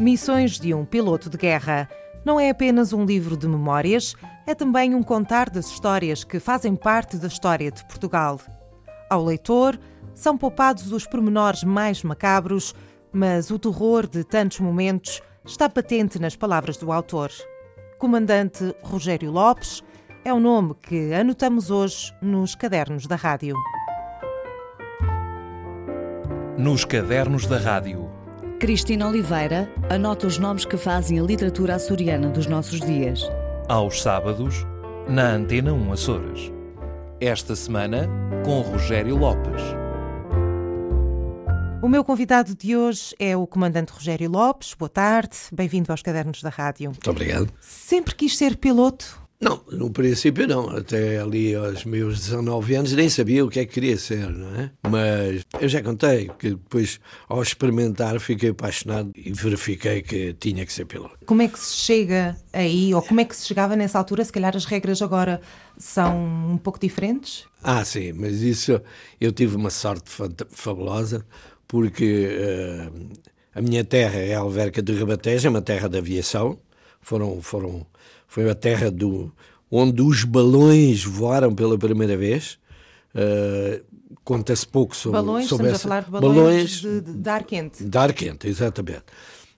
Missões 0.00 0.58
de 0.58 0.72
um 0.72 0.82
piloto 0.82 1.28
de 1.28 1.36
guerra. 1.36 1.86
Não 2.24 2.40
é 2.40 2.48
apenas 2.48 2.94
um 2.94 3.04
livro 3.04 3.36
de 3.36 3.46
memórias, 3.46 4.14
é 4.46 4.54
também 4.54 4.94
um 4.94 5.02
contar 5.02 5.50
das 5.50 5.66
histórias 5.66 6.24
que 6.24 6.40
fazem 6.40 6.74
parte 6.74 7.18
da 7.18 7.28
história 7.28 7.70
de 7.70 7.84
Portugal. 7.84 8.40
Ao 9.10 9.22
leitor, 9.22 9.78
são 10.14 10.38
poupados 10.38 10.90
os 10.90 11.06
pormenores 11.06 11.64
mais 11.64 12.02
macabros, 12.02 12.74
mas 13.12 13.50
o 13.50 13.58
terror 13.58 14.06
de 14.06 14.24
tantos 14.24 14.60
momentos 14.60 15.20
está 15.44 15.68
patente 15.68 16.18
nas 16.18 16.34
palavras 16.34 16.78
do 16.78 16.90
autor. 16.90 17.30
Comandante 17.98 18.74
Rogério 18.82 19.30
Lopes 19.30 19.82
é 20.24 20.32
o 20.32 20.40
nome 20.40 20.76
que 20.80 21.12
anotamos 21.12 21.70
hoje 21.70 22.10
nos 22.22 22.54
cadernos 22.54 23.06
da 23.06 23.16
rádio. 23.16 23.54
Nos 26.56 26.86
cadernos 26.86 27.44
da 27.44 27.58
rádio 27.58 28.09
Cristina 28.60 29.08
Oliveira 29.08 29.72
anota 29.88 30.26
os 30.26 30.36
nomes 30.36 30.66
que 30.66 30.76
fazem 30.76 31.18
a 31.18 31.22
literatura 31.22 31.76
açoriana 31.76 32.28
dos 32.28 32.44
nossos 32.44 32.78
dias. 32.78 33.22
Aos 33.66 34.02
sábados, 34.02 34.66
na 35.08 35.30
Antena 35.30 35.72
1 35.72 35.92
Açores. 35.94 36.52
Esta 37.18 37.56
semana, 37.56 38.06
com 38.44 38.60
Rogério 38.60 39.16
Lopes. 39.16 39.62
O 41.82 41.88
meu 41.88 42.04
convidado 42.04 42.54
de 42.54 42.76
hoje 42.76 43.14
é 43.18 43.34
o 43.34 43.46
comandante 43.46 43.92
Rogério 43.92 44.30
Lopes. 44.30 44.74
Boa 44.74 44.90
tarde, 44.90 45.38
bem-vindo 45.50 45.90
aos 45.90 46.02
Cadernos 46.02 46.42
da 46.42 46.50
Rádio. 46.50 46.90
Muito 46.90 47.10
obrigado. 47.10 47.50
Sempre 47.62 48.14
quis 48.14 48.36
ser 48.36 48.58
piloto? 48.58 49.19
Não, 49.40 49.62
no 49.72 49.90
princípio 49.90 50.46
não. 50.46 50.68
Até 50.68 51.18
ali 51.18 51.54
aos 51.54 51.84
meus 51.86 52.20
19 52.20 52.74
anos 52.74 52.92
nem 52.92 53.08
sabia 53.08 53.42
o 53.42 53.48
que 53.48 53.60
é 53.60 53.64
que 53.64 53.72
queria 53.72 53.96
ser, 53.96 54.28
não 54.28 54.54
é? 54.54 54.70
Mas 54.86 55.42
eu 55.58 55.66
já 55.66 55.82
contei 55.82 56.30
que 56.38 56.50
depois, 56.50 57.00
ao 57.26 57.42
experimentar, 57.42 58.20
fiquei 58.20 58.50
apaixonado 58.50 59.10
e 59.16 59.32
verifiquei 59.32 60.02
que 60.02 60.34
tinha 60.34 60.66
que 60.66 60.72
ser 60.72 60.84
piloto. 60.84 61.16
Como 61.24 61.40
é 61.40 61.48
que 61.48 61.58
se 61.58 61.74
chega 61.74 62.36
aí, 62.52 62.92
ou 62.92 63.00
como 63.00 63.20
é 63.20 63.24
que 63.24 63.34
se 63.34 63.46
chegava 63.46 63.74
nessa 63.74 63.96
altura? 63.96 64.22
Se 64.24 64.32
calhar 64.32 64.54
as 64.54 64.66
regras 64.66 65.00
agora 65.00 65.40
são 65.78 66.52
um 66.52 66.58
pouco 66.58 66.78
diferentes? 66.78 67.46
Ah, 67.62 67.82
sim, 67.82 68.12
mas 68.12 68.42
isso 68.42 68.78
eu 69.18 69.32
tive 69.32 69.56
uma 69.56 69.70
sorte 69.70 70.10
fabulosa, 70.50 71.24
porque 71.66 72.28
uh, 72.28 73.10
a 73.54 73.62
minha 73.62 73.84
terra 73.84 74.18
é 74.18 74.34
a 74.34 74.40
Alverca 74.40 74.82
de 74.82 74.92
Rebateja, 74.92 75.48
é 75.48 75.50
uma 75.50 75.62
terra 75.62 75.88
de 75.88 75.96
aviação. 75.96 76.58
Foram, 77.00 77.40
foram 77.42 77.86
foi 78.28 78.48
a 78.48 78.54
terra 78.54 78.90
do, 78.90 79.32
onde 79.70 80.02
os 80.02 80.24
balões 80.24 81.04
voaram 81.04 81.54
pela 81.54 81.78
primeira 81.78 82.16
vez. 82.16 82.58
Uh, 83.14 83.82
Conta-se 84.24 84.66
pouco 84.66 84.94
sobre, 84.94 85.18
balões, 85.18 85.48
sobre 85.48 85.66
estamos 85.66 85.80
essa... 85.80 85.88
a 85.88 85.90
falar 85.90 86.04
de 86.04 86.10
balões, 86.10 86.36
balões 86.36 86.70
de, 86.70 87.00
de, 87.00 87.12
de, 87.14 87.28
ar 87.28 87.44
quente. 87.44 87.82
De 87.82 87.98
ar 87.98 88.12
quente, 88.12 88.48
exatamente. 88.48 89.04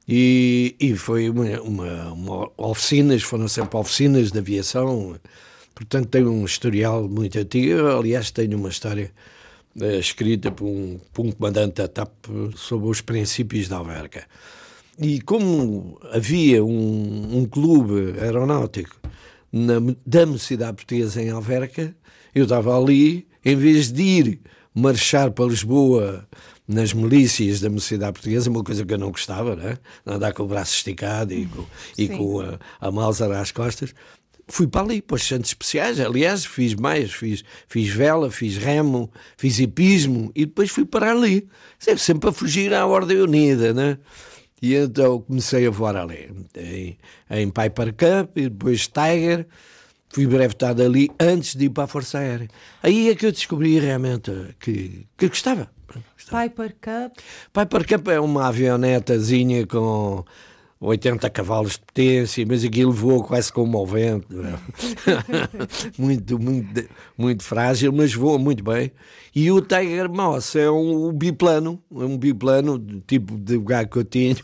E, 0.08 0.74
e 0.80 0.96
foi 0.96 1.28
uma, 1.28 1.60
uma, 1.60 2.12
uma, 2.12 2.50
oficinas, 2.56 3.22
foram 3.22 3.48
sempre 3.48 3.76
oficinas 3.78 4.32
de 4.32 4.38
aviação, 4.38 5.18
portanto 5.74 6.08
tem 6.08 6.24
um 6.24 6.44
historial 6.44 7.08
muito 7.08 7.38
antigo. 7.38 7.66
Eu, 7.66 7.98
aliás, 7.98 8.30
tenho 8.30 8.56
uma 8.56 8.68
história 8.68 9.10
uh, 9.76 9.84
escrita 9.98 10.50
por 10.50 10.66
um, 10.66 10.98
por 11.12 11.26
um 11.26 11.32
comandante 11.32 11.74
da 11.74 11.88
TAP 11.88 12.12
sobre 12.56 12.88
os 12.88 13.00
princípios 13.00 13.68
da 13.68 13.76
alverca. 13.76 14.26
E 14.98 15.20
como 15.22 15.98
havia 16.12 16.64
um, 16.64 17.38
um 17.38 17.46
clube 17.46 18.18
aeronáutico 18.20 18.96
na, 19.50 19.74
da 20.04 20.26
Mocidade 20.26 20.76
Portuguesa 20.76 21.22
em 21.22 21.30
Alverca, 21.30 21.94
eu 22.34 22.44
estava 22.44 22.78
ali, 22.78 23.26
em 23.44 23.56
vez 23.56 23.90
de 23.90 24.02
ir 24.02 24.40
marchar 24.74 25.30
para 25.30 25.46
Lisboa 25.46 26.26
nas 26.66 26.92
milícias 26.92 27.60
da 27.60 27.68
Mocidade 27.68 28.12
Portuguesa, 28.12 28.50
uma 28.50 28.62
coisa 28.62 28.84
que 28.84 28.92
eu 28.94 28.98
não 28.98 29.10
gostava, 29.10 29.56
né? 29.56 29.76
andar 30.06 30.32
com 30.32 30.44
o 30.44 30.46
braço 30.46 30.74
esticado 30.74 31.32
e 31.34 31.46
com, 31.46 31.64
e 31.98 32.08
com 32.08 32.40
a, 32.40 32.58
a 32.80 32.90
Mauser 32.90 33.30
às 33.32 33.50
costas, 33.50 33.94
fui 34.46 34.66
para 34.66 34.82
ali, 34.82 35.02
para 35.02 35.16
os 35.16 35.22
Santos 35.22 35.50
Especiais. 35.50 36.00
Aliás, 36.00 36.44
fiz 36.44 36.74
mais, 36.74 37.12
fiz, 37.12 37.42
fiz 37.68 37.88
vela, 37.88 38.30
fiz 38.30 38.56
remo, 38.56 39.10
fiz 39.36 39.58
hipismo 39.58 40.30
e 40.34 40.46
depois 40.46 40.70
fui 40.70 40.84
para 40.84 41.12
ali, 41.12 41.48
sempre 41.96 42.30
a 42.30 42.32
fugir 42.32 42.72
à 42.72 42.86
Ordem 42.86 43.20
Unida, 43.20 43.72
né? 43.72 43.98
E 44.62 44.76
então 44.76 45.20
comecei 45.20 45.66
a 45.66 45.70
voar 45.70 45.96
ali, 45.96 46.30
em, 46.56 46.96
em 47.28 47.50
Piper 47.50 47.92
Cup 47.92 48.38
e 48.38 48.48
depois 48.48 48.86
Tiger. 48.86 49.44
Fui 50.08 50.26
brevetado 50.26 50.82
ali 50.82 51.10
antes 51.18 51.56
de 51.56 51.64
ir 51.64 51.70
para 51.70 51.84
a 51.84 51.86
Força 51.88 52.18
Aérea. 52.18 52.48
Aí 52.82 53.08
é 53.10 53.14
que 53.16 53.26
eu 53.26 53.32
descobri 53.32 53.80
realmente 53.80 54.30
que, 54.60 55.06
que 55.16 55.28
gostava. 55.28 55.68
gostava. 56.14 56.42
Piper 56.42 56.76
Cup? 56.80 57.18
Piper 57.52 57.88
Cup 57.88 58.08
é 58.08 58.20
uma 58.20 58.46
avionetazinha 58.46 59.66
com 59.66 60.24
80 60.82 61.30
cavalos 61.30 61.72
de 61.74 61.80
potência, 61.80 62.44
mas 62.44 62.64
aquilo 62.64 62.90
voou 62.90 63.22
quase 63.22 63.52
como 63.52 63.78
ao 63.78 63.86
vento. 63.86 64.26
muito, 65.96 66.38
muito, 66.38 66.84
muito 67.16 67.44
frágil, 67.44 67.92
mas 67.92 68.12
voa 68.12 68.36
muito 68.36 68.64
bem. 68.64 68.90
E 69.34 69.50
o 69.50 69.60
Tiger 69.60 70.10
Moss 70.10 70.56
é 70.56 70.68
um, 70.68 71.08
um 71.08 71.12
biplano, 71.12 71.80
um 71.90 72.18
biplano, 72.18 72.84
tipo 73.06 73.38
de 73.38 73.56
lugar 73.56 73.86
que 73.86 73.96
eu 73.96 74.04
tinha, 74.04 74.36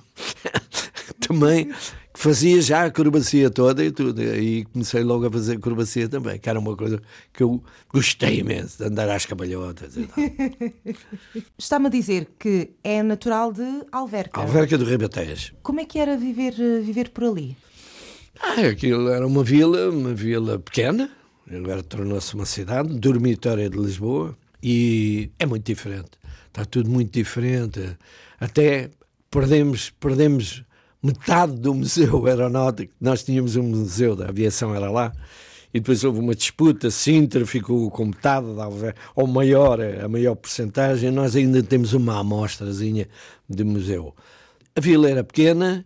também, 1.26 1.70
fazia 2.18 2.60
já 2.60 2.82
a 2.82 2.86
acrobacia 2.86 3.48
toda 3.48 3.84
e 3.84 3.92
tudo. 3.92 4.20
E 4.20 4.64
comecei 4.64 5.04
logo 5.04 5.26
a 5.26 5.30
fazer 5.30 5.56
acrobacia 5.56 6.08
também, 6.08 6.36
que 6.36 6.48
era 6.48 6.58
uma 6.58 6.76
coisa 6.76 7.00
que 7.32 7.44
eu 7.44 7.62
gostei 7.88 8.40
imenso, 8.40 8.78
de 8.78 8.84
andar 8.84 9.08
às 9.08 9.24
cabalhotas 9.24 9.96
e 9.96 10.04
tal. 10.06 10.16
Está-me 11.56 11.86
a 11.86 11.90
dizer 11.90 12.28
que 12.36 12.70
é 12.82 13.04
natural 13.04 13.52
de 13.52 13.84
Alverca. 13.92 14.40
Alverca 14.40 14.76
do 14.76 14.84
Ribatejo. 14.84 15.54
Como 15.62 15.78
é 15.78 15.84
que 15.84 15.98
era 15.98 16.16
viver, 16.16 16.54
viver 16.82 17.10
por 17.10 17.24
ali? 17.24 17.56
Ah, 18.40 18.66
aquilo 18.66 19.08
era 19.10 19.24
uma 19.24 19.44
vila, 19.44 19.88
uma 19.88 20.12
vila 20.12 20.58
pequena, 20.58 21.08
agora 21.48 21.84
tornou-se 21.84 22.34
uma 22.34 22.46
cidade, 22.46 22.98
dormitória 22.98 23.70
de 23.70 23.78
Lisboa, 23.78 24.36
e 24.60 25.30
é 25.38 25.46
muito 25.46 25.64
diferente. 25.64 26.10
Está 26.48 26.64
tudo 26.64 26.90
muito 26.90 27.12
diferente. 27.12 27.96
Até 28.40 28.90
perdemos, 29.30 29.90
perdemos 29.90 30.64
metade 31.02 31.54
do 31.54 31.74
museu 31.74 32.24
aeronáutico. 32.26 32.92
Nós 33.00 33.22
tínhamos 33.22 33.56
um 33.56 33.62
museu 33.62 34.14
da 34.16 34.28
aviação, 34.28 34.74
era 34.74 34.90
lá. 34.90 35.12
E 35.72 35.80
depois 35.80 36.02
houve 36.02 36.18
uma 36.18 36.34
disputa, 36.34 36.90
Sintra 36.90 37.44
ficou 37.44 37.90
com 37.90 38.06
metade, 38.06 38.46
ou 39.14 39.26
maior, 39.26 39.78
a 39.80 40.08
maior 40.08 40.34
porcentagem. 40.34 41.10
Nós 41.10 41.36
ainda 41.36 41.62
temos 41.62 41.92
uma 41.92 42.18
amostrazinha 42.18 43.06
de 43.48 43.64
museu. 43.64 44.14
A 44.74 44.80
vila 44.80 45.10
era 45.10 45.22
pequena 45.22 45.84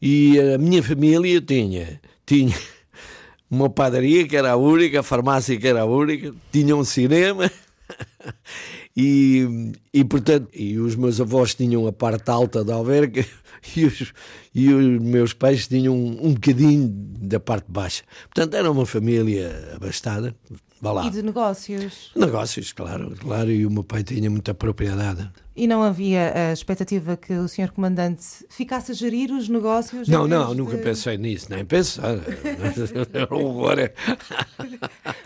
e 0.00 0.40
a 0.40 0.56
minha 0.56 0.82
família 0.82 1.40
tinha, 1.40 2.00
tinha 2.24 2.56
uma 3.50 3.68
padaria 3.68 4.26
que 4.26 4.36
era 4.36 4.52
a 4.52 4.56
única, 4.56 5.00
a 5.00 5.02
farmácia 5.02 5.58
que 5.58 5.66
era 5.66 5.82
a 5.82 5.84
única, 5.84 6.34
tinha 6.50 6.74
um 6.74 6.84
cinema 6.84 7.50
e, 9.00 9.72
e, 9.94 10.04
portanto, 10.04 10.48
e 10.52 10.76
os 10.76 10.96
meus 10.96 11.20
avós 11.20 11.54
tinham 11.54 11.86
a 11.86 11.92
parte 11.92 12.28
alta 12.32 12.64
da 12.64 12.74
alverca 12.74 13.24
e 13.76 13.84
os, 13.84 14.12
e 14.52 14.74
os 14.74 15.00
meus 15.00 15.32
pais 15.32 15.68
tinham 15.68 15.94
um, 15.94 16.26
um 16.26 16.34
bocadinho 16.34 16.88
da 16.88 17.38
parte 17.38 17.66
baixa. 17.68 18.02
Portanto, 18.24 18.54
era 18.54 18.68
uma 18.68 18.84
família 18.84 19.72
abastada. 19.76 20.34
E 21.06 21.10
de 21.10 21.22
negócios? 21.22 22.10
Negócios, 22.16 22.72
claro, 22.72 23.14
claro. 23.20 23.52
E 23.52 23.64
o 23.64 23.70
meu 23.70 23.84
pai 23.84 24.02
tinha 24.02 24.28
muita 24.28 24.52
propriedade. 24.52 25.30
E 25.54 25.66
não 25.68 25.82
havia 25.82 26.32
a 26.34 26.52
expectativa 26.52 27.16
que 27.16 27.32
o 27.34 27.46
senhor 27.46 27.70
comandante 27.70 28.24
ficasse 28.48 28.90
a 28.90 28.94
gerir 28.94 29.30
os 29.30 29.48
negócios? 29.48 30.08
Não, 30.08 30.26
não, 30.26 30.50
de... 30.50 30.56
nunca 30.56 30.76
pensei 30.76 31.16
nisso, 31.16 31.46
nem 31.50 31.64
pensar. 31.64 32.18
Horror. 33.30 33.90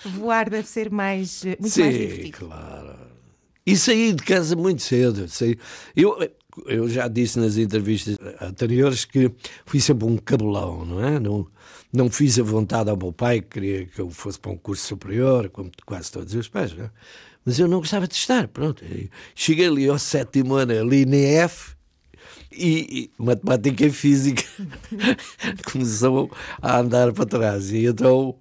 Voar 0.05 0.51
deve 0.51 0.69
ser 0.69 0.91
mais, 0.91 1.43
muito 1.45 1.69
Sim, 1.69 1.83
mais 1.83 1.99
divertido. 1.99 2.39
claro. 2.39 3.02
E 3.65 3.77
saí 3.77 4.13
de 4.13 4.23
casa 4.23 4.57
muito 4.57 4.83
cedo. 4.83 5.29
Saí. 5.29 5.57
Eu, 5.95 6.19
eu 6.67 6.89
já 6.89 7.09
disse 7.09 7.39
nas 7.39 7.57
entrevistas 7.57 8.17
anteriores 8.41 9.05
que 9.05 9.31
fui 9.65 9.81
sempre 9.81 10.07
um 10.07 10.17
cabelão, 10.17 10.85
não 10.85 11.05
é? 11.05 11.21
Não, 11.21 11.47
não 11.93 12.11
fiz 12.11 12.39
a 12.39 12.43
vontade 12.43 12.91
ao 12.91 12.97
meu 12.97 13.13
pai, 13.13 13.41
que 13.41 13.49
queria 13.49 13.87
que 13.87 14.01
eu 14.01 14.11
fosse 14.11 14.39
para 14.39 14.51
um 14.51 14.57
curso 14.57 14.87
superior, 14.87 15.49
como 15.51 15.71
quase 15.87 16.11
todos 16.11 16.35
os 16.35 16.49
pais, 16.49 16.75
não 16.75 16.85
é? 16.85 16.91
Mas 17.45 17.59
eu 17.59 17.67
não 17.67 17.79
gostava 17.79 18.07
de 18.07 18.15
estar, 18.15 18.47
pronto. 18.49 18.85
Cheguei 19.35 19.67
ali 19.67 19.89
ao 19.89 19.99
sétimo 19.99 20.55
ano, 20.55 20.73
ali 20.79 21.05
na 21.05 21.17
F, 21.17 21.75
e, 22.53 23.11
e, 23.19 23.23
matemática 23.23 23.87
e 23.87 23.91
física 23.91 24.45
começou 25.73 26.31
a 26.61 26.79
andar 26.79 27.13
para 27.13 27.27
trás. 27.27 27.73
E 27.73 27.87
então 27.87 28.37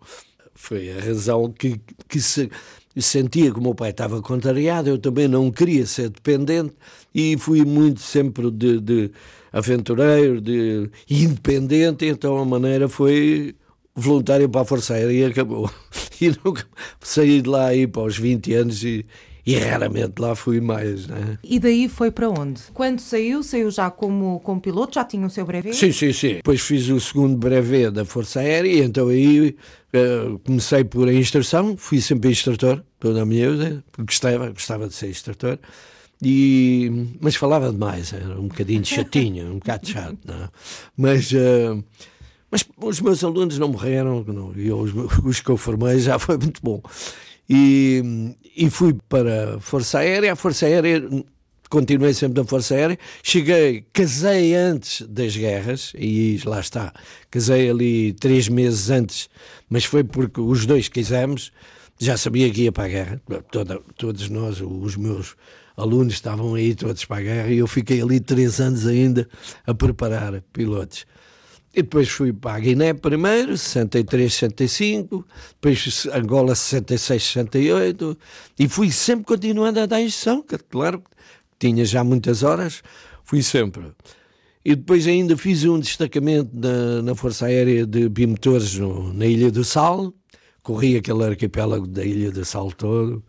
foi 0.53 0.91
a 0.91 1.01
razão 1.01 1.51
que, 1.51 1.81
que 2.07 2.21
se, 2.21 2.49
sentia 2.99 3.51
que 3.51 3.59
o 3.59 3.61
meu 3.61 3.75
pai 3.75 3.91
estava 3.91 4.21
contrariado, 4.21 4.89
eu 4.89 4.97
também 4.97 5.27
não 5.27 5.51
queria 5.51 5.85
ser 5.85 6.09
dependente 6.09 6.73
e 7.13 7.37
fui 7.37 7.63
muito 7.63 8.01
sempre 8.01 8.49
de, 8.49 8.79
de 8.79 9.11
aventureiro, 9.51 10.41
de 10.41 10.89
independente, 11.09 12.05
então 12.05 12.37
a 12.37 12.45
maneira 12.45 12.89
foi 12.89 13.55
voluntário 13.93 14.49
para 14.49 14.61
a 14.61 14.65
Força 14.65 14.95
Aérea 14.95 15.13
e 15.13 15.25
acabou. 15.25 15.69
E 16.21 16.29
nunca 16.45 16.63
saí 16.99 17.41
de 17.41 17.49
lá 17.49 17.65
aí 17.65 17.87
para 17.87 18.03
os 18.03 18.15
20 18.15 18.53
anos 18.53 18.83
e, 18.83 19.03
e 19.45 19.55
raramente 19.57 20.13
lá 20.19 20.35
fui 20.35 20.61
mais. 20.61 21.07
Né? 21.07 21.37
E 21.43 21.59
daí 21.59 21.89
foi 21.89 22.11
para 22.11 22.29
onde? 22.29 22.61
Quando 22.73 22.99
saiu, 22.99 23.43
saiu 23.43 23.71
já 23.71 23.89
como, 23.89 24.39
como 24.41 24.61
piloto? 24.61 24.95
Já 24.95 25.03
tinha 25.03 25.25
o 25.25 25.29
seu 25.29 25.45
brevet? 25.45 25.75
Sim, 25.75 25.91
sim, 25.91 26.13
sim. 26.13 26.35
Depois 26.35 26.61
fiz 26.61 26.87
o 26.89 26.99
segundo 26.99 27.35
brevet 27.37 27.91
da 27.91 28.05
Força 28.05 28.39
Aérea 28.39 28.83
então 28.83 29.07
aí 29.07 29.55
uh, 29.93 30.39
comecei 30.39 30.83
por 30.83 31.07
a 31.07 31.13
instrução, 31.13 31.75
fui 31.77 32.01
sempre 32.01 32.29
instrutor 32.31 32.83
toda 32.99 33.21
a 33.21 33.25
minha 33.25 33.51
vida, 33.51 33.83
porque 33.91 34.11
gostava, 34.11 34.49
gostava 34.49 34.87
de 34.87 34.93
ser 34.93 35.09
instrutor. 35.09 35.57
E, 36.23 37.09
mas 37.19 37.35
falava 37.35 37.71
demais, 37.71 38.13
era 38.13 38.39
um 38.39 38.47
bocadinho 38.47 38.85
chatinho, 38.85 39.53
um 39.53 39.55
bocado 39.55 39.87
chato, 39.87 40.19
não 40.23 40.35
é? 40.35 40.49
Mas, 40.95 41.31
uh, 41.31 41.83
mas 42.51 42.63
os 42.77 43.01
meus 43.01 43.23
alunos 43.23 43.57
não 43.57 43.69
morreram, 43.69 44.23
não, 44.27 44.53
e 44.55 44.71
os, 44.71 44.91
os 45.23 45.39
que 45.39 45.49
eu 45.49 45.57
formei 45.57 45.97
já 45.99 46.19
foi 46.19 46.37
muito 46.37 46.61
bom. 46.61 46.79
E, 47.53 48.01
e 48.55 48.69
fui 48.69 48.95
para 49.09 49.55
a 49.55 49.59
Força 49.59 49.99
Aérea. 49.99 50.31
A 50.31 50.35
Força 50.37 50.65
Aérea, 50.65 51.03
continuei 51.69 52.13
sempre 52.13 52.41
na 52.41 52.47
Força 52.47 52.75
Aérea. 52.75 52.97
Cheguei, 53.21 53.83
casei 53.91 54.55
antes 54.55 55.01
das 55.01 55.35
guerras, 55.35 55.91
e 55.97 56.39
lá 56.45 56.61
está. 56.61 56.93
Casei 57.29 57.69
ali 57.69 58.13
três 58.13 58.47
meses 58.47 58.89
antes, 58.89 59.29
mas 59.69 59.83
foi 59.83 60.01
porque 60.01 60.39
os 60.39 60.65
dois 60.65 60.87
quisemos. 60.87 61.51
Já 61.99 62.15
sabia 62.15 62.49
que 62.49 62.63
ia 62.63 62.71
para 62.71 62.85
a 62.85 62.87
guerra. 62.87 63.21
Toda, 63.51 63.81
todos 63.97 64.29
nós, 64.29 64.61
os 64.61 64.95
meus 64.95 65.35
alunos, 65.75 66.13
estavam 66.13 66.55
aí 66.55 66.73
todos 66.73 67.03
para 67.03 67.17
a 67.17 67.21
guerra, 67.21 67.49
e 67.49 67.57
eu 67.57 67.67
fiquei 67.67 68.01
ali 68.01 68.21
três 68.21 68.61
anos 68.61 68.87
ainda 68.87 69.27
a 69.67 69.73
preparar 69.73 70.41
pilotos. 70.53 71.05
E 71.73 71.81
depois 71.81 72.09
fui 72.09 72.33
para 72.33 72.57
a 72.57 72.59
Guiné 72.59 72.93
primeiro, 72.93 73.57
63, 73.57 74.33
65, 74.33 75.25
depois 75.53 76.07
Angola 76.13 76.53
66, 76.53 77.23
68, 77.23 78.17
e 78.59 78.67
fui 78.67 78.91
sempre 78.91 79.25
continuando 79.25 79.79
a 79.79 79.85
dar 79.85 80.01
instrução, 80.01 80.43
claro, 80.69 81.01
tinha 81.57 81.85
já 81.85 82.03
muitas 82.03 82.43
horas, 82.43 82.83
fui 83.23 83.41
sempre. 83.41 83.93
E 84.65 84.75
depois 84.75 85.07
ainda 85.07 85.37
fiz 85.37 85.63
um 85.63 85.79
destacamento 85.79 86.49
na, 86.53 87.01
na 87.01 87.15
Força 87.15 87.45
Aérea 87.45 87.85
de 87.85 88.09
bimotores 88.09 88.77
na 89.13 89.25
Ilha 89.25 89.49
do 89.49 89.63
Sal, 89.63 90.13
corri 90.61 90.97
aquele 90.97 91.23
arquipélago 91.23 91.87
da 91.87 92.03
Ilha 92.03 92.31
do 92.31 92.43
Sal 92.43 92.69
todo, 92.73 93.23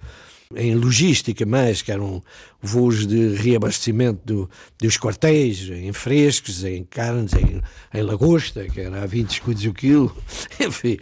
em 0.56 0.74
logística 0.74 1.44
mais, 1.46 1.82
que 1.82 1.92
eram 1.92 2.22
voos 2.60 3.06
de 3.06 3.34
reabastecimento 3.34 4.20
do, 4.24 4.50
dos 4.78 4.96
quartéis, 4.96 5.68
em 5.70 5.92
frescos, 5.92 6.64
em 6.64 6.84
carnes, 6.84 7.32
em, 7.34 7.62
em 7.92 8.02
lagosta, 8.02 8.64
que 8.64 8.80
era 8.80 9.02
a 9.02 9.06
20 9.06 9.30
escudos 9.30 9.64
o 9.64 9.72
quilo. 9.72 10.16
Enfim, 10.60 10.98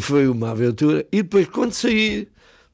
foi 0.00 0.28
uma 0.28 0.50
aventura. 0.50 1.06
E 1.12 1.22
depois, 1.22 1.48
quando 1.48 1.72
saí 1.72 2.28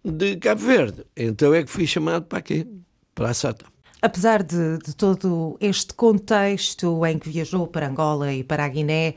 de 0.04 0.36
Cabo 0.36 0.60
Verde, 0.60 1.04
então 1.16 1.52
é 1.52 1.62
que 1.62 1.70
fui 1.70 1.86
chamado 1.86 2.26
para 2.26 2.38
aqui, 2.38 2.66
para 3.14 3.30
a 3.30 3.34
SATA. 3.34 3.66
Apesar 4.00 4.42
de, 4.42 4.78
de 4.78 4.94
todo 4.94 5.56
este 5.60 5.94
contexto 5.94 7.04
em 7.06 7.18
que 7.18 7.28
viajou 7.28 7.66
para 7.66 7.88
Angola 7.88 8.32
e 8.32 8.44
para 8.44 8.64
a 8.64 8.68
Guiné, 8.68 9.14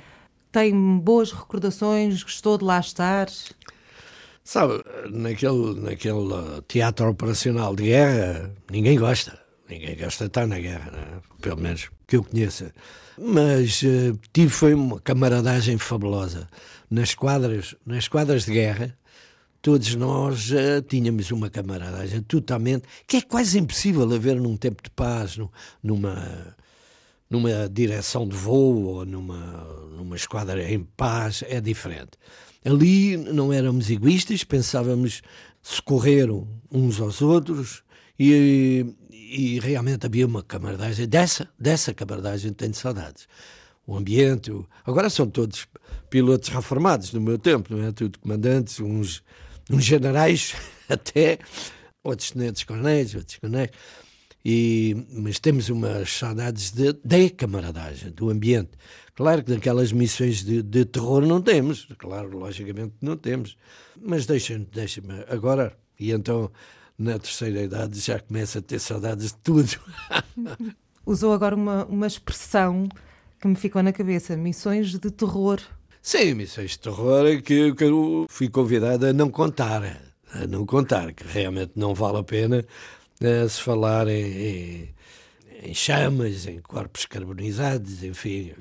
tem 0.52 0.74
boas 1.00 1.32
recordações, 1.32 2.24
gostou 2.24 2.58
de 2.58 2.64
lá 2.64 2.80
estar? 2.80 3.28
Sabe, 4.50 4.84
naquele, 5.12 5.80
naquele 5.80 6.64
teatro 6.68 7.08
operacional 7.08 7.76
de 7.76 7.84
guerra, 7.84 8.52
ninguém 8.72 8.98
gosta. 8.98 9.40
Ninguém 9.70 9.96
gosta 9.96 10.24
de 10.24 10.30
estar 10.30 10.48
na 10.48 10.58
guerra, 10.58 10.90
né? 10.90 11.22
pelo 11.40 11.62
menos 11.62 11.88
que 12.08 12.16
eu 12.16 12.24
conheça. 12.24 12.74
Mas 13.16 13.84
uh, 13.84 14.20
tive 14.34 14.50
foi 14.50 14.74
uma 14.74 15.00
camaradagem 15.02 15.78
fabulosa. 15.78 16.50
Nas 16.90 17.14
quadras, 17.14 17.76
nas 17.86 18.08
quadras 18.08 18.46
de 18.46 18.54
guerra, 18.54 18.98
todos 19.62 19.94
nós 19.94 20.50
uh, 20.50 20.82
tínhamos 20.82 21.30
uma 21.30 21.52
camaradagem 21.52 22.24
totalmente, 22.24 22.86
que 23.06 23.18
é 23.18 23.22
quase 23.22 23.60
impossível 23.60 24.12
haver 24.12 24.42
num 24.42 24.58
tempo 24.58 24.82
de 24.82 24.90
paz, 24.90 25.38
no, 25.38 25.52
numa, 25.84 26.58
numa 27.30 27.70
direção 27.70 28.28
de 28.28 28.36
voo 28.36 28.84
ou 28.84 29.06
numa, 29.06 29.38
numa 29.96 30.16
esquadra 30.16 30.68
em 30.68 30.84
paz, 30.84 31.44
é 31.48 31.62
diferente. 31.62 32.18
Ali 32.64 33.16
não 33.16 33.54
éramos 33.54 33.90
egoístas, 33.90 34.44
pensávamos 34.44 35.22
socorrer 35.62 36.28
uns 36.72 37.00
aos 37.00 37.22
outros 37.22 37.84
e, 38.20 38.86
e 39.12 39.60
realmente 39.60 40.06
havia 40.06 40.28
uma 40.28 40.44
camaradagem. 40.44 41.08
Dessa, 41.08 41.50
dessa 41.58 41.94
camaradagem 41.94 42.52
tenho 42.54 42.74
saudades. 42.74 43.28
O 43.88 43.96
ambiente. 43.96 44.52
Agora 44.86 45.10
são 45.10 45.28
todos 45.28 45.68
pilotos 46.10 46.50
reformados 46.50 47.14
no 47.14 47.22
meu 47.22 47.40
tempo, 47.40 47.76
não 47.76 47.84
é? 47.84 47.92
Tudo 47.92 48.20
comandantes, 48.20 48.80
uns, 48.80 49.24
uns 49.70 49.84
generais 49.84 50.54
até, 50.88 51.40
outros 52.04 52.32
tenentes 52.32 52.64
coronéis, 52.64 53.16
outros 53.16 53.38
coronéis. 53.38 53.72
E, 54.44 55.06
mas 55.12 55.38
temos 55.40 55.70
umas 55.70 56.12
saudades 56.12 56.72
de, 56.72 56.94
de 57.04 57.30
camaradagem, 57.30 58.12
do 58.12 58.30
ambiente. 58.30 58.72
Claro 59.14 59.44
que 59.44 59.52
naquelas 59.52 59.92
missões 59.92 60.44
de, 60.44 60.64
de 60.64 60.86
terror 60.86 61.26
não 61.26 61.42
temos, 61.42 61.88
claro, 61.98 62.38
logicamente 62.38 62.94
não 63.02 63.18
temos, 63.18 63.58
mas 64.02 64.26
deixa-me, 64.26 64.66
deixa-me 64.72 65.26
agora, 65.28 65.78
e 66.00 66.12
então 66.12 66.50
na 66.98 67.20
terceira 67.20 67.62
idade 67.62 68.00
já 68.00 68.20
começa 68.20 68.60
a 68.60 68.62
ter 68.62 68.80
saudades 68.80 69.34
de 69.34 69.38
tudo. 69.38 69.78
Usou 71.06 71.34
agora 71.34 71.56
uma, 71.56 71.86
uma 71.86 72.08
expressão 72.08 72.88
que 73.40 73.48
me 73.48 73.56
ficou 73.56 73.82
na 73.82 73.92
cabeça, 73.92 74.38
missões 74.38 74.92
de 74.92 75.12
terror. 75.12 75.60
Sim, 76.02 76.34
missões 76.36 76.72
de 76.72 76.80
terror 76.80 77.26
é 77.26 77.42
que, 77.42 77.74
que 77.74 77.84
eu 77.84 78.26
fui 78.30 78.50
convidado 78.50 79.06
a 79.06 79.14
não 79.14 79.30
contar, 79.30 80.02
a 80.34 80.48
não 80.48 80.66
contar, 80.66 81.14
que 81.14 81.26
realmente 81.26 81.72
não 81.76 81.94
vale 81.94 82.20
a 82.20 82.24
pena 82.24 82.66
se 83.50 83.62
falar 83.62 84.08
em, 84.08 84.24
em, 84.24 84.96
em 85.64 85.74
chamas, 85.74 86.46
em 86.46 86.60
corpos 86.60 87.06
carbonizados, 87.06 88.04
enfim, 88.04 88.54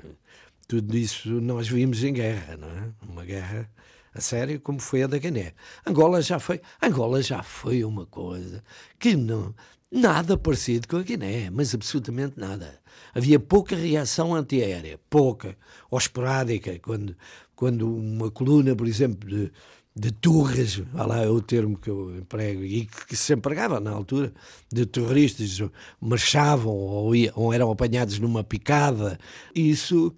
tudo 0.67 0.97
isso 0.97 1.29
nós 1.41 1.67
vimos 1.67 2.03
em 2.03 2.13
guerra, 2.13 2.57
não 2.57 2.67
é? 2.67 2.89
Uma 3.07 3.25
guerra 3.25 3.69
a 4.13 4.21
sério, 4.21 4.59
como 4.59 4.79
foi 4.79 5.03
a 5.03 5.07
da 5.07 5.17
Guiné. 5.17 5.53
Angola 5.85 6.21
já 6.21 6.39
foi, 6.39 6.61
Angola 6.81 7.21
já 7.21 7.41
foi 7.41 7.83
uma 7.83 8.05
coisa 8.05 8.63
que 8.97 9.15
não 9.15 9.55
nada 9.91 10.37
parecido 10.37 10.87
com 10.87 10.97
a 10.97 11.03
Guiné, 11.03 11.49
mas 11.49 11.73
absolutamente 11.73 12.37
nada. 12.37 12.79
Havia 13.13 13.39
pouca 13.39 13.75
reação 13.75 14.35
antiaérea, 14.35 14.99
pouca, 15.09 15.57
ou 15.89 15.97
esporádica, 15.97 16.77
quando, 16.79 17.15
quando 17.55 17.95
uma 17.95 18.29
coluna, 18.29 18.75
por 18.75 18.87
exemplo, 18.87 19.27
de, 19.27 19.51
de 19.99 20.11
turras, 20.11 20.81
lá 20.93 21.21
é 21.23 21.27
o 21.27 21.41
termo 21.41 21.77
que 21.77 21.89
eu 21.89 22.15
emprego, 22.17 22.63
e 22.63 22.87
que, 23.07 23.15
se 23.15 23.33
empregava 23.33 23.79
na 23.81 23.91
altura, 23.91 24.31
de 24.71 24.85
terroristas 24.85 25.61
marchavam 25.99 26.73
ou, 26.73 27.11
ou 27.35 27.53
eram 27.53 27.69
apanhados 27.69 28.17
numa 28.19 28.43
picada. 28.43 29.19
Isso 29.53 30.15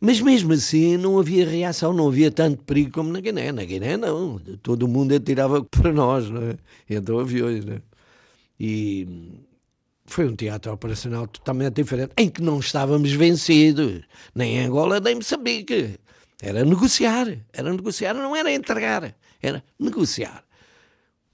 mas 0.00 0.20
mesmo 0.20 0.52
assim 0.52 0.98
não 0.98 1.18
havia 1.18 1.48
reação, 1.48 1.92
não 1.92 2.08
havia 2.08 2.30
tanto 2.30 2.62
perigo 2.62 2.92
como 2.92 3.10
na 3.10 3.20
Guiné. 3.20 3.50
Na 3.52 3.64
Guiné 3.64 3.96
não, 3.96 4.38
todo 4.62 4.86
mundo 4.86 5.14
atirava 5.14 5.64
para 5.70 5.92
nós, 5.92 6.28
não 6.28 6.42
é? 6.42 6.56
então 6.90 7.18
aviões. 7.18 7.64
Não 7.64 7.74
é? 7.74 7.82
E 8.60 9.32
foi 10.04 10.28
um 10.28 10.36
teatro 10.36 10.72
operacional 10.72 11.26
totalmente 11.26 11.76
diferente, 11.76 12.12
em 12.18 12.28
que 12.28 12.42
não 12.42 12.60
estávamos 12.60 13.12
vencidos, 13.12 14.02
nem 14.34 14.60
Angola 14.60 15.00
nem 15.00 15.14
Moçambique. 15.16 15.98
Era 16.42 16.64
negociar, 16.64 17.38
era 17.52 17.72
negociar, 17.72 18.12
não 18.12 18.36
era 18.36 18.52
entregar, 18.52 19.14
era 19.44 19.64
negociar. 19.78 20.44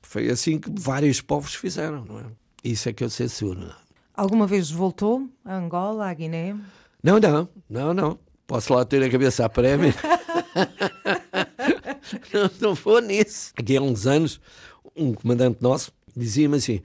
Foi 0.03 0.29
assim 0.29 0.59
que 0.59 0.71
vários 0.71 1.21
povos 1.21 1.55
fizeram, 1.55 2.05
não 2.05 2.19
é? 2.19 2.25
Isso 2.65 2.89
é 2.89 2.93
que 2.93 3.05
eu 3.05 3.11
censuro. 3.11 3.73
Alguma 4.15 4.47
vez 4.47 4.71
voltou 4.71 5.29
a 5.45 5.57
Angola, 5.57 6.11
a 6.11 6.15
Guiné? 6.15 6.57
Não, 7.03 7.19
não, 7.19 7.49
não, 7.69 7.95
não. 7.95 8.19
Posso 8.47 8.75
lá 8.75 8.85
ter 8.85 9.03
a 9.03 9.11
cabeça 9.11 9.45
a 9.45 9.49
prémio? 9.49 9.95
não, 12.35 12.51
não 12.61 12.75
vou 12.75 13.01
nisso. 13.01 13.53
Aqui 13.57 13.77
há 13.77 13.81
uns 13.81 14.07
anos, 14.07 14.41
um 14.97 15.15
comandante 15.15 15.63
nosso 15.63 15.93
dizia-me 16.17 16.57
assim: 16.57 16.83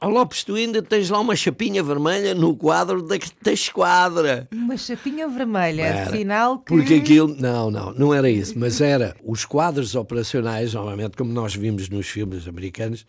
Oh, 0.00 0.08
Lopes, 0.08 0.44
tu 0.44 0.54
ainda 0.54 0.80
tens 0.80 1.10
lá 1.10 1.18
uma 1.18 1.34
chapinha 1.34 1.82
vermelha 1.82 2.32
no 2.32 2.56
quadro 2.56 3.02
da, 3.02 3.16
da 3.42 3.52
esquadra. 3.52 4.48
Uma 4.52 4.76
chapinha 4.76 5.26
vermelha, 5.26 5.82
era, 5.82 6.08
afinal 6.08 6.60
que... 6.60 6.72
Porque 6.72 6.94
aquilo... 6.94 7.34
Não, 7.36 7.68
não, 7.68 7.92
não 7.92 8.14
era 8.14 8.30
isso. 8.30 8.56
Mas 8.56 8.80
era 8.80 9.16
os 9.24 9.44
quadros 9.44 9.96
operacionais, 9.96 10.74
normalmente, 10.74 11.16
como 11.16 11.32
nós 11.32 11.56
vimos 11.56 11.88
nos 11.88 12.06
filmes 12.06 12.46
americanos, 12.46 13.04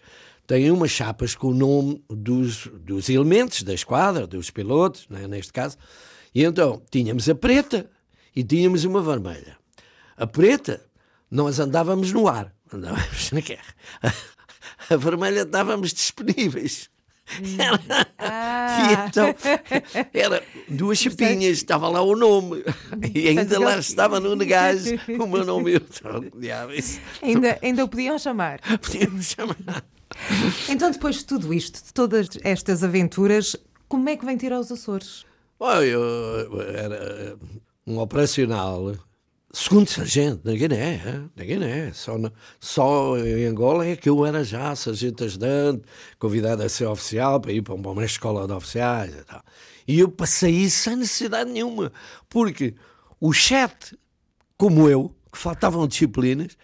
têm 0.48 0.72
umas 0.72 0.90
chapas 0.90 1.36
com 1.36 1.50
o 1.50 1.54
nome 1.54 2.04
dos, 2.10 2.68
dos 2.82 3.08
elementos 3.08 3.62
da 3.62 3.74
esquadra, 3.74 4.26
dos 4.26 4.50
pilotos, 4.50 5.06
né, 5.08 5.28
neste 5.28 5.54
caso, 5.54 5.78
e 6.34 6.44
então 6.44 6.82
tínhamos 6.90 7.30
a 7.30 7.36
preta 7.36 7.88
e 8.36 8.44
tínhamos 8.44 8.84
uma 8.84 9.00
vermelha. 9.00 9.58
A 10.18 10.26
preta, 10.26 10.82
nós 11.30 11.60
andávamos 11.60 12.12
no 12.12 12.28
ar, 12.28 12.52
andávamos 12.74 13.30
na 13.32 13.42
guerra. 13.42 13.76
A, 14.90 14.96
vermelha 14.96 15.42
estávamos 15.42 15.94
disponíveis. 15.94 16.90
Era, 17.60 18.08
ah. 18.18 19.06
então, 19.08 19.36
era 20.12 20.44
duas 20.68 20.98
chapinhas, 20.98 21.58
estava 21.58 21.88
lá 21.88 22.02
o 22.02 22.16
nome, 22.16 22.64
e 23.14 23.28
ainda 23.28 23.60
lá 23.60 23.78
estava 23.78 24.20
no 24.20 24.36
negás 24.36 24.86
o 25.08 25.28
meu 25.28 25.46
nome. 25.46 25.74
ainda, 27.22 27.60
ainda 27.62 27.86
o 27.86 27.88
podiam 27.88 28.18
chamar. 28.18 28.60
Podiam 28.82 29.22
chamar. 29.22 29.86
Então, 30.68 30.90
depois 30.90 31.18
de 31.18 31.26
tudo 31.26 31.54
isto, 31.54 31.86
de 31.86 31.94
todas 31.94 32.30
estas 32.44 32.84
aventuras, 32.84 33.56
como 33.88 34.10
é 34.10 34.18
que 34.18 34.26
vem 34.26 34.38
ter 34.38 34.52
aos 34.52 34.72
Açores? 34.72 35.24
Olha, 35.60 35.86
eu 35.86 36.62
era 36.76 37.38
um 37.86 38.00
operacional 38.00 38.96
segundo 39.52 39.90
sargento 39.90 40.42
na 40.44 40.54
Guiné, 40.54 41.30
na 41.36 41.44
Guiné. 41.44 41.92
Só, 41.94 42.18
na, 42.18 42.32
só 42.60 43.18
em 43.18 43.46
Angola 43.46 43.86
é 43.86 43.96
que 43.96 44.10
eu 44.10 44.26
era 44.26 44.44
já 44.44 44.76
sargento 44.76 45.24
ajudante, 45.24 45.84
convidado 46.18 46.64
a 46.64 46.70
ser 46.70 46.86
oficial 46.86 47.40
para 47.40 47.52
ir 47.52 47.62
para 47.62 47.74
uma 47.74 48.06
escola 48.06 48.48
de 48.48 48.54
oficiais 48.54 49.14
e 49.14 49.24
tal. 49.24 49.44
E 49.88 50.00
eu 50.00 50.10
passei 50.10 50.52
isso 50.52 50.84
sem 50.84 50.96
necessidade 50.98 51.50
nenhuma, 51.50 51.92
porque 52.30 52.76
os 53.20 53.44
sete, 53.44 53.98
como 54.58 54.88
eu, 54.88 55.16
que 55.32 55.38
faltavam 55.38 55.88
disciplinas, 55.88 56.56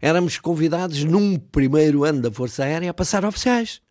éramos 0.00 0.38
convidados 0.38 1.04
num 1.04 1.38
primeiro 1.38 2.04
ano 2.04 2.22
da 2.22 2.32
Força 2.32 2.64
Aérea 2.64 2.90
a 2.90 2.94
passar 2.94 3.24
oficiais. 3.24 3.82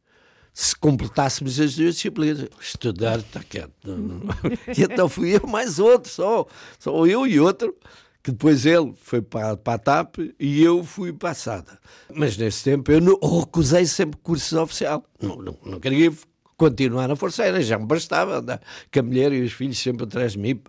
Se 0.51 0.75
completássemos 0.75 1.60
as 1.60 1.75
duas 1.75 1.96
disciplinas, 1.96 2.50
estudar, 2.60 3.20
está 3.20 3.41
quieto. 3.44 3.72
E 4.75 4.82
então 4.82 5.08
fui 5.08 5.36
eu 5.36 5.48
mais 5.48 5.77
outro, 5.79 6.12
só, 6.12 6.48
só 6.79 7.06
eu 7.06 7.27
e 7.27 7.39
outro, 7.39 7.75
que 8.23 8.31
depois 8.31 8.65
ele 8.65 8.93
foi 9.01 9.21
para, 9.21 9.55
para 9.55 9.73
a 9.73 9.77
TAP 9.77 10.17
e 10.39 10.63
eu 10.63 10.83
fui 10.83 11.13
para 11.13 11.31
a 11.31 11.33
SADA. 11.33 11.79
Mas 12.13 12.38
nesse 12.38 12.63
tempo 12.63 12.91
eu 12.91 12.99
não, 12.99 13.17
recusei 13.39 13.85
sempre 13.85 14.19
cursos 14.21 14.53
oficial. 14.53 15.03
Não, 15.21 15.38
não, 15.38 15.57
não 15.65 15.79
queria 15.79 16.11
continuar 16.57 17.07
na 17.07 17.15
Força 17.15 17.43
Aérea, 17.43 17.61
já 17.61 17.79
me 17.79 17.85
bastava 17.85 18.39
andar 18.39 18.61
com 18.91 18.99
a 18.99 19.03
mulher 19.03 19.31
e 19.31 19.41
os 19.41 19.53
filhos 19.53 19.79
sempre 19.79 20.03
atrás 20.03 20.33
de 20.33 20.39
mim 20.39 20.61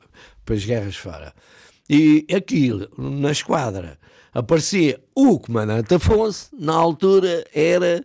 para 0.45 0.55
as 0.55 0.65
guerras 0.65 0.97
fora. 0.97 1.35
E 1.89 2.25
aquilo, 2.33 2.89
na 2.97 3.33
esquadra, 3.33 3.99
aparecia 4.33 5.01
o 5.15 5.41
comandante 5.41 5.93
Afonso, 5.93 6.49
na 6.57 6.75
altura 6.75 7.45
era 7.53 8.05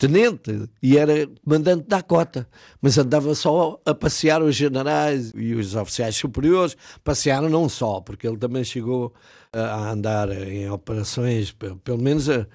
tenente 0.00 0.66
e 0.82 0.96
era 0.96 1.28
comandante 1.44 1.86
da 1.86 2.02
cota, 2.02 2.48
mas 2.80 2.96
andava 2.96 3.34
só 3.34 3.78
a 3.84 3.94
passear 3.94 4.42
os 4.42 4.56
generais 4.56 5.30
e 5.36 5.54
os 5.54 5.76
oficiais 5.76 6.16
superiores, 6.16 6.74
passearam 7.04 7.50
não 7.50 7.68
só, 7.68 8.00
porque 8.00 8.26
ele 8.26 8.38
também 8.38 8.64
chegou 8.64 9.12
a 9.52 9.90
andar 9.90 10.30
em 10.30 10.70
operações, 10.70 11.54
pelo 11.84 12.02
menos 12.02 12.30
a, 12.30 12.46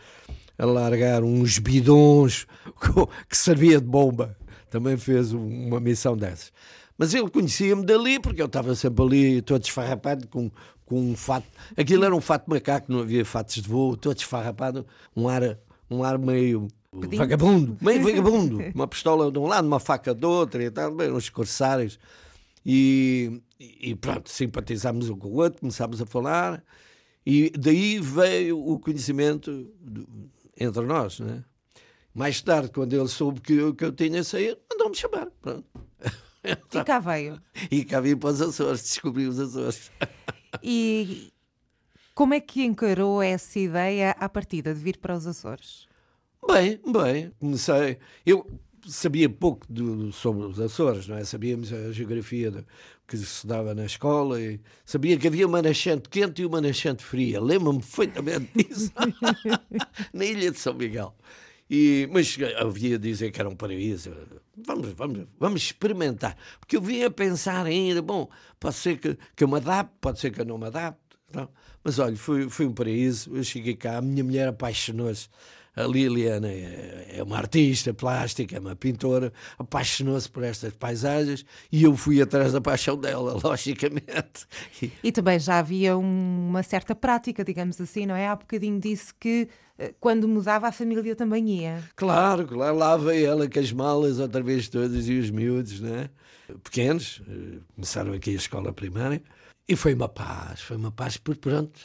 a 0.57 0.65
largar 0.65 1.23
uns 1.23 1.59
bidons 1.59 2.47
que 3.29 3.37
servia 3.37 3.79
de 3.79 3.85
bomba, 3.85 4.35
também 4.71 4.97
fez 4.97 5.31
uma 5.31 5.79
missão 5.79 6.17
dessas. 6.17 6.51
Mas 6.97 7.13
ele 7.13 7.29
conhecia-me 7.29 7.85
dali, 7.85 8.19
porque 8.19 8.41
eu 8.41 8.47
estava 8.47 8.73
sempre 8.73 9.05
ali 9.05 9.41
todo 9.43 9.63
esfarrapado 9.63 10.27
com, 10.29 10.49
com 10.83 11.11
um 11.11 11.15
fato. 11.15 11.45
Aquilo 11.77 12.05
era 12.05 12.15
um 12.15 12.21
fato 12.21 12.49
macaco, 12.49 12.91
não 12.91 13.01
havia 13.01 13.23
fatos 13.23 13.55
de 13.55 13.69
voo, 13.69 13.95
todo 13.95 14.17
esfarrapado, 14.17 14.83
um 15.15 15.27
ar, 15.27 15.59
um 15.91 16.03
ar 16.03 16.17
meio 16.17 16.69
Vagabundo, 17.17 17.77
meio 17.81 18.01
vagabundo. 18.01 18.59
uma 18.73 18.87
pistola 18.87 19.31
de 19.31 19.37
um 19.39 19.47
lado, 19.47 19.67
uma 19.67 19.79
faca 19.79 20.13
do 20.13 20.29
outro 20.29 20.61
e 20.61 20.69
tal, 20.71 20.93
bem, 20.95 21.11
uns 21.11 21.29
corsários. 21.29 21.99
E, 22.65 23.41
e 23.59 23.95
pronto, 23.95 24.29
simpatizámos 24.29 25.09
um 25.09 25.17
com 25.17 25.27
o 25.27 25.35
outro, 25.35 25.59
começámos 25.59 26.01
a 26.01 26.05
falar, 26.05 26.63
e 27.25 27.51
daí 27.51 27.99
veio 27.99 28.59
o 28.59 28.79
conhecimento 28.79 29.71
entre 30.57 30.81
nós, 30.83 31.19
né? 31.19 31.43
Mais 32.13 32.41
tarde, 32.41 32.69
quando 32.69 32.93
ele 32.93 33.07
soube 33.07 33.41
que 33.41 33.53
eu, 33.53 33.75
que 33.75 33.83
eu 33.83 33.91
tinha 33.91 34.23
saído, 34.23 34.57
mandou-me 34.71 34.95
chamar. 34.95 35.27
Pronto. 35.41 35.65
E 36.45 36.83
cá 36.83 36.99
veio. 36.99 37.41
E 37.71 37.83
cá 37.83 37.99
vim 37.99 38.15
para 38.15 38.29
os 38.29 38.39
Açores, 38.39 38.83
descobri 38.83 39.25
os 39.25 39.39
Açores. 39.39 39.91
E 40.61 41.33
como 42.13 42.33
é 42.33 42.39
que 42.39 42.63
encarou 42.63 43.21
essa 43.21 43.59
ideia 43.59 44.11
à 44.11 44.29
partida 44.29 44.73
de 44.73 44.79
vir 44.79 44.97
para 44.99 45.15
os 45.15 45.25
Açores? 45.27 45.87
Bem, 46.47 46.79
bem, 46.91 47.31
comecei. 47.39 47.97
Eu 48.23 48.45
sabia 48.87 49.27
pouco 49.27 49.65
do, 49.71 50.11
sobre 50.11 50.45
os 50.45 50.59
Açores, 50.59 51.07
não 51.07 51.17
é? 51.17 51.23
Sabíamos 51.23 51.73
a 51.73 51.91
geografia 51.91 52.63
que 53.07 53.17
se 53.17 53.45
dava 53.47 53.73
na 53.73 53.85
escola 53.85 54.39
e 54.39 54.59
sabia 54.85 55.17
que 55.17 55.27
havia 55.27 55.47
uma 55.47 55.61
nascente 55.61 56.07
quente 56.07 56.43
e 56.43 56.45
uma 56.45 56.61
nascente 56.61 57.03
fria. 57.03 57.41
Lembro-me 57.41 57.79
perfeitamente 57.79 58.49
disso. 58.55 58.91
na 60.13 60.25
ilha 60.25 60.51
de 60.51 60.59
São 60.59 60.75
Miguel. 60.75 61.15
E, 61.67 62.07
mas 62.11 62.37
havia 62.57 62.99
dizer 62.99 63.31
que 63.31 63.39
era 63.39 63.49
um 63.49 63.55
paraíso. 63.55 64.11
Vamos, 64.55 64.89
vamos, 64.93 65.27
vamos 65.39 65.61
experimentar. 65.63 66.37
Porque 66.59 66.77
eu 66.77 66.81
vinha 66.81 67.09
pensar 67.09 67.65
ainda, 67.65 68.03
bom, 68.03 68.29
pode 68.59 68.75
ser 68.75 68.99
que, 68.99 69.17
que 69.35 69.43
eu 69.43 69.47
me 69.47 69.55
adapte, 69.55 69.95
pode 69.99 70.19
ser 70.19 70.31
que 70.31 70.41
eu 70.41 70.45
não 70.45 70.59
me 70.59 70.67
adapte. 70.67 71.01
Não. 71.33 71.49
Mas 71.83 71.97
olha, 71.97 72.15
foi 72.15 72.67
um 72.67 72.73
paraíso. 72.73 73.35
Eu 73.35 73.43
cheguei 73.43 73.75
cá, 73.75 73.97
a 73.97 74.01
minha 74.01 74.23
mulher 74.23 74.47
apaixonou-se. 74.47 75.27
A 75.75 75.83
Liliana 75.83 76.47
é, 76.47 77.15
é 77.17 77.23
uma 77.23 77.37
artista 77.37 77.93
plástica, 77.93 78.55
é 78.55 78.59
uma 78.59 78.75
pintora, 78.75 79.33
apaixonou-se 79.57 80.29
por 80.29 80.43
estas 80.43 80.73
paisagens 80.73 81.45
e 81.71 81.83
eu 81.83 81.95
fui 81.95 82.21
atrás 82.21 82.53
da 82.53 82.61
paixão 82.61 82.97
dela, 82.97 83.39
logicamente. 83.43 84.47
E 85.03 85.11
também 85.11 85.39
já 85.39 85.59
havia 85.59 85.97
uma 85.97 86.63
certa 86.63 86.95
prática, 86.95 87.43
digamos 87.43 87.79
assim, 87.81 88.05
não 88.05 88.15
é? 88.15 88.27
Há 88.27 88.35
bocadinho 88.35 88.79
disse 88.79 89.13
que 89.19 89.49
eh, 89.77 89.93
quando 89.99 90.27
mudava 90.27 90.67
a 90.67 90.71
família 90.71 91.15
também 91.15 91.49
ia. 91.49 91.83
Claro, 91.95 92.47
claro, 92.47 92.77
lá 92.77 92.95
veio 92.95 93.27
ela 93.27 93.49
com 93.49 93.59
as 93.59 93.71
malas 93.71 94.19
outra 94.19 94.41
vez 94.41 94.69
todas 94.69 95.07
e 95.07 95.19
os 95.19 95.29
miúdos, 95.29 95.81
né? 95.81 96.09
pequenos, 96.63 97.21
eh, 97.27 97.59
começaram 97.75 98.13
aqui 98.13 98.31
a 98.31 98.35
escola 98.35 98.71
primária 98.71 99.21
e 99.67 99.75
foi 99.75 99.93
uma 99.93 100.09
paz, 100.09 100.61
foi 100.61 100.77
uma 100.77 100.91
paz 100.91 101.17
por 101.17 101.35
pronto. 101.35 101.79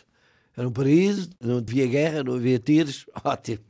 Era 0.56 0.68
um 0.68 0.72
paraíso, 0.72 1.30
não 1.40 1.58
havia 1.58 1.86
guerra, 1.86 2.24
não 2.24 2.34
havia 2.34 2.58
tiros, 2.58 3.06
ótimo. 3.24 3.60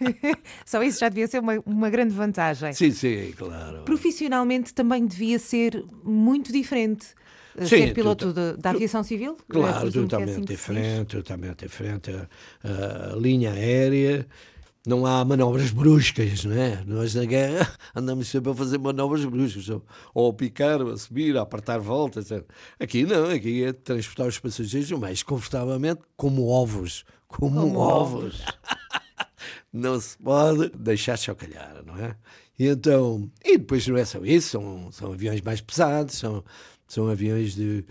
Só 0.64 0.82
isso 0.82 1.00
já 1.00 1.08
devia 1.08 1.26
ser 1.26 1.40
uma, 1.40 1.60
uma 1.66 1.90
grande 1.90 2.14
vantagem. 2.14 2.72
Sim, 2.72 2.92
sim, 2.92 3.32
claro. 3.36 3.82
Profissionalmente 3.82 4.72
também 4.72 5.04
devia 5.06 5.38
ser 5.38 5.84
muito 6.04 6.52
diferente. 6.52 7.08
Eh, 7.56 7.66
Sim, 7.66 7.68
ser 7.68 7.94
piloto 7.94 8.32
de, 8.32 8.56
da 8.56 8.70
aviação 8.70 9.02
civil? 9.02 9.36
Claro, 9.48 9.88
é 9.88 9.90
totalmente 9.90 10.30
assim 10.30 10.40
diferente, 10.42 11.16
totalmente 11.16 11.66
diferente. 11.66 12.10
A, 12.10 13.12
a, 13.12 13.16
linha 13.16 13.52
aérea, 13.52 14.26
não 14.86 15.04
há 15.04 15.24
manobras 15.24 15.70
bruscas, 15.70 16.44
não 16.44 16.56
é? 16.56 16.82
Nós 16.86 17.14
na 17.14 17.24
guerra 17.24 17.72
andamos 17.94 18.28
sempre 18.28 18.50
a 18.50 18.54
fazer 18.54 18.78
manobras 18.78 19.24
bruscas, 19.24 19.68
ou 20.14 20.30
a 20.30 20.32
picar, 20.32 20.80
ou 20.80 20.92
a 20.92 20.96
subir, 20.96 21.36
a 21.36 21.42
apertar 21.42 21.78
voltas. 21.78 22.28
Aqui 22.78 23.04
não, 23.04 23.30
aqui 23.30 23.64
é 23.64 23.72
transportar 23.72 24.28
os 24.28 24.38
passageiros 24.38 24.90
mais 24.92 25.22
confortavelmente, 25.22 26.00
como 26.16 26.46
ovos. 26.48 27.04
Como, 27.28 27.60
como 27.60 27.78
ovos. 27.78 28.42
não 29.72 30.00
se 30.00 30.16
pode 30.16 30.70
deixar 30.70 31.16
chocalhar, 31.16 31.82
não 31.84 31.96
é? 31.96 32.16
E 32.58 32.66
então, 32.66 33.30
e 33.44 33.56
depois 33.56 33.86
não 33.86 33.96
é 33.96 34.04
só 34.04 34.22
isso, 34.24 34.50
são, 34.50 34.92
são 34.92 35.12
aviões 35.12 35.40
mais 35.40 35.60
pesados, 35.60 36.16
são 36.16 36.44
são 36.90 37.08
aviões 37.08 37.54
de, 37.54 37.84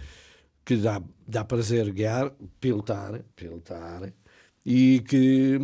que 0.65 0.75
dá, 0.75 1.01
dá 1.25 1.45
prazer 1.45 1.89
guiar, 1.91 2.31
pilotar, 2.59 3.21
pilotar 3.35 4.13
e 4.65 4.99
que 5.07 5.57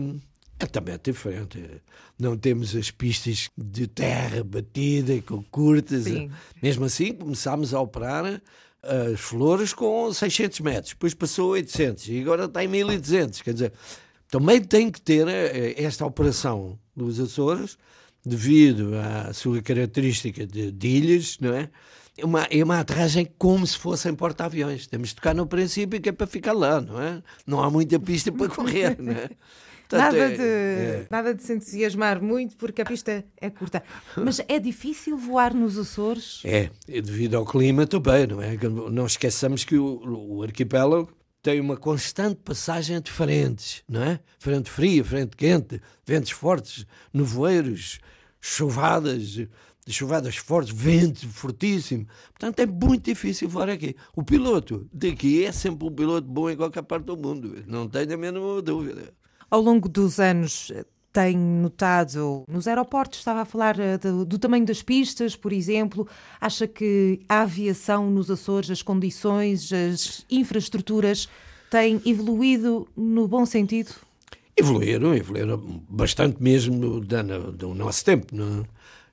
é 0.60 0.66
também 0.66 0.98
diferente. 1.04 1.82
Não 2.18 2.38
temos 2.38 2.76
as 2.76 2.92
pistas 2.92 3.50
de 3.58 3.88
terra 3.88 4.44
batida 4.44 5.22
com 5.22 5.44
curtas. 5.44 6.04
Sim. 6.04 6.32
Mesmo 6.62 6.86
assim, 6.86 7.14
começámos 7.14 7.74
a 7.74 7.82
operar 7.82 8.42
as 8.82 9.20
flores 9.20 9.74
com 9.74 10.14
600 10.14 10.60
metros, 10.60 10.94
depois 10.94 11.14
passou 11.14 11.50
a 11.50 11.54
800 11.54 12.08
e 12.08 12.22
agora 12.22 12.46
está 12.46 12.64
em 12.64 12.68
1200. 12.68 13.42
Quer 13.42 13.54
dizer, 13.54 13.74
também 14.30 14.62
tem 14.62 14.92
que 14.92 15.02
ter 15.02 15.28
eh, 15.28 15.74
esta 15.78 16.06
operação 16.06 16.78
dos 16.96 17.20
Açores, 17.20 17.78
devido 18.24 18.92
à 18.96 19.34
sua 19.34 19.62
característica 19.62 20.46
de, 20.46 20.72
de 20.72 20.88
ilhas, 20.88 21.38
não 21.40 21.54
é? 21.54 21.70
é 22.18 22.26
uma, 22.26 22.44
é 22.50 22.64
uma 22.64 22.80
aterragem 22.80 23.28
como 23.38 23.66
se 23.68 23.78
fossem 23.78 24.16
porta-aviões. 24.16 24.88
Temos 24.88 25.10
de 25.10 25.16
tocar 25.16 25.36
no 25.36 25.46
princípio 25.46 26.00
que 26.00 26.10
é 26.10 26.12
para 26.12 26.26
ficar 26.26 26.54
lá, 26.54 26.80
não 26.80 27.02
é? 27.02 27.22
Não 27.46 27.62
há 27.62 27.70
muita 27.70 28.00
pista 28.00 28.32
para 28.32 28.48
correr, 28.54 28.98
não 29.00 29.12
é? 29.12 29.30
Nada, 29.92 30.18
é, 30.18 30.30
de, 30.30 30.42
é. 30.42 31.08
nada 31.10 31.34
de 31.34 31.44
se 31.44 31.54
entusiasmar 31.54 32.22
muito 32.22 32.56
porque 32.58 32.82
a 32.82 32.86
pista 32.86 33.24
é 33.38 33.50
curta. 33.50 33.84
Mas 34.18 34.42
é 34.48 34.60
difícil 34.60 35.18
voar 35.18 35.54
nos 35.54 35.78
Açores? 35.78 36.42
É, 36.44 36.70
devido 36.88 37.36
ao 37.36 37.46
clima 37.46 37.86
também, 37.86 38.28
não 38.28 38.42
é? 38.42 38.58
Não 38.92 39.06
esqueçamos 39.06 39.64
que 39.64 39.78
o, 39.78 40.38
o 40.38 40.44
arquipélago 40.44 41.12
tem 41.46 41.60
uma 41.60 41.78
constante 41.78 42.38
passagem 42.38 43.00
de 43.00 43.12
frentes, 43.12 43.84
não 43.88 44.02
é? 44.02 44.20
Frente 44.40 44.68
fria, 44.68 45.04
frente 45.04 45.38
quente, 45.38 45.80
ventos 46.04 46.32
fortes, 46.32 46.88
nevoeiros, 47.14 48.00
chuvadas, 48.42 49.48
chuvadas 49.88 50.38
fortes, 50.38 50.74
vento 50.74 51.30
fortíssimo. 51.30 52.08
Portanto, 52.32 52.60
é 52.62 52.66
muito 52.66 53.06
difícil 53.06 53.48
voar 53.48 53.70
aqui. 53.70 53.96
O 54.16 54.24
piloto 54.24 54.90
daqui 54.92 55.46
é 55.46 55.52
sempre 55.52 55.88
um 55.88 55.92
piloto 55.92 56.28
bom 56.28 56.50
em 56.50 56.58
qualquer 56.58 56.82
parte 56.82 57.06
do 57.06 57.16
mundo, 57.16 57.64
não 57.68 57.88
tenho 57.88 58.14
a 58.14 58.18
mínima 58.18 58.60
dúvida. 58.64 59.14
Ao 59.56 59.62
longo 59.62 59.88
dos 59.88 60.20
anos, 60.20 60.70
tem 61.14 61.38
notado 61.38 62.44
nos 62.46 62.68
aeroportos, 62.68 63.20
estava 63.20 63.40
a 63.40 63.46
falar 63.46 63.80
eh, 63.80 63.98
do, 63.98 64.26
do, 64.26 64.38
tamanho 64.38 64.66
das 64.66 64.82
pistas, 64.82 65.34
por 65.34 65.54
exemplo, 65.54 66.06
acha 66.42 66.68
que 66.68 67.22
a 67.30 67.44
aviação 67.44 68.12
nos 68.12 68.30
Açores, 68.30 68.70
as 68.70 68.82
condições, 68.82 69.72
as 69.72 70.26
infraestruturas 70.30 71.30
têm 71.72 72.02
evoluído 72.06 72.86
no 72.98 73.30
bom 73.30 73.46
sentido? 73.46 73.94
evoluíram, 74.58 75.16
evoluíram 75.16 75.58
bastante 75.88 76.44
mesmo 76.44 77.00
do, 77.00 77.52
do 77.54 77.74
nosso 77.74 78.04
tempo, 78.04 78.36
não 78.36 78.68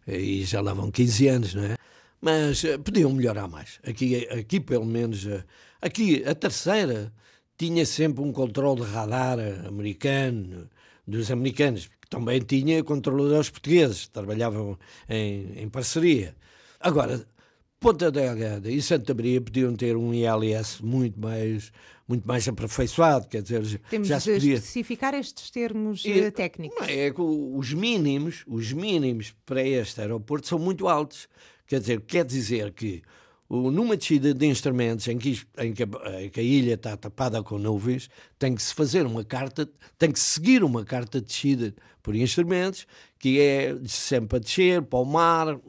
é? 0.09 0.19
E 0.19 0.43
já 0.43 0.61
lá 0.61 0.75
vão 0.75 0.91
15 0.91 1.29
anos, 1.29 1.55
não 1.55 1.63
é? 1.63 1.77
Mas 2.21 2.65
uh, 2.65 2.81
podiam 2.81 3.13
melhorar 3.13 3.47
mais. 3.47 3.79
Aqui, 3.87 4.27
aqui 4.29 4.59
pelo 4.59 4.87
menos, 4.87 5.25
aqui 5.81 6.25
a 6.27 6.35
terceira 6.35 7.13
tinha 7.67 7.87
sempre 7.87 8.23
um 8.25 8.33
controle 8.33 8.81
de 8.81 8.87
radar 8.91 9.39
americano, 9.69 10.69
dos 11.07 11.31
americanos, 11.31 11.87
que 12.01 12.09
também 12.11 12.41
tinha 12.41 12.83
controladores 12.83 13.51
portugueses, 13.51 14.09
trabalhavam 14.09 14.77
em, 15.09 15.53
em 15.63 15.69
parceria. 15.69 16.35
Agora, 16.81 17.25
Ponta 17.79 18.11
Delgada 18.11 18.69
e 18.71 18.83
Santa 18.83 19.15
Maria 19.15 19.41
podiam 19.41 19.75
ter 19.77 19.97
um 19.97 20.13
ILS 20.13 20.81
muito 20.81 21.21
mais, 21.21 21.73
muito 22.09 22.27
mais 22.27 22.47
aperfeiçoado, 22.49 23.29
quer 23.29 23.43
dizer, 23.43 23.81
Temos 23.91 24.09
já 24.09 24.19
se 24.19 24.33
podia... 24.33 24.55
especificar 24.55 25.15
estes 25.15 25.51
termos 25.51 26.05
E- 26.05 26.21
eh, 26.21 26.31
técnicos. 26.33 26.79
Não, 26.81 26.87
é 26.89 27.11
que 27.13 27.21
os 27.21 27.73
mínimos, 27.73 28.43
os 28.47 28.73
mínimos 28.73 29.35
para 29.47 29.63
este 29.63 30.01
aeroporto 30.01 30.49
são 30.49 30.59
muito 30.59 30.89
altos. 30.89 31.29
Quer 31.67 31.79
dizer, 31.81 32.01
quer 32.03 32.25
dizer 32.25 32.73
que 32.73 33.03
o, 33.53 33.71
numa 33.71 33.99
descida 33.99 34.33
de 34.33 34.47
instrumentos 34.47 35.07
em 35.09 35.19
que, 35.19 35.43
em 35.59 35.75
que 35.75 35.83
a, 35.83 36.23
em 36.23 36.31
que 36.31 36.41
a 36.41 36.43
ilha 36.43 36.73
está 36.73 36.97
tapada 36.97 37.43
com 37.43 37.59
nuvens, 37.59 38.09
tem 38.39 38.55
que 38.55 38.63
se 38.63 38.73
fazer 38.75 39.05
uma 39.05 39.23
carta, 39.23 39.69
tem 39.99 40.11
que 40.11 40.19
seguir 40.19 40.65
uma 40.65 40.83
carta 40.87 41.21
de 41.21 41.27
descida 41.27 41.75
por 42.03 42.17
instrumentos, 42.17 42.87
que 43.19 43.39
é 43.39 43.77
sempre 43.87 44.39
a 44.39 44.41
descer 44.41 44.81
para 44.81 44.99
o 44.99 45.05
mar, 45.05 45.61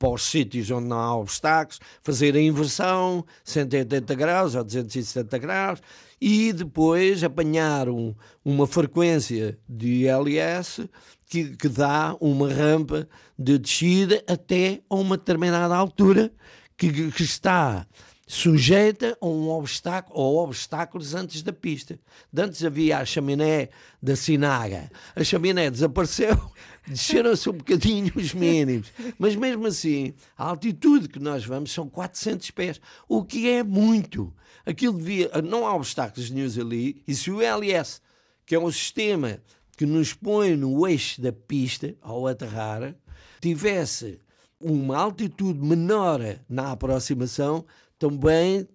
para 0.00 0.08
os 0.10 0.22
sítios 0.24 0.68
onde 0.72 0.88
não 0.88 0.98
há 0.98 1.16
obstáculos, 1.16 1.78
fazer 2.02 2.34
a 2.34 2.40
inversão, 2.40 3.24
180 3.44 4.14
graus 4.16 4.56
ou 4.56 4.64
270 4.64 5.38
graus, 5.38 5.80
e 6.20 6.52
depois 6.52 7.22
apanhar 7.22 7.88
um- 7.88 8.16
uma 8.44 8.66
frequência 8.66 9.56
de 9.68 10.06
ILS 10.06 10.88
que, 11.28 11.56
que 11.56 11.68
dá 11.68 12.16
uma 12.20 12.52
rampa 12.52 13.08
de 13.38 13.58
descida 13.58 14.24
até 14.26 14.80
a 14.90 14.96
uma 14.96 15.16
determinada 15.16 15.76
altura 15.76 16.32
que, 16.78 17.10
que 17.10 17.22
está 17.24 17.84
sujeita 18.28 19.16
a 19.20 19.26
um 19.26 19.48
obstáculo 19.48 20.20
ou 20.20 20.44
obstáculos 20.44 21.14
antes 21.14 21.42
da 21.42 21.52
pista. 21.52 21.98
De 22.30 22.42
antes 22.42 22.62
havia 22.62 22.98
a 22.98 23.04
chaminé 23.04 23.70
da 24.02 24.14
Sinaga. 24.14 24.90
A 25.16 25.24
chaminé 25.24 25.70
desapareceu, 25.70 26.38
desceram-se 26.86 27.48
um 27.48 27.54
bocadinho 27.54 28.12
os 28.14 28.34
mínimos. 28.34 28.92
Mas 29.18 29.34
mesmo 29.34 29.66
assim, 29.66 30.14
a 30.36 30.44
altitude 30.44 31.08
que 31.08 31.18
nós 31.18 31.44
vamos 31.44 31.72
são 31.72 31.88
400 31.88 32.50
pés, 32.52 32.80
o 33.08 33.24
que 33.24 33.48
é 33.48 33.64
muito. 33.64 34.32
Aquilo 34.64 34.98
devia. 34.98 35.30
Não 35.42 35.66
há 35.66 35.74
obstáculos 35.74 36.30
nenhums 36.30 36.58
ali, 36.58 37.02
e 37.08 37.14
se 37.14 37.30
o 37.30 37.40
LS, 37.40 38.02
que 38.44 38.54
é 38.54 38.58
um 38.58 38.70
sistema 38.70 39.40
que 39.76 39.86
nos 39.86 40.12
põe 40.12 40.54
no 40.54 40.86
eixo 40.86 41.20
da 41.20 41.32
pista 41.32 41.94
ao 42.02 42.26
aterrar, 42.26 42.94
tivesse 43.40 44.20
uma 44.60 44.96
altitude 44.96 45.60
menor 45.60 46.20
na 46.48 46.72
aproximação, 46.72 47.64
também 47.98 48.66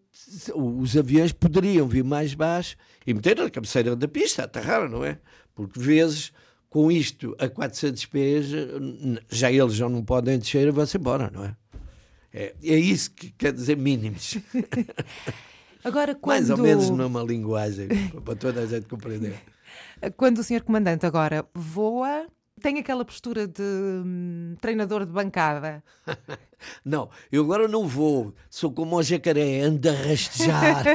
os 0.55 0.95
aviões 0.95 1.31
poderiam 1.31 1.87
vir 1.87 2.03
mais 2.03 2.33
baixo 2.33 2.77
e 3.05 3.13
meter 3.13 3.37
na 3.37 3.49
cabeceira 3.49 3.95
da 3.95 4.07
pista, 4.07 4.43
aterrar, 4.43 4.89
não 4.89 5.03
é? 5.03 5.17
Porque 5.55 5.79
vezes 5.79 6.31
com 6.69 6.91
isto 6.91 7.35
a 7.37 7.47
400 7.47 8.05
pés, 8.07 8.47
já 9.29 9.51
eles 9.51 9.75
já 9.75 9.87
não 9.87 10.03
podem 10.03 10.39
descer 10.39 10.67
e 10.67 10.71
vão-se 10.71 10.97
embora, 10.97 11.29
não 11.31 11.45
é? 11.45 11.55
É, 12.33 12.55
é 12.63 12.75
isso 12.79 13.11
que 13.11 13.29
quer 13.31 13.53
dizer 13.53 13.77
mínimos. 13.77 14.37
Agora, 15.83 16.15
quando, 16.15 16.47
Mais 16.47 16.49
ou 16.49 16.57
menos 16.57 16.89
numa 16.89 17.21
linguagem, 17.21 17.87
para 18.25 18.35
toda 18.35 18.61
a 18.61 18.65
gente 18.65 18.87
compreender. 18.87 19.35
quando 20.17 20.39
o 20.39 20.43
senhor 20.43 20.63
comandante 20.63 21.05
agora 21.05 21.45
voa, 21.53 22.25
tem 22.63 22.79
aquela 22.79 23.03
postura 23.03 23.45
de 23.45 23.61
hum, 23.61 24.55
treinador 24.61 25.05
de 25.05 25.11
bancada. 25.11 25.83
Não, 26.85 27.09
eu 27.29 27.43
agora 27.43 27.67
não 27.67 27.85
vou, 27.85 28.33
sou 28.49 28.71
como 28.71 28.95
o 28.95 29.03
jacaré, 29.03 29.59
ando 29.59 29.89
a 29.89 29.91
rastejar. 29.91 30.85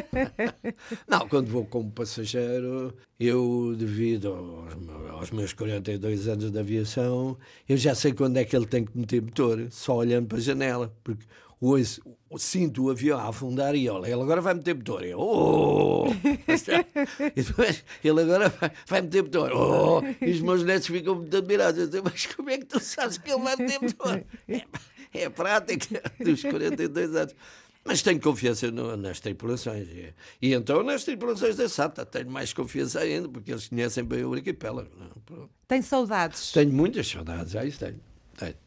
não, 1.06 1.28
quando 1.28 1.48
vou 1.50 1.66
como 1.66 1.90
passageiro, 1.90 2.94
eu, 3.20 3.74
devido 3.76 4.28
aos, 4.32 4.74
meus- 4.76 5.10
aos 5.10 5.30
meus 5.30 5.52
42 5.52 6.26
anos 6.26 6.50
de 6.50 6.58
aviação, 6.58 7.36
eu 7.68 7.76
já 7.76 7.94
sei 7.94 8.14
quando 8.14 8.38
é 8.38 8.46
que 8.46 8.56
ele 8.56 8.64
tem 8.64 8.86
que 8.86 8.96
meter 8.96 9.20
motor, 9.20 9.66
só 9.70 9.96
olhando 9.96 10.26
para 10.26 10.38
a 10.38 10.40
janela, 10.40 10.96
porque 11.04 11.26
ouço, 11.60 12.00
sinto 12.36 12.84
o 12.84 12.90
avião 12.90 13.18
a 13.18 13.28
afundar 13.28 13.74
e 13.74 13.88
olha, 13.88 14.06
ele 14.06 14.20
agora 14.22 14.40
vai 14.40 14.54
meter 14.54 14.74
motor. 14.74 15.04
Eu, 15.04 15.18
oh! 15.20 16.06
e 17.36 17.42
depois, 17.42 17.84
ele 18.04 18.20
agora 18.22 18.48
vai, 18.48 18.70
vai 18.86 19.02
meter 19.02 19.22
motor. 19.22 19.52
Oh! 19.52 20.02
E 20.24 20.30
os 20.30 20.40
meus 20.40 20.62
netos 20.62 20.86
ficam 20.88 21.16
muito 21.16 21.36
admirados. 21.36 21.80
Eu 21.80 21.88
digo, 21.88 22.04
mas 22.10 22.26
como 22.26 22.50
é 22.50 22.58
que 22.58 22.64
tu 22.66 22.80
sabes 22.80 23.18
que 23.18 23.30
ele 23.30 23.42
vai 23.42 23.56
meter 23.56 23.80
motor? 23.80 24.24
É, 25.14 25.22
é 25.22 25.30
prática 25.30 26.02
dos 26.22 26.42
42 26.42 27.16
anos. 27.16 27.34
Mas 27.82 28.02
tenho 28.02 28.20
confiança 28.20 28.70
no- 28.70 28.94
nas 28.94 29.18
tripulações. 29.20 29.88
E, 29.88 30.12
e 30.42 30.52
então 30.52 30.82
nas 30.82 31.02
tripulações 31.04 31.56
da 31.56 31.66
SATA 31.66 32.04
tenho 32.04 32.30
mais 32.30 32.52
confiança 32.52 33.00
ainda, 33.00 33.26
porque 33.26 33.50
eles 33.50 33.68
conhecem 33.68 34.04
bem 34.04 34.22
o 34.24 34.34
arquipélago. 34.34 34.90
não 34.98 35.06
é? 35.44 35.48
Tem 35.66 35.80
saudades. 35.80 36.52
Tenho 36.52 36.70
muitas 36.74 37.08
saudades, 37.08 37.52
já 37.52 37.64
isso 37.64 37.78
tenho. 37.78 37.98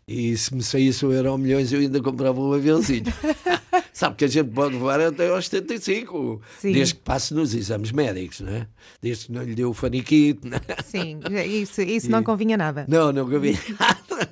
E 0.07 0.35
se 0.35 0.53
me 0.53 0.61
saísse 0.61 1.05
o 1.05 1.13
euro 1.13 1.37
milhões, 1.37 1.71
eu 1.71 1.79
ainda 1.79 2.01
comprava 2.01 2.39
um 2.39 2.51
aviãozinho. 2.51 3.05
Sabe 3.93 4.15
que 4.15 4.25
a 4.25 4.27
gente 4.27 4.49
pode 4.49 4.75
voar 4.75 4.99
até 4.99 5.29
aos 5.29 5.47
75, 5.47 6.41
Sim. 6.59 6.73
desde 6.73 6.95
que 6.95 7.01
passe 7.01 7.33
nos 7.33 7.53
exames 7.53 7.91
médicos, 7.91 8.41
não 8.41 8.51
é? 8.51 8.67
Desde 9.01 9.27
que 9.27 9.31
não 9.31 9.43
lhe 9.43 9.55
dê 9.55 9.63
o 9.63 9.73
faniquito. 9.73 10.47
Não, 10.47 10.57
é? 10.57 10.83
Sim, 10.83 11.19
isso, 11.45 11.81
isso 11.81 12.09
não 12.09 12.23
convinha 12.23 12.57
nada. 12.57 12.85
não, 12.89 13.13
nunca 13.13 13.39
vi 13.39 13.57
nada. 13.79 14.29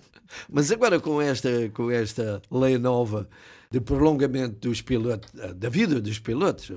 Mas 0.51 0.71
agora 0.71 0.99
com 0.99 1.21
esta, 1.21 1.69
com 1.73 1.89
esta 1.89 2.41
lei 2.51 2.77
nova 2.77 3.29
de 3.71 3.79
prolongamento 3.79 4.67
dos 4.67 4.81
pilotos, 4.81 5.29
da 5.55 5.69
vida 5.69 6.01
dos 6.01 6.19
pilotos, 6.19 6.71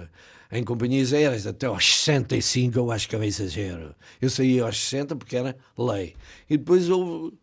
em 0.50 0.62
companhias 0.62 1.12
aéreas 1.12 1.46
até 1.46 1.66
aos 1.66 1.84
65, 1.84 2.78
eu 2.78 2.92
acho 2.92 3.08
que 3.08 3.16
é 3.16 3.18
um 3.18 3.24
exagero. 3.24 3.94
Eu 4.20 4.28
saí 4.28 4.60
aos 4.60 4.78
60 4.78 5.16
porque 5.16 5.36
era 5.36 5.56
lei. 5.78 6.14
E 6.48 6.58
depois 6.58 6.90
houve 6.90 7.34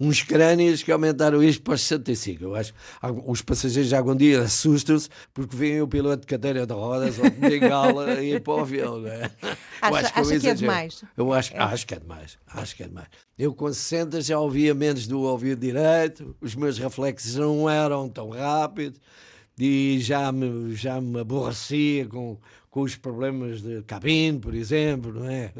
uns 0.00 0.22
crânios 0.22 0.82
que 0.82 0.90
aumentaram 0.90 1.42
isto 1.42 1.62
para 1.62 1.74
os 1.74 1.82
65. 1.82 2.42
Eu 2.44 2.54
acho 2.56 2.72
os 3.26 3.40
passageiros 3.42 3.88
já 3.90 3.98
algum 3.98 4.14
dia 4.16 4.40
assustam-se 4.42 5.08
porque 5.32 5.54
veem 5.56 5.80
o 5.82 5.88
piloto 5.88 6.22
de 6.22 6.26
cadeira 6.26 6.66
de 6.66 6.72
rodas 6.72 7.18
ou 7.18 7.30
de 7.30 7.38
bengala 7.38 8.20
e 8.22 8.34
ir 8.34 8.40
para 8.42 8.54
o 8.54 8.60
avião. 8.60 8.98
Não 9.00 9.08
é? 9.08 9.30
Acha- 9.80 10.12
um 10.16 10.20
acha 10.20 10.40
que 10.40 10.48
é 10.48 10.54
demais? 10.54 11.04
Eu 11.16 11.32
acho, 11.32 11.52
acho 11.56 11.86
que 11.86 11.94
é 11.94 11.98
demais. 12.00 12.38
Acho 12.46 12.76
que 12.76 12.82
é 12.82 12.88
demais. 12.88 13.08
Eu 13.38 13.54
com 13.54 13.72
60 13.72 14.20
já 14.20 14.38
ouvia 14.38 14.74
menos 14.74 15.06
do 15.06 15.20
ouvido 15.20 15.60
direito, 15.60 16.34
os 16.40 16.54
meus 16.54 16.78
reflexos 16.78 17.34
não 17.36 17.68
eram 17.70 18.08
tão 18.08 18.30
rápidos 18.30 19.00
e 19.58 19.98
já 20.00 20.32
me, 20.32 20.74
já 20.74 21.00
me 21.00 21.20
aborrecia 21.20 22.06
com, 22.06 22.36
com 22.70 22.80
os 22.82 22.96
problemas 22.96 23.62
de 23.62 23.82
cabine, 23.82 24.38
por 24.40 24.54
exemplo, 24.54 25.12
não 25.12 25.28
é? 25.30 25.52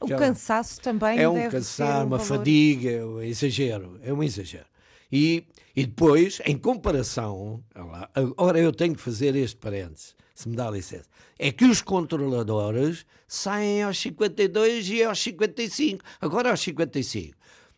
O 0.00 0.08
Já- 0.08 0.16
cansaço 0.18 0.80
também 0.80 1.18
é 1.18 1.28
um 1.28 1.34
ser 1.60 1.82
um 1.84 1.86
uma 1.86 2.18
valor. 2.18 2.20
fadiga, 2.20 2.90
é 2.90 3.04
um 3.04 3.22
exagero, 3.22 3.98
é 4.02 4.12
um 4.12 4.22
exagero. 4.22 4.66
E, 5.10 5.44
e 5.74 5.86
depois, 5.86 6.40
em 6.44 6.56
comparação, 6.58 7.62
lá, 7.74 8.10
agora 8.14 8.58
eu 8.58 8.72
tenho 8.72 8.94
que 8.94 9.00
fazer 9.00 9.34
este 9.36 9.56
parênteses, 9.56 10.14
se 10.34 10.48
me 10.48 10.56
dá 10.56 10.70
licença, 10.70 11.06
é 11.38 11.50
que 11.50 11.64
os 11.64 11.80
controladores 11.80 13.06
saem 13.26 13.82
aos 13.82 13.98
52 13.98 14.88
e 14.90 15.02
aos 15.02 15.18
55, 15.20 16.04
agora 16.20 16.50
aos 16.50 16.60
55. 16.60 17.34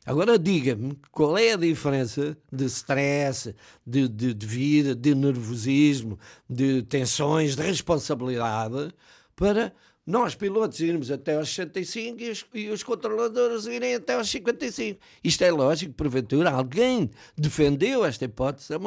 Agora 0.06 0.38
diga-me 0.38 0.98
qual 1.12 1.36
é 1.36 1.52
a 1.52 1.56
diferença 1.56 2.36
de 2.50 2.64
stress, 2.64 3.54
de, 3.86 4.08
de, 4.08 4.32
de 4.32 4.46
vida, 4.46 4.94
de 4.94 5.14
nervosismo, 5.14 6.18
de 6.48 6.82
tensões, 6.82 7.54
de 7.54 7.62
responsabilidade 7.62 8.90
para 9.36 9.72
nós 10.08 10.34
pilotos 10.34 10.80
irmos 10.80 11.10
até 11.10 11.36
aos 11.36 11.50
65 11.50 12.22
e 12.22 12.30
os, 12.30 12.46
e 12.54 12.68
os 12.70 12.82
controladores 12.82 13.66
irem 13.66 13.94
até 13.94 14.14
aos 14.14 14.30
55. 14.30 14.98
Isto 15.22 15.44
é 15.44 15.50
lógico, 15.50 15.92
porventura, 15.92 16.50
alguém 16.50 17.10
defendeu 17.36 18.06
esta 18.06 18.24
hipótese, 18.24 18.72
é 18.72 18.78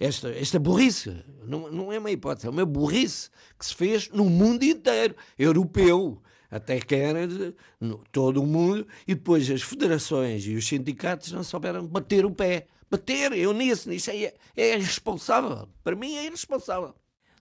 esta, 0.00 0.30
esta 0.30 0.58
burrice, 0.58 1.14
não, 1.46 1.70
não 1.70 1.92
é 1.92 1.98
uma 2.00 2.10
hipótese, 2.10 2.48
é 2.48 2.50
uma 2.50 2.66
burrice 2.66 3.30
que 3.56 3.64
se 3.64 3.72
fez 3.72 4.10
no 4.10 4.24
mundo 4.24 4.64
inteiro, 4.64 5.14
europeu, 5.38 6.20
até 6.50 6.80
quer 6.80 7.28
de- 7.28 7.54
no- 7.80 8.02
todo 8.10 8.42
o 8.42 8.46
mundo, 8.46 8.84
e 9.06 9.14
depois 9.14 9.48
as 9.48 9.62
federações 9.62 10.44
e 10.44 10.56
os 10.56 10.66
sindicatos 10.66 11.30
não 11.30 11.44
souberam 11.44 11.86
bater 11.86 12.26
o 12.26 12.32
pé. 12.32 12.66
Bater, 12.90 13.32
eu 13.32 13.52
nisso, 13.52 13.88
nisso 13.88 14.10
é, 14.10 14.34
é 14.56 14.74
irresponsável. 14.76 15.68
Para 15.84 15.94
mim 15.94 16.16
é 16.16 16.26
irresponsável. 16.26 16.94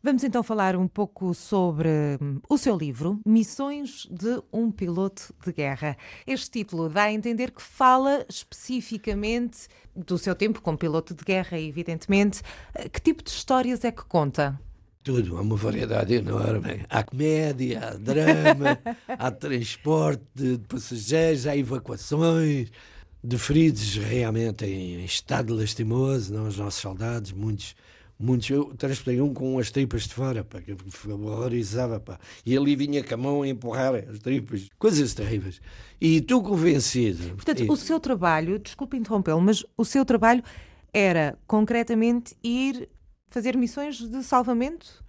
Vamos 0.05 0.21
então 0.25 0.43
falar 0.43 0.75
um 0.75 0.85
pouco 0.85 1.33
sobre 1.33 1.87
hum, 2.21 2.41
o 2.49 2.57
seu 2.57 2.77
livro, 2.77 3.21
Missões 3.25 4.05
de 4.11 4.41
um 4.51 4.69
Piloto 4.69 5.33
de 5.45 5.53
Guerra. 5.53 5.95
Este 6.27 6.51
título 6.59 6.89
dá 6.89 7.03
a 7.03 7.13
entender 7.13 7.51
que 7.51 7.61
fala 7.61 8.25
especificamente 8.27 9.69
do 9.95 10.17
seu 10.17 10.35
tempo 10.35 10.61
como 10.61 10.77
piloto 10.77 11.13
de 11.13 11.23
guerra, 11.23 11.57
evidentemente. 11.57 12.41
Eh, 12.75 12.89
Que 12.89 12.99
tipo 12.99 13.23
de 13.23 13.29
histórias 13.29 13.85
é 13.85 13.93
que 13.93 14.03
conta? 14.03 14.59
Tudo, 15.01 15.37
há 15.37 15.41
uma 15.41 15.55
variedade 15.55 16.15
enorme. 16.15 16.85
Há 16.89 17.01
comédia, 17.01 17.87
há 17.87 17.93
drama, 17.93 18.77
há 19.07 19.31
transporte 19.31 20.25
de 20.35 20.57
passageiros, 20.67 21.47
há 21.47 21.55
evacuações 21.55 22.69
de 23.23 23.37
feridos 23.37 23.95
realmente 23.95 24.65
em 24.65 25.05
estado 25.05 25.55
lastimoso, 25.55 26.33
não, 26.33 26.45
os 26.45 26.57
nossos 26.57 26.81
soldados, 26.81 27.31
muitos 27.31 27.73
muitos. 28.23 28.49
Eu 28.49 28.73
transportei 28.75 29.19
um 29.21 29.33
com 29.33 29.59
as 29.59 29.69
tripas 29.69 30.03
de 30.03 30.13
fora, 30.13 30.43
pá, 30.43 30.62
que 30.62 30.75
horrorizava, 31.07 31.99
pá. 31.99 32.19
E 32.45 32.57
ali 32.57 32.75
vinha 32.75 33.03
com 33.03 33.13
a 33.13 33.17
mão 33.17 33.41
a 33.41 33.47
empurrar 33.47 33.95
as 33.95 34.19
tripas. 34.19 34.69
Coisas 34.77 35.13
terríveis. 35.13 35.59
E 35.99 36.21
tu 36.21 36.41
convencido. 36.41 37.36
Portanto, 37.36 37.63
e... 37.63 37.69
o 37.69 37.75
seu 37.75 37.99
trabalho, 37.99 38.57
desculpe 38.57 38.97
interrompê-lo, 38.97 39.41
mas 39.41 39.65
o 39.77 39.83
seu 39.83 40.05
trabalho 40.05 40.43
era 40.93 41.38
concretamente 41.45 42.36
ir 42.43 42.89
fazer 43.29 43.57
missões 43.57 43.97
de 43.97 44.23
salvamento? 44.23 45.03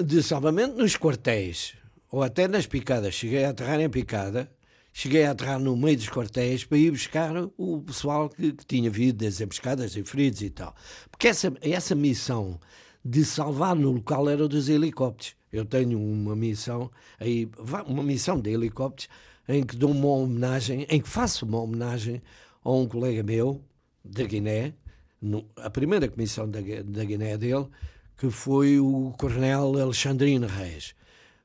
De 0.00 0.22
salvamento 0.22 0.76
nos 0.76 0.96
quartéis, 0.96 1.74
ou 2.10 2.22
até 2.22 2.46
nas 2.46 2.66
picadas. 2.66 3.14
Cheguei 3.14 3.44
a 3.44 3.50
aterrar 3.50 3.80
em 3.80 3.90
picada, 3.90 4.50
cheguei 4.98 5.24
a 5.26 5.30
aterrar 5.30 5.60
no 5.60 5.76
meio 5.76 5.96
dos 5.96 6.08
quartéis 6.08 6.64
para 6.64 6.76
ir 6.76 6.90
buscar 6.90 7.32
o 7.56 7.80
pessoal 7.82 8.28
que, 8.28 8.50
que 8.50 8.66
tinha 8.66 8.90
vindo 8.90 9.24
das 9.24 9.40
emboscadas 9.40 9.94
e 9.94 10.02
feridos 10.02 10.42
e 10.42 10.50
tal. 10.50 10.74
Porque 11.08 11.28
essa, 11.28 11.52
essa 11.60 11.94
missão 11.94 12.58
de 13.04 13.24
salvar 13.24 13.76
no 13.76 13.92
local 13.92 14.28
era 14.28 14.48
dos 14.48 14.68
helicópteros. 14.68 15.36
Eu 15.52 15.64
tenho 15.64 16.00
uma 16.00 16.34
missão 16.34 16.90
aí, 17.20 17.48
uma 17.86 18.02
missão 18.02 18.40
de 18.40 18.50
helicópteros 18.50 19.08
em 19.48 19.62
que 19.64 19.76
dou 19.76 19.92
uma 19.92 20.08
homenagem, 20.08 20.84
em 20.90 21.00
que 21.00 21.08
faço 21.08 21.46
uma 21.46 21.60
homenagem 21.60 22.20
a 22.64 22.72
um 22.72 22.88
colega 22.88 23.22
meu 23.22 23.62
da 24.04 24.24
Guiné, 24.24 24.74
no, 25.22 25.46
a 25.58 25.70
primeira 25.70 26.08
comissão 26.08 26.50
da, 26.50 26.58
da 26.84 27.04
Guiné 27.04 27.38
dele, 27.38 27.68
que 28.16 28.28
foi 28.30 28.80
o 28.80 29.14
coronel 29.16 29.80
Alexandrino 29.80 30.48
Reis, 30.48 30.92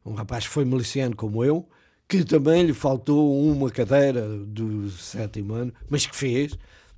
um 0.03 0.13
rapaz 0.13 0.47
que 0.47 0.53
foi 0.53 0.65
miliciano 0.65 1.15
como 1.15 1.45
eu, 1.45 1.69
que 2.07 2.23
também 2.23 2.63
lhe 2.63 2.73
faltou 2.73 3.45
uma 3.47 3.69
cadeira 3.69 4.27
do 4.27 4.89
sétimo 4.89 5.53
ano, 5.53 5.73
mas 5.89 6.05
que 6.05 6.15
fez, 6.15 6.57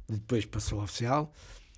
depois 0.09 0.45
passou 0.45 0.81
oficial. 0.81 1.33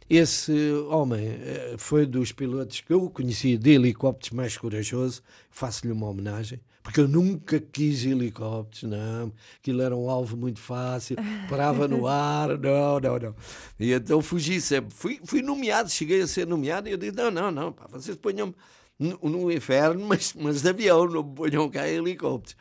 Esse 0.09 0.71
homem 0.89 1.27
eh, 1.27 1.75
foi 1.77 2.05
dos 2.05 2.31
pilotos 2.31 2.79
que 2.79 2.93
eu 2.93 3.09
conheci 3.09 3.57
de 3.57 3.71
helicópteros 3.71 4.31
mais 4.31 4.57
corajoso, 4.57 5.21
faço-lhe 5.51 5.91
uma 5.91 6.07
homenagem, 6.07 6.61
porque 6.81 7.01
eu 7.01 7.09
nunca 7.09 7.59
quis 7.59 8.05
helicópteros, 8.05 8.83
não, 8.83 9.33
aquilo 9.59 9.81
era 9.81 9.93
um 9.93 10.09
alvo 10.09 10.37
muito 10.37 10.61
fácil, 10.61 11.17
parava 11.49 11.89
no 11.89 12.07
ar, 12.07 12.57
não, 12.57 12.99
não, 13.01 13.19
não. 13.19 13.35
E 13.77 13.91
então 13.91 14.21
fugi 14.21 14.61
sempre, 14.61 14.95
fui, 14.95 15.19
fui 15.25 15.41
nomeado, 15.41 15.89
cheguei 15.89 16.21
a 16.21 16.27
ser 16.27 16.47
nomeado 16.47 16.87
e 16.87 16.93
eu 16.93 16.97
disse, 16.97 17.17
não, 17.17 17.29
não, 17.29 17.51
não, 17.51 17.73
pá, 17.73 17.85
vocês 17.91 18.15
ponham-me 18.15 18.55
no, 18.97 19.19
no, 19.29 19.51
inferno, 19.51 20.07
mas, 20.07 20.33
mas 20.33 20.61
de 20.61 20.69
avião, 20.69 21.05
não 21.05 21.21
me 21.21 21.35
ponham 21.35 21.69
cá 21.69 21.85
em 21.85 21.95
helicópteros 21.95 22.55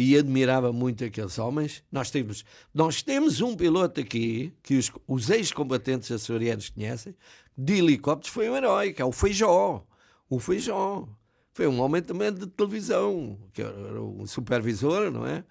e 0.00 0.16
admirava 0.16 0.72
muito 0.72 1.04
aqueles 1.04 1.40
homens. 1.40 1.82
Nós 1.90 2.08
temos, 2.08 2.44
nós 2.72 3.02
temos 3.02 3.40
um 3.40 3.56
piloto 3.56 4.00
aqui 4.00 4.52
que 4.62 4.76
os, 4.76 4.92
os 5.08 5.28
ex-combatentes 5.28 6.12
açorianos 6.12 6.70
conhecem, 6.70 7.16
de 7.56 7.78
helicópteros, 7.78 8.32
foi 8.32 8.48
um 8.48 8.56
herói, 8.56 8.92
que 8.92 9.02
é 9.02 9.04
o 9.04 9.10
Feijó. 9.10 9.84
O 10.30 10.38
Feijó. 10.38 11.08
Foi 11.52 11.66
um 11.66 11.80
homem 11.80 12.00
também 12.00 12.32
de 12.32 12.46
televisão, 12.46 13.36
que 13.52 13.60
era 13.60 14.00
um 14.00 14.24
supervisor, 14.24 15.10
não 15.10 15.26
é? 15.26 15.42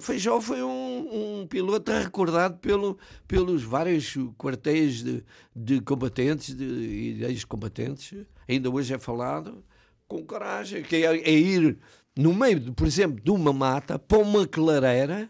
Feijó 0.00 0.40
foi 0.40 0.62
um, 0.62 1.40
um, 1.42 1.46
piloto 1.46 1.92
recordado 1.92 2.56
pelo, 2.58 2.98
pelos 3.28 3.62
vários 3.62 4.16
quartéis 4.38 5.02
de, 5.02 5.22
de 5.54 5.82
combatentes 5.82 6.56
e 6.58 7.22
ex-combatentes. 7.24 8.24
Ainda 8.48 8.70
hoje 8.70 8.94
é 8.94 8.98
falado 8.98 9.62
com 10.08 10.24
coragem, 10.24 10.82
que 10.82 10.96
é, 10.96 11.14
é 11.14 11.30
ir 11.30 11.78
no 12.16 12.34
meio, 12.34 12.72
por 12.72 12.86
exemplo, 12.86 13.20
de 13.22 13.30
uma 13.30 13.52
mata, 13.52 13.98
para 13.98 14.18
uma 14.18 14.46
clareira 14.46 15.28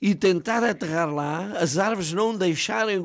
e 0.00 0.14
tentar 0.14 0.64
aterrar 0.64 1.12
lá, 1.12 1.52
as 1.58 1.76
árvores 1.76 2.12
não 2.12 2.36
deixarem 2.36 3.02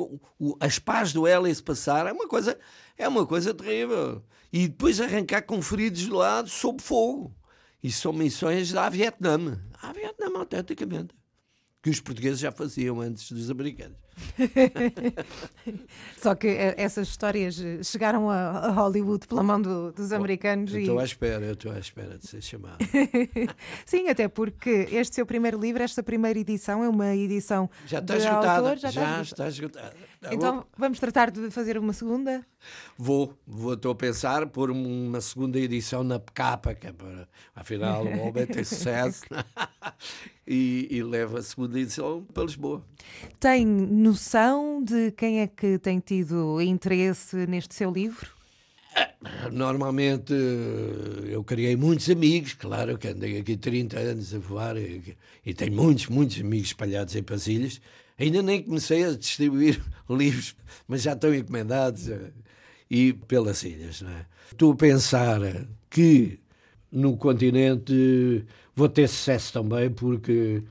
as 0.62 0.79
pás 0.79 1.12
do 1.12 1.27
hélice 1.27 1.62
passar, 1.62 2.08
é 2.08 2.13
uma 2.13 2.27
coisa, 2.27 2.58
é 2.97 3.08
uma 3.08 3.25
coisa 3.25 3.53
terrível. 3.53 4.23
E 4.51 4.69
depois 4.69 5.01
arrancar 5.01 5.41
com 5.41 5.62
feridos 5.62 6.01
de 6.01 6.12
lado 6.12 6.49
sob 6.49 6.81
fogo. 6.81 7.36
Isso 7.84 8.01
são 8.01 8.13
missões 8.13 8.71
da 8.71 8.88
Vietnã. 8.89 9.62
À 9.81 9.91
Vietnã, 9.91 10.27
autenticamente 10.39 11.13
que 11.85 11.91
os 11.91 11.99
portugueses 11.99 12.39
já 12.39 12.51
faziam 12.51 12.99
antes 12.99 13.31
dos 13.31 13.51
americanos. 13.51 13.95
Só 16.17 16.33
que 16.33 16.47
eh, 16.47 16.73
essas 16.77 17.09
histórias 17.09 17.61
eh, 17.61 17.83
chegaram 17.83 18.27
a 18.27 18.71
Hollywood 18.71 19.27
pela 19.27 19.43
mão 19.43 19.61
do, 19.61 19.91
dos 19.91 20.11
americanos. 20.11 20.73
Eu 20.73 20.79
estou 20.79 20.97
e... 20.97 21.01
à 21.01 21.05
espera, 21.05 21.45
eu 21.45 21.53
estou 21.53 21.71
à 21.71 21.77
espera 21.77 22.17
de 22.17 22.25
ser 22.25 22.41
chamado. 22.41 22.79
Sim, 23.85 24.09
até 24.09 24.27
porque 24.27 24.87
este 24.91 25.13
seu 25.13 25.27
primeiro 25.27 25.59
livro, 25.59 25.83
esta 25.83 26.01
primeira 26.01 26.39
edição, 26.39 26.83
é 26.83 26.89
uma 26.89 27.15
edição. 27.15 27.69
Já 27.85 27.99
está 27.99 28.17
esgotada. 28.17 28.75
Já, 28.77 28.89
já, 28.89 29.21
está 29.21 29.47
esgotada. 29.47 29.93
Então 30.31 30.57
bom. 30.57 30.65
vamos 30.77 30.99
tratar 30.99 31.31
de 31.31 31.49
fazer 31.51 31.77
uma 31.77 31.93
segunda? 31.93 32.45
Vou, 32.97 33.38
vou, 33.45 33.73
estou 33.73 33.91
a 33.91 33.95
pensar 33.95 34.47
por 34.47 34.71
uma 34.71 35.21
segunda 35.21 35.59
edição 35.59 36.03
na 36.03 36.19
capa, 36.19 36.73
que 36.73 36.88
é 36.88 36.91
para, 36.91 37.27
afinal 37.55 38.05
o 38.05 38.19
homem 38.19 38.45
tem 38.45 38.63
sucesso 38.65 39.23
e, 40.47 40.88
e 40.89 41.03
leva 41.03 41.39
a 41.39 41.43
segunda 41.43 41.79
edição 41.79 42.25
para 42.33 42.43
Lisboa. 42.43 42.83
Tem 43.39 43.65
noção 43.65 44.83
de 44.83 45.11
quem 45.11 45.41
é 45.41 45.47
que 45.47 45.77
tem 45.79 45.99
tido 45.99 46.61
interesse 46.61 47.47
neste 47.47 47.75
seu 47.75 47.91
livro? 47.91 48.35
Normalmente 49.51 50.33
eu 51.25 51.43
criei 51.43 51.75
muitos 51.75 52.09
amigos, 52.09 52.53
claro 52.53 52.97
que 52.97 53.09
andei 53.09 53.39
aqui 53.39 53.57
30 53.57 53.99
anos 53.99 54.33
a 54.33 54.39
voar 54.39 54.77
e, 54.77 55.17
e 55.45 55.53
tenho 55.53 55.73
muitos, 55.73 56.07
muitos 56.07 56.39
amigos 56.39 56.67
espalhados 56.67 57.15
em 57.15 57.23
Pasilhas 57.23 57.81
Ainda 58.17 58.41
nem 58.41 58.63
comecei 58.63 59.04
a 59.04 59.12
distribuir 59.12 59.82
livros, 60.10 60.56
mas 60.88 61.01
já 61.01 61.13
estão 61.13 61.34
encomendados 61.34 62.10
eh, 62.10 62.32
e 62.89 63.13
pelas 63.13 63.63
ilhas. 63.63 64.01
Não 64.01 64.12
é? 64.12 64.25
Estou 64.51 64.71
a 64.71 64.75
pensar 64.75 65.39
que 65.89 66.39
no 66.91 67.17
continente 67.17 68.45
vou 68.75 68.88
ter 68.88 69.08
sucesso 69.08 69.54
também, 69.54 69.89
porque 69.89 70.63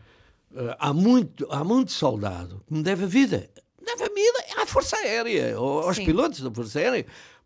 uh, 0.52 0.74
há, 0.78 0.92
muito, 0.92 1.46
há 1.50 1.62
muito 1.62 1.92
soldado 1.92 2.62
que 2.66 2.74
me 2.74 2.82
deve 2.82 3.04
a 3.04 3.06
vida. 3.06 3.50
Deve 3.84 4.04
a 4.04 4.08
vida 4.08 4.62
à 4.62 4.66
Força 4.66 4.96
Aérea, 4.96 5.56
aos 5.56 5.96
Sim. 5.96 6.06
pilotos 6.06 6.40
da 6.40 6.50
Força 6.50 6.78
Aérea 6.78 7.04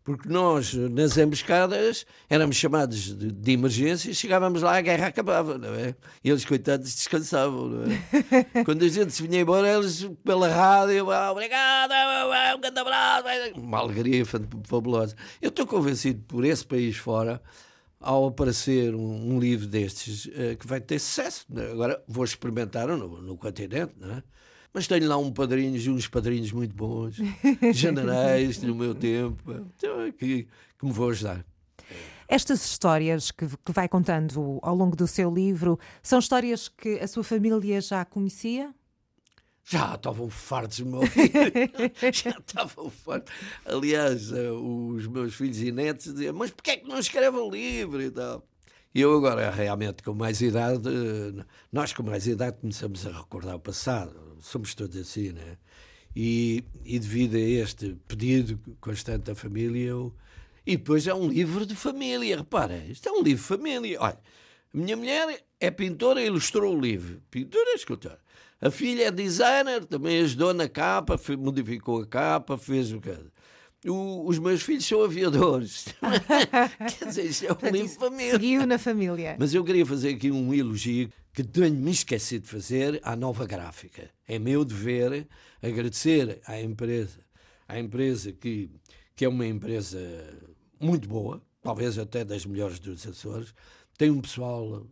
porque 0.09 0.27
nós, 0.27 0.73
nas 0.73 1.15
emboscadas, 1.19 2.03
éramos 2.27 2.55
chamados 2.55 3.15
de, 3.15 3.31
de 3.31 3.51
emergência 3.51 4.09
e 4.09 4.15
chegávamos 4.15 4.63
lá, 4.63 4.75
a 4.75 4.81
guerra 4.81 5.05
acabava, 5.05 5.55
não 5.55 5.75
é? 5.75 5.93
E 6.23 6.31
eles, 6.31 6.43
coitados, 6.43 6.95
descansavam, 6.95 7.69
não 7.69 7.83
é? 7.83 8.63
Quando 8.65 8.83
a 8.83 8.87
gente 8.87 9.13
se 9.13 9.21
vinha 9.21 9.41
embora, 9.41 9.69
eles, 9.69 10.09
pela 10.23 10.47
rádio, 10.47 11.11
ah, 11.11 11.31
obrigado, 11.31 11.91
um 12.57 12.59
grande 12.59 12.79
abraço, 12.79 13.27
uma 13.55 13.77
alegria 13.77 14.25
fabulosa. 14.65 15.15
Eu 15.39 15.49
estou 15.49 15.67
convencido 15.67 16.23
por 16.27 16.43
esse 16.43 16.65
país 16.65 16.97
fora, 16.97 17.39
ao 17.99 18.25
aparecer 18.25 18.95
um, 18.95 19.35
um 19.35 19.39
livro 19.39 19.67
destes, 19.67 20.25
uh, 20.25 20.57
que 20.57 20.65
vai 20.65 20.81
ter 20.81 20.97
sucesso. 20.97 21.45
Agora 21.71 22.03
vou 22.07 22.23
experimentar 22.23 22.87
no, 22.87 23.21
no 23.21 23.37
continente, 23.37 23.93
não 23.99 24.15
é? 24.15 24.23
Mas 24.73 24.87
tenho 24.87 25.07
lá 25.07 25.17
um 25.17 25.31
padrinhos, 25.31 25.85
uns 25.87 26.07
padrinhos 26.07 26.51
muito 26.51 26.75
bons, 26.75 27.15
generais 27.73 28.61
no 28.61 28.75
meu 28.75 28.93
tempo, 28.93 29.51
então, 29.51 30.11
que, 30.11 30.47
que 30.77 30.85
me 30.85 30.91
vão 30.91 31.09
ajudar. 31.09 31.45
Estas 32.27 32.63
histórias 32.63 33.31
que, 33.31 33.47
que, 33.47 33.71
vai 33.71 33.89
contando 33.89 34.59
ao 34.61 34.75
longo 34.75 34.95
do 34.95 35.07
seu 35.07 35.33
livro 35.33 35.79
são 36.03 36.19
histórias 36.19 36.67
que 36.67 36.99
a 36.99 37.07
sua 37.07 37.23
família 37.23 37.81
já 37.81 38.05
conhecia? 38.05 38.71
Já 39.63 39.95
estavam 39.95 40.29
fartos 40.29 40.77
de 40.77 40.85
me 40.85 40.99
já 42.13 42.29
estavam 42.29 42.89
fartos. 42.91 43.33
Aliás, 43.65 44.31
eh, 44.31 44.51
os 44.51 45.07
meus 45.07 45.33
filhos 45.33 45.59
e 45.59 45.71
netos 45.71 46.05
diziam: 46.05 46.35
Mas 46.35 46.51
porquê 46.51 46.71
é 46.71 46.77
que 46.77 46.87
não 46.87 46.99
escrevem 46.99 47.39
um 47.39 47.49
livro 47.49 48.01
e 48.01 48.11
tal? 48.11 48.47
E 48.93 49.01
eu 49.01 49.15
agora, 49.15 49.51
realmente, 49.51 50.01
com 50.01 50.13
mais 50.13 50.41
idade, 50.41 50.89
nós 51.71 51.93
com 51.93 52.03
mais 52.03 52.27
idade 52.27 52.57
começamos 52.59 53.05
a 53.05 53.11
recordar 53.11 53.55
o 53.55 53.59
passado. 53.59 54.28
Somos 54.41 54.73
todos 54.75 54.97
assim, 54.97 55.31
né? 55.31 55.57
E, 56.15 56.63
e 56.83 56.99
devido 56.99 57.35
a 57.35 57.39
este 57.39 57.95
pedido 58.07 58.59
constante 58.79 59.23
da 59.23 59.35
família, 59.35 59.87
eu... 59.87 60.13
E 60.65 60.77
depois 60.77 61.07
é 61.07 61.13
um 61.13 61.27
livro 61.27 61.65
de 61.65 61.75
família, 61.75 62.37
repara, 62.37 62.77
isto 62.85 63.07
é 63.07 63.11
um 63.11 63.23
livro 63.23 63.41
de 63.41 63.47
família. 63.47 63.97
Olha, 63.99 64.19
a 64.73 64.77
minha 64.77 64.95
mulher 64.95 65.43
é 65.59 65.71
pintora 65.71 66.21
ilustrou 66.21 66.75
o 66.75 66.79
livro. 66.79 67.21
Pintora 67.31 67.71
e 67.71 67.75
escultora. 67.75 68.19
A 68.61 68.69
filha 68.69 69.07
é 69.07 69.11
designer, 69.11 69.85
também 69.85 70.19
ajudou 70.19 70.53
na 70.53 70.67
capa, 70.67 71.19
modificou 71.37 72.01
a 72.01 72.05
capa, 72.05 72.57
fez 72.57 72.91
o 72.91 72.99
que 72.99 73.09
o, 73.87 74.27
os 74.27 74.39
meus 74.39 74.61
filhos 74.61 74.85
são 74.85 75.03
aviadores. 75.03 75.87
Quer 76.99 77.07
dizer, 77.07 77.25
isto 77.25 77.45
é 77.45 77.53
um 77.53 77.71
livro 77.71 77.89
família. 77.95 78.31
Seguiu 78.31 78.67
na 78.67 78.77
família. 78.77 79.35
Mas 79.39 79.53
eu 79.53 79.63
queria 79.63 79.85
fazer 79.85 80.15
aqui 80.15 80.31
um 80.31 80.53
elogio 80.53 81.09
que 81.33 81.43
tenho-me 81.43 81.91
esquecido 81.91 82.43
de 82.43 82.49
fazer 82.49 82.99
à 83.03 83.15
nova 83.15 83.45
gráfica. 83.45 84.09
É 84.27 84.37
meu 84.37 84.65
dever 84.65 85.27
agradecer 85.61 86.41
à 86.45 86.59
empresa, 86.59 87.19
à 87.67 87.79
empresa 87.79 88.31
que, 88.31 88.69
que 89.15 89.23
é 89.23 89.29
uma 89.29 89.45
empresa 89.45 89.99
muito 90.79 91.07
boa, 91.07 91.41
talvez 91.61 91.97
até 91.97 92.25
das 92.25 92.45
melhores 92.45 92.79
dos 92.79 93.07
Açores. 93.07 93.53
Tem 93.97 94.09
um 94.09 94.21
pessoal 94.21 94.85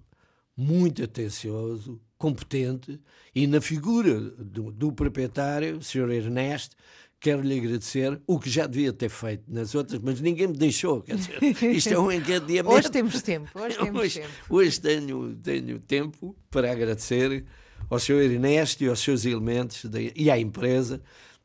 muito 0.56 1.04
atencioso, 1.04 2.02
competente, 2.18 3.00
e 3.34 3.46
na 3.46 3.62
figura 3.62 4.20
do, 4.20 4.72
do 4.72 4.92
proprietário, 4.92 5.78
o 5.78 5.84
Sr. 5.84 6.10
Ernesto, 6.10 6.76
quero-lhe 7.20 7.58
agradecer 7.58 8.22
o 8.28 8.40
que 8.40 8.50
já 8.50 8.68
devia 8.68 8.94
ter 8.94 9.10
feito 9.10 9.44
nas 9.48 9.74
outras, 9.76 10.00
mas 10.02 10.22
ninguém 10.22 10.48
me 10.48 10.58
deixou. 10.58 11.02
Quer 11.02 11.16
dizer, 11.16 11.64
isto 11.64 11.94
é 11.94 12.00
um 12.00 12.12
encadeamento. 12.12 12.76
Hoje 12.76 12.90
temos 12.92 13.22
tempo. 13.22 13.50
Hoje, 13.60 13.78
temos 13.78 14.00
hoje, 14.02 14.20
tempo. 14.22 14.34
hoje 14.50 14.82
tenho, 14.82 15.36
tenho 15.36 15.80
tempo 15.80 16.36
para 16.50 16.72
agradecer 16.72 17.46
ao 17.90 18.00
Sr. 18.00 18.22
Ernesto 18.22 18.84
e 18.84 18.88
aos 18.88 19.00
seus 19.00 19.26
elementos 19.26 19.86
de, 19.86 20.12
e 20.16 20.30
à 20.30 20.38
empresa 20.38 21.02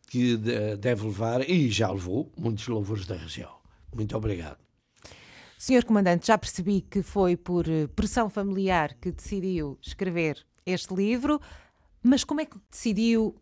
que 0.09 0.37
de, 0.37 0.77
deve 0.77 1.05
levar, 1.05 1.49
e 1.49 1.71
já 1.71 1.91
levou, 1.91 2.31
muitos 2.37 2.67
louvores 2.69 3.07
da 3.07 3.17
região. 3.17 3.51
Muito 3.95 4.15
obrigado. 4.17 4.59
Senhor 5.57 5.85
Comandante, 5.85 6.27
já 6.27 6.37
percebi 6.37 6.81
que 6.81 7.03
foi 7.03 7.37
por 7.37 7.69
eh, 7.69 7.87
pressão 7.87 8.29
familiar 8.29 8.95
que 9.01 9.13
decidiu 9.13 9.79
escrever 9.81 10.45
este 10.67 10.93
livro, 10.93 11.41
mas 12.03 12.25
como 12.25 12.41
é 12.41 12.45
que 12.45 12.57
decidiu 12.71 13.35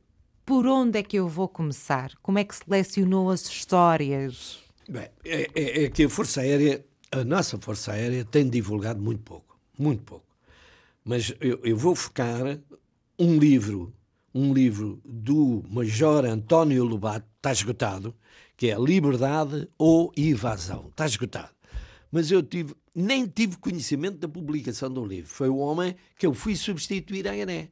por 0.51 0.67
onde 0.67 0.99
é 0.99 1.03
que 1.05 1.17
eu 1.17 1.29
vou 1.29 1.47
começar? 1.47 2.11
Como 2.21 2.37
é 2.37 2.43
que 2.43 2.57
selecionou 2.57 3.31
as 3.31 3.49
histórias? 3.49 4.59
Bem, 4.89 5.09
é, 5.25 5.49
é, 5.55 5.85
é 5.85 5.89
que 5.89 6.03
a 6.03 6.09
Força 6.09 6.41
Aérea, 6.41 6.85
a 7.13 7.23
nossa 7.23 7.57
Força 7.57 7.93
Aérea 7.93 8.25
tem 8.25 8.51
divulgado 8.51 9.01
muito 9.01 9.23
pouco, 9.23 9.57
muito 9.79 10.03
pouco. 10.03 10.27
Mas 11.05 11.33
eu, 11.41 11.61
eu 11.63 11.77
vou 11.77 11.95
focar 11.95 12.59
um 13.17 13.39
livro, 13.39 13.95
um 14.35 14.53
livro 14.53 15.01
do 15.05 15.63
Major 15.71 16.25
António 16.25 16.83
Lobato, 16.83 17.29
está 17.37 17.53
esgotado, 17.53 18.13
que 18.57 18.73
é 18.73 18.77
Liberdade 18.77 19.69
ou 19.79 20.13
Evasão, 20.17 20.89
está 20.89 21.07
esgotado 21.07 21.51
mas 22.13 22.33
eu 22.33 22.43
tive, 22.43 22.75
nem 22.93 23.25
tive 23.25 23.57
conhecimento 23.57 24.19
da 24.19 24.29
publicação 24.29 24.91
do 24.91 25.05
livro. 25.05 25.31
Foi 25.31 25.49
o 25.49 25.59
homem 25.59 25.95
que 26.19 26.27
eu 26.27 26.35
fui 26.35 26.57
substituir 26.57 27.29
a 27.29 27.31
Ané, 27.31 27.69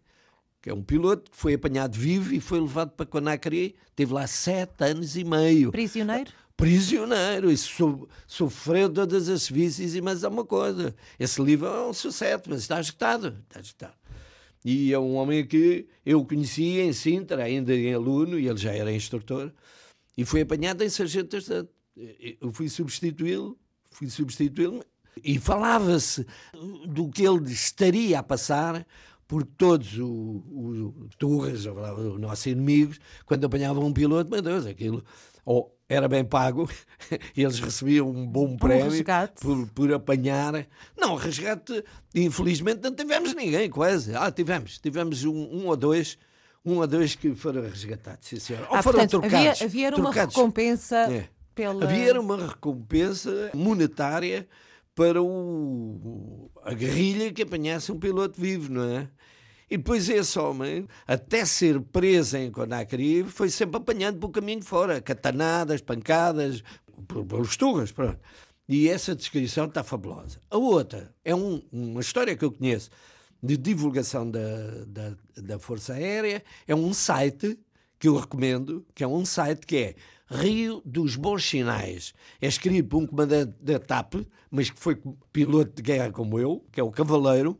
que 0.60 0.70
é 0.70 0.74
um 0.74 0.82
piloto 0.82 1.30
que 1.30 1.36
foi 1.36 1.54
apanhado 1.54 1.96
vivo 1.96 2.34
e 2.34 2.40
foi 2.40 2.60
levado 2.60 2.90
para 2.90 3.06
Conakry, 3.06 3.74
teve 3.94 4.12
lá 4.12 4.26
sete 4.26 4.84
anos 4.84 5.16
e 5.16 5.24
meio. 5.24 5.70
Prisioneiro? 5.70 6.32
Prisioneiro, 6.56 7.50
e 7.50 7.56
so, 7.56 8.08
sofreu 8.26 8.92
todas 8.92 9.28
as 9.28 9.48
vícios 9.48 9.94
e 9.94 10.00
mais 10.00 10.24
alguma 10.24 10.44
coisa. 10.44 10.94
Esse 11.18 11.40
livro 11.40 11.68
é 11.68 11.86
um 11.86 11.92
sucesso, 11.92 12.44
mas 12.48 12.60
está 12.60 12.80
esgotado, 12.80 13.44
está 13.48 13.60
esgotado. 13.60 13.94
E 14.64 14.92
é 14.92 14.98
um 14.98 15.14
homem 15.14 15.46
que 15.46 15.86
eu 16.04 16.24
conhecia 16.24 16.84
em 16.84 16.92
Sintra, 16.92 17.44
ainda 17.44 17.72
em 17.72 17.94
aluno, 17.94 18.38
e 18.38 18.48
ele 18.48 18.58
já 18.58 18.72
era 18.72 18.92
instrutor, 18.92 19.52
e 20.16 20.24
foi 20.24 20.40
apanhado 20.40 20.82
em 20.82 20.88
sargento 20.88 21.36
ajudante. 21.36 21.70
Eu 22.40 22.52
fui 22.52 22.68
substituí-lo 22.68 23.56
fui 23.98 24.08
substituí-lo 24.08 24.84
e 25.22 25.38
falava-se 25.38 26.24
do 26.86 27.08
que 27.08 27.24
ele 27.24 27.52
estaria 27.52 28.20
a 28.20 28.22
passar 28.22 28.86
por 29.28 29.44
todos 29.44 29.96
os 29.98 31.14
turras, 31.18 31.66
os 31.66 32.18
nossos 32.18 32.46
inimigos, 32.46 32.98
quando 33.26 33.44
apanhavam 33.44 33.84
um 33.84 33.92
piloto, 33.92 34.30
meu 34.30 34.40
Deus, 34.42 34.66
aquilo 34.66 35.04
ou 35.44 35.74
era 35.88 36.06
bem 36.06 36.22
pago, 36.22 36.68
e 37.34 37.42
eles 37.42 37.58
recebiam 37.58 38.10
um 38.10 38.26
bom 38.26 38.56
prémio 38.56 39.00
um 39.00 39.26
por, 39.40 39.66
por 39.68 39.92
apanhar. 39.94 40.66
Não, 40.94 41.14
resgate, 41.14 41.82
infelizmente 42.14 42.82
não 42.82 42.94
tivemos 42.94 43.34
ninguém, 43.34 43.70
quase. 43.70 44.14
Ah, 44.14 44.30
tivemos, 44.30 44.78
tivemos 44.78 45.24
um, 45.24 45.34
um 45.34 45.66
ou 45.68 45.76
dois 45.76 46.18
um 46.64 46.78
ou 46.78 46.86
dois 46.86 47.14
que 47.14 47.34
foram 47.34 47.62
resgatados, 47.62 48.28
sim, 48.28 48.38
senhora. 48.38 48.66
Ou 48.68 48.76
ah, 48.76 48.82
foram 48.82 48.98
portanto, 48.98 49.22
trocados. 49.22 49.62
Havia, 49.62 49.88
havia 49.88 49.96
uma 49.96 50.12
recompensa 50.12 50.96
é 50.96 51.28
pela... 51.54 51.84
Havia 51.84 52.20
uma 52.20 52.46
recompensa 52.46 53.50
monetária 53.54 54.46
para 54.98 55.22
o, 55.22 56.50
a 56.64 56.74
guerrilha 56.74 57.32
que 57.32 57.42
apanhasse 57.42 57.92
um 57.92 58.00
piloto 58.00 58.40
vivo, 58.40 58.72
não 58.72 58.82
é? 58.82 59.08
E 59.70 59.76
depois 59.76 60.08
esse 60.08 60.36
homem, 60.36 60.88
até 61.06 61.44
ser 61.44 61.80
preso 61.80 62.36
em 62.36 62.50
Conakry, 62.50 63.22
foi 63.22 63.48
sempre 63.48 63.76
apanhando 63.76 64.18
pelo 64.18 64.32
caminho 64.32 64.64
fora, 64.64 65.00
catanadas, 65.00 65.80
pancadas, 65.80 66.64
pelos 67.06 67.56
turras, 67.56 67.92
pronto. 67.92 68.18
E 68.68 68.88
essa 68.88 69.14
descrição 69.14 69.66
está 69.66 69.84
fabulosa. 69.84 70.40
A 70.50 70.58
outra 70.58 71.14
é 71.24 71.32
um, 71.32 71.62
uma 71.70 72.00
história 72.00 72.36
que 72.36 72.44
eu 72.44 72.50
conheço 72.50 72.90
de 73.40 73.56
divulgação 73.56 74.28
da, 74.28 74.84
da, 74.84 75.16
da 75.36 75.58
Força 75.60 75.92
Aérea, 75.92 76.42
é 76.66 76.74
um 76.74 76.92
site 76.92 77.56
que 78.00 78.08
eu 78.08 78.16
recomendo, 78.16 78.84
que 78.96 79.04
é 79.04 79.06
um 79.06 79.24
site 79.24 79.64
que 79.64 79.76
é 79.76 79.94
Rio 80.30 80.82
dos 80.84 81.16
Bons 81.16 81.44
Sinais. 81.48 82.12
É 82.40 82.48
escrito 82.48 82.88
por 82.88 83.02
um 83.02 83.06
comandante 83.06 83.54
da 83.60 83.78
TAP, 83.78 84.14
mas 84.50 84.70
que 84.70 84.78
foi 84.78 85.00
piloto 85.32 85.72
de 85.74 85.82
guerra 85.82 86.10
como 86.12 86.38
eu, 86.38 86.64
que 86.70 86.80
é 86.80 86.82
o 86.82 86.90
Cavaleiro, 86.90 87.58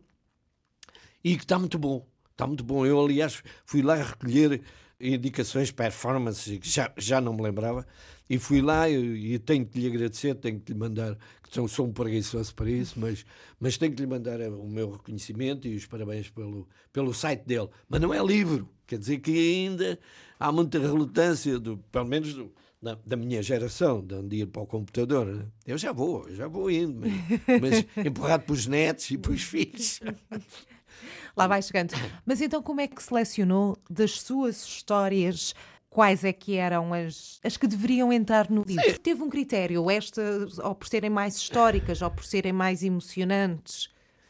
e 1.25 1.37
que 1.37 1.45
está 1.45 1.59
muito 1.59 1.79
bom. 1.79 2.07
Está 2.31 2.47
muito 2.47 2.63
bom. 2.63 2.87
Eu, 2.87 3.01
aliás, 3.01 3.43
fui 3.65 3.83
lá 3.83 3.97
recolher 3.97 4.63
indicações, 5.01 5.71
performances, 5.71 6.59
já, 6.63 6.93
já 6.97 7.21
não 7.21 7.33
me 7.33 7.43
lembrava, 7.43 7.87
e 8.29 8.39
fui 8.39 8.61
lá 8.61 8.89
e, 8.89 9.35
e 9.35 9.39
tenho 9.39 9.65
que 9.65 9.81
lhe 9.81 9.87
agradecer, 9.87 10.35
tenho 10.35 10.61
que 10.61 10.73
lhe 10.73 10.79
mandar, 10.79 11.17
que 11.43 11.55
sou, 11.55 11.67
sou 11.67 11.87
um 11.87 11.93
preguiçoso 11.93 12.55
para 12.55 12.71
isso, 12.71 12.99
mas, 12.99 13.25
mas 13.59 13.79
tenho 13.79 13.93
que 13.93 14.03
lhe 14.03 14.07
mandar 14.07 14.41
o 14.41 14.69
meu 14.69 14.91
reconhecimento 14.93 15.67
e 15.67 15.77
os 15.77 15.87
parabéns 15.87 16.29
pelo, 16.29 16.69
pelo 16.93 17.15
site 17.15 17.45
dele. 17.45 17.69
Mas 17.89 18.01
não 18.01 18.13
é 18.13 18.23
livro, 18.23 18.69
quer 18.87 18.99
dizer 18.99 19.19
que 19.19 19.31
ainda 19.31 19.99
há 20.39 20.53
muita 20.53 20.79
relutância, 20.79 21.59
do, 21.59 21.79
pelo 21.91 22.07
menos 22.07 22.35
do, 22.35 22.53
da, 22.83 22.99
da, 23.05 23.17
minha 23.17 23.43
geração, 23.43 24.05
de 24.05 24.37
ir 24.37 24.47
para 24.47 24.63
o 24.63 24.67
computador. 24.67 25.27
Né? 25.27 25.47
Eu 25.67 25.79
já 25.79 25.93
vou, 25.93 26.31
já 26.31 26.47
vou 26.47 26.71
indo, 26.71 27.01
mas, 27.01 27.13
mas 27.97 28.07
empurrado 28.07 28.45
pelos 28.45 28.67
netos 28.67 29.11
e 29.11 29.19
pelos 29.19 29.43
filhos. 29.43 30.01
Lá 31.37 31.47
vai 31.47 31.63
chegando. 31.63 31.95
Mas 32.27 32.41
então, 32.41 32.61
como 32.61 32.81
é 32.81 32.89
que 32.89 33.01
selecionou 33.01 33.77
das 33.89 34.21
suas 34.21 34.65
histórias? 34.65 35.55
Quais 35.91 36.23
é 36.23 36.33
que 36.33 36.57
eram 36.57 36.93
as, 36.93 37.41
as 37.43 37.57
que 37.57 37.67
deveriam 37.67 38.13
entrar 38.13 38.51
no 38.51 38.63
livro? 38.63 38.85
Sim. 38.85 38.99
Teve 39.03 39.23
um 39.23 39.31
critério, 39.31 39.91
estas, 39.91 40.59
ou 40.59 40.75
por 40.75 40.87
serem 40.87 41.11
mais 41.11 41.37
históricas, 41.37 42.03
ou 42.03 42.11
por 42.11 42.25
serem 42.25 42.53
mais 42.53 42.83
emocionantes? 42.83 43.89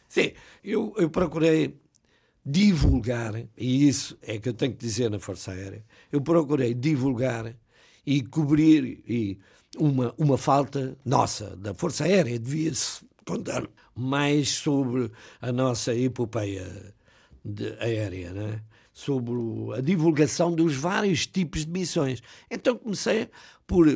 Sim, 0.09 0.33
eu, 0.63 0.95
eu 0.97 1.11
procurei 1.11 1.77
divulgar, 2.45 3.35
e 3.57 3.89
isso 3.89 4.17
é 4.23 4.39
que 4.39 4.49
eu 4.49 4.55
tenho 4.55 4.73
que 4.73 4.79
dizer 4.79 5.11
na 5.11 5.19
Força 5.19 5.51
Aérea, 5.51 5.85
eu 6.11 6.21
procurei 6.21 6.73
divulgar 6.73 7.55
e 8.07 8.23
cobrir 8.23 9.03
e 9.07 9.39
uma, 9.77 10.15
uma 10.17 10.39
falta 10.39 10.97
nossa 11.05 11.55
da 11.57 11.75
Força 11.75 12.05
Aérea. 12.05 12.39
Devia-se 12.39 13.05
contar 13.27 13.69
mais 13.95 14.49
sobre 14.49 15.11
a 15.43 15.53
nossa 15.53 15.95
epopeia 15.95 16.95
de, 17.45 17.77
aérea, 17.81 18.33
né? 18.33 18.63
Sobre 18.99 19.33
a 19.77 19.81
divulgação 19.81 20.53
dos 20.53 20.75
vários 20.75 21.25
tipos 21.25 21.65
de 21.65 21.71
missões. 21.71 22.21
Então 22.51 22.77
comecei 22.77 23.31
por 23.65 23.87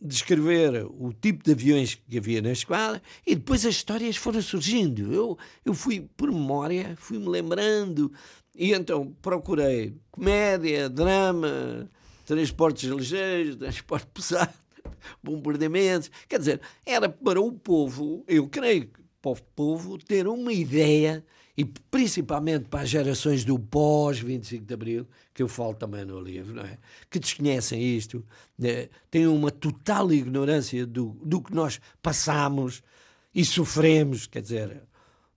descrever 0.00 0.86
o 0.86 1.12
tipo 1.12 1.42
de 1.42 1.50
aviões 1.50 1.96
que 1.96 2.16
havia 2.16 2.40
na 2.40 2.52
esquadra 2.52 3.02
e 3.26 3.34
depois 3.34 3.66
as 3.66 3.74
histórias 3.74 4.16
foram 4.16 4.40
surgindo. 4.40 5.12
Eu, 5.12 5.36
eu 5.64 5.74
fui, 5.74 6.08
por 6.16 6.30
memória, 6.30 6.94
fui-me 6.96 7.28
lembrando 7.28 8.12
e 8.54 8.72
então 8.72 9.12
procurei 9.20 9.96
comédia, 10.12 10.88
drama, 10.88 11.90
transportes 12.24 12.88
ligeiros, 12.88 13.56
transporte 13.58 14.06
pesado, 14.14 14.54
bombardeamentos. 15.20 16.08
Quer 16.28 16.38
dizer, 16.38 16.60
era 16.86 17.08
para 17.08 17.40
o 17.40 17.50
povo, 17.50 18.24
eu 18.28 18.46
creio 18.46 18.86
que 18.86 19.00
para 19.20 19.32
o 19.32 19.42
povo 19.56 19.98
ter 19.98 20.28
uma 20.28 20.52
ideia 20.52 21.24
e 21.60 21.64
principalmente 21.90 22.70
para 22.70 22.80
as 22.80 22.88
gerações 22.88 23.44
do 23.44 23.58
pós-25 23.58 24.64
de 24.64 24.72
Abril, 24.72 25.06
que 25.34 25.42
eu 25.42 25.48
falo 25.48 25.74
também 25.74 26.06
no 26.06 26.18
livro, 26.18 26.54
não 26.54 26.62
é? 26.62 26.78
que 27.10 27.18
desconhecem 27.18 27.82
isto, 27.82 28.24
né? 28.58 28.88
têm 29.10 29.26
uma 29.26 29.50
total 29.50 30.10
ignorância 30.10 30.86
do, 30.86 31.18
do 31.22 31.42
que 31.42 31.54
nós 31.54 31.78
passamos 32.00 32.82
e 33.34 33.44
sofremos, 33.44 34.26
quer 34.26 34.40
dizer, 34.40 34.80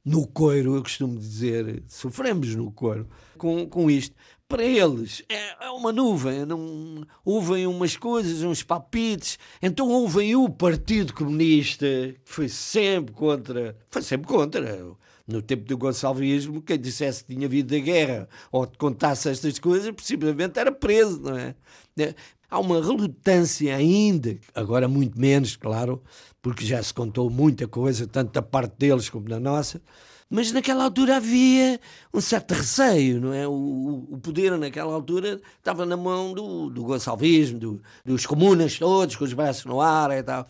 no 0.06 0.26
coiro, 0.26 0.78
eu 0.78 0.82
costumo 0.82 1.20
dizer, 1.20 1.84
sofremos 1.90 2.56
no 2.56 2.72
coiro 2.72 3.06
com, 3.38 3.68
com 3.68 3.92
isto. 3.92 4.16
Para 4.48 4.64
eles 4.64 5.26
é, 5.28 5.66
é 5.66 5.70
uma 5.72 5.92
nuvem, 5.92 6.46
não, 6.46 7.06
ouvem 7.26 7.68
umas 7.68 7.98
coisas, 7.98 8.44
uns 8.44 8.64
palpites, 8.64 9.38
então 9.62 9.90
ouvem 9.90 10.38
o 10.38 10.48
Partido 10.48 11.14
Comunista, 11.14 11.86
que 11.86 12.32
foi 12.32 12.48
sempre 12.48 13.14
contra, 13.14 13.76
foi 13.90 14.02
sempre 14.02 14.26
contra 14.26 14.96
no 15.28 15.42
tempo 15.42 15.66
do 15.66 15.78
gonçalvismo, 15.78 16.62
quem 16.62 16.80
dissesse 16.80 17.24
que 17.24 17.34
tinha 17.34 17.48
havido 17.48 17.74
da 17.74 17.80
guerra 17.80 18.30
ou 18.52 18.68
contasse 18.78 19.30
estas 19.30 19.58
coisas, 19.60 19.92
possivelmente 19.92 20.60
era 20.60 20.72
preso, 20.72 21.22
não 21.22 21.38
é? 21.38 21.56
é? 21.98 22.14
Há 22.50 22.60
uma 22.60 22.82
relutância 22.82 23.76
ainda, 23.76 24.38
agora 24.54 24.88
muito 24.88 25.20
menos, 25.20 25.56
claro, 25.56 26.04
porque 26.42 26.66
já 26.66 26.84
se 26.84 26.94
contou 26.94 27.30
muita 27.30 27.68
coisa, 27.68 28.06
tanto 28.06 28.32
da 28.32 28.42
parte 28.42 28.76
deles 28.78 29.10
como 29.10 29.28
da 29.28 29.40
nossa, 29.40 29.82
mas 30.30 30.52
naquela 30.52 30.84
altura 30.84 31.18
havia 31.18 31.80
um 32.14 32.20
certo 32.20 32.54
receio, 32.54 33.22
não 33.22 33.34
é? 33.34 33.48
O, 33.48 34.08
o 34.10 34.20
poder 34.20 34.58
naquela 34.58 34.94
altura 34.94 35.40
estava 35.58 35.86
na 35.86 35.96
mão 35.96 36.34
do, 36.34 36.70
do 36.70 36.84
gonçalvismo, 36.84 37.60
do, 37.60 37.82
dos 38.04 38.26
comunas 38.26 38.78
todos, 38.78 39.16
com 39.16 39.26
os 39.26 39.34
braços 39.34 39.66
no 39.66 39.80
ar 39.80 40.12
e 40.12 40.24
tal. 40.24 40.48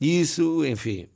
Isso, 0.00 0.64
enfim, 0.64 1.08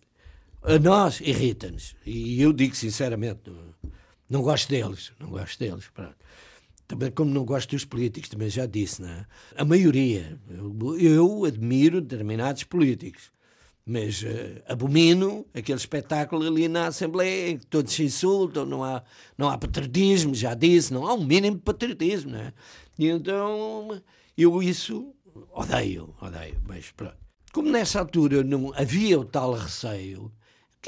a 0.63 0.79
nós 0.79 1.21
irrita-nos. 1.21 1.95
E 2.05 2.41
eu 2.41 2.53
digo 2.53 2.75
sinceramente, 2.75 3.41
não, 3.47 3.93
não 4.29 4.43
gosto 4.43 4.69
deles, 4.69 5.13
não 5.19 5.31
gosto 5.31 5.59
deles. 5.59 5.89
Pronto. 5.93 6.17
Também 6.87 7.11
como 7.11 7.31
não 7.31 7.45
gosto 7.45 7.71
dos 7.71 7.85
políticos, 7.85 8.31
também 8.31 8.49
já 8.49 8.65
disse, 8.67 9.03
não 9.03 9.09
é? 9.11 9.27
A 9.57 9.65
maioria. 9.65 10.41
Eu, 10.49 10.99
eu 10.99 11.45
admiro 11.45 12.01
determinados 12.01 12.65
políticos 12.65 13.31
mas 13.89 14.23
uh, 14.23 14.27
abomino 14.69 15.47
aquele 15.55 15.79
espetáculo 15.79 16.47
ali 16.47 16.69
na 16.69 16.89
Assembleia 16.89 17.53
em 17.53 17.59
que 17.59 17.65
todos 17.65 17.95
se 17.95 18.05
insultam, 18.05 18.67
não 18.67 18.85
há, 18.85 19.03
não 19.37 19.49
há 19.49 19.57
patriotismo, 19.57 20.35
já 20.35 20.53
disse, 20.53 20.93
não 20.93 21.07
há 21.07 21.15
um 21.15 21.25
mínimo 21.25 21.57
de 21.57 21.63
patriotismo, 21.63 22.33
né? 22.33 22.53
E 22.99 23.09
então 23.09 23.99
eu 24.37 24.63
isso 24.63 25.15
odeio, 25.55 26.15
odeio, 26.21 26.61
mas 26.67 26.91
pronto. 26.91 27.17
Como 27.51 27.71
nessa 27.71 27.99
altura 27.99 28.45
não 28.45 28.75
havia 28.75 29.19
o 29.19 29.25
tal 29.25 29.55
receio, 29.55 30.31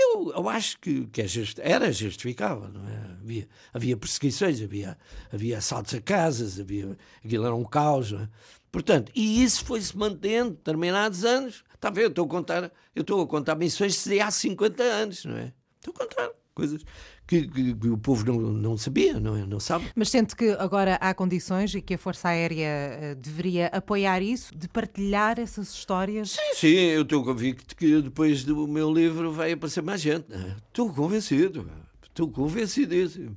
que 0.00 0.02
eu, 0.02 0.32
eu 0.32 0.48
acho 0.48 0.78
que, 0.78 1.06
que 1.06 1.20
é 1.20 1.26
era 1.58 1.92
justificável, 1.92 2.68
não 2.68 2.88
é? 2.88 3.10
Havia, 3.20 3.48
havia 3.72 3.96
perseguições, 3.96 4.62
havia, 4.62 4.96
havia 5.30 5.58
assaltos 5.58 5.92
a 5.94 6.00
casas, 6.00 6.58
havia, 6.58 6.96
aquilo 7.22 7.44
era 7.44 7.54
um 7.54 7.64
caos, 7.64 8.12
não 8.12 8.22
é? 8.22 8.28
Portanto, 8.72 9.12
e 9.14 9.42
isso 9.42 9.64
foi-se 9.64 9.96
mantendo 9.96 10.52
determinados 10.52 11.24
anos. 11.24 11.64
Está 11.74 11.88
a 11.88 11.90
ver? 11.90 12.04
Eu 12.04 12.08
estou 12.08 12.24
a 12.24 12.28
contar, 12.28 12.72
eu 12.94 13.02
estou 13.02 13.20
a 13.20 13.26
contar 13.26 13.56
missões 13.56 14.02
de 14.04 14.20
há 14.20 14.30
50 14.30 14.82
anos, 14.82 15.24
não 15.24 15.36
é? 15.36 15.52
Estou 15.76 15.92
a 15.94 15.98
contar 15.98 16.30
coisas 16.54 16.84
que, 17.30 17.46
que, 17.46 17.74
que, 17.74 17.88
o 17.88 17.96
povo 17.96 18.26
não, 18.26 18.40
não 18.40 18.76
sabia, 18.76 19.20
não, 19.20 19.36
não 19.46 19.60
sabe. 19.60 19.86
Mas 19.94 20.10
sente 20.10 20.34
que 20.34 20.50
agora 20.58 20.96
há 20.96 21.14
condições 21.14 21.72
e 21.76 21.80
que 21.80 21.94
a 21.94 21.98
Força 21.98 22.28
Aérea 22.28 23.12
uh, 23.12 23.14
deveria 23.14 23.68
apoiar 23.68 24.20
isso, 24.20 24.52
de 24.52 24.68
partilhar 24.68 25.38
essas 25.38 25.72
histórias? 25.72 26.30
Sim, 26.30 26.54
sim, 26.54 26.74
eu 26.74 27.02
estou 27.02 27.22
convicto 27.22 27.76
que 27.76 28.02
depois 28.02 28.42
do 28.42 28.66
meu 28.66 28.92
livro 28.92 29.30
vai 29.30 29.52
aparecer 29.52 29.80
mais 29.80 30.00
gente. 30.00 30.26
É? 30.32 30.56
Estou 30.66 30.92
convencido, 30.92 31.70
estou 32.02 32.28
convencidíssimo 32.28 33.36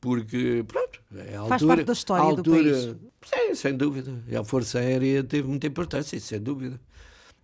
porque, 0.00 0.64
pronto, 0.66 1.02
é 1.14 1.34
a 1.34 1.40
altura... 1.40 1.48
Faz 1.48 1.62
parte 1.64 1.84
da 1.84 1.92
história 1.92 2.24
altura, 2.24 2.62
do 2.62 2.94
país. 2.94 2.96
Sim, 3.22 3.54
sem 3.54 3.76
dúvida. 3.76 4.22
E 4.28 4.36
a 4.36 4.44
Força 4.44 4.78
Aérea 4.78 5.22
teve 5.24 5.48
muita 5.48 5.66
importância, 5.66 6.18
sem 6.20 6.40
dúvida. 6.40 6.80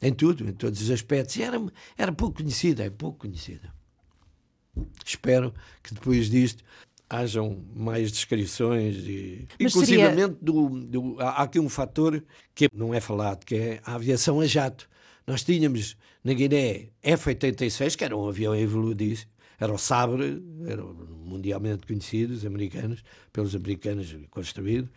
Em 0.00 0.12
tudo, 0.12 0.48
em 0.48 0.52
todos 0.52 0.80
os 0.80 0.90
aspectos. 0.90 1.36
E 1.36 1.42
era, 1.42 1.60
era 1.98 2.12
pouco 2.12 2.36
conhecida, 2.36 2.84
é 2.84 2.88
pouco 2.88 3.18
conhecida. 3.18 3.74
Espero 5.04 5.54
que 5.82 5.94
depois 5.94 6.28
disto 6.28 6.64
hajam 7.08 7.64
mais 7.74 8.10
descrições 8.10 8.96
e 8.96 9.46
Mas 9.60 9.72
inclusivamente 9.72 10.16
seria... 10.16 10.38
do, 10.40 10.68
do, 10.68 11.20
há 11.20 11.42
aqui 11.42 11.60
um 11.60 11.68
fator 11.68 12.22
que 12.54 12.68
não 12.74 12.92
é 12.92 13.00
falado, 13.00 13.44
que 13.44 13.54
é 13.54 13.80
a 13.84 13.94
aviação 13.94 14.40
a 14.40 14.46
jato. 14.46 14.88
Nós 15.26 15.44
tínhamos 15.44 15.96
na 16.22 16.32
Guiné 16.32 16.88
F-86, 17.02 17.96
que 17.96 18.04
era 18.04 18.16
um 18.16 18.28
avião 18.28 18.54
evoluído, 18.54 19.04
era 19.58 19.72
o 19.72 19.78
Sabre, 19.78 20.42
era 20.66 20.82
mundialmente 20.82 21.86
conhecido, 21.86 22.34
os 22.34 22.44
americanos, 22.44 23.02
pelos 23.32 23.54
americanos 23.54 24.14
construído. 24.30 24.88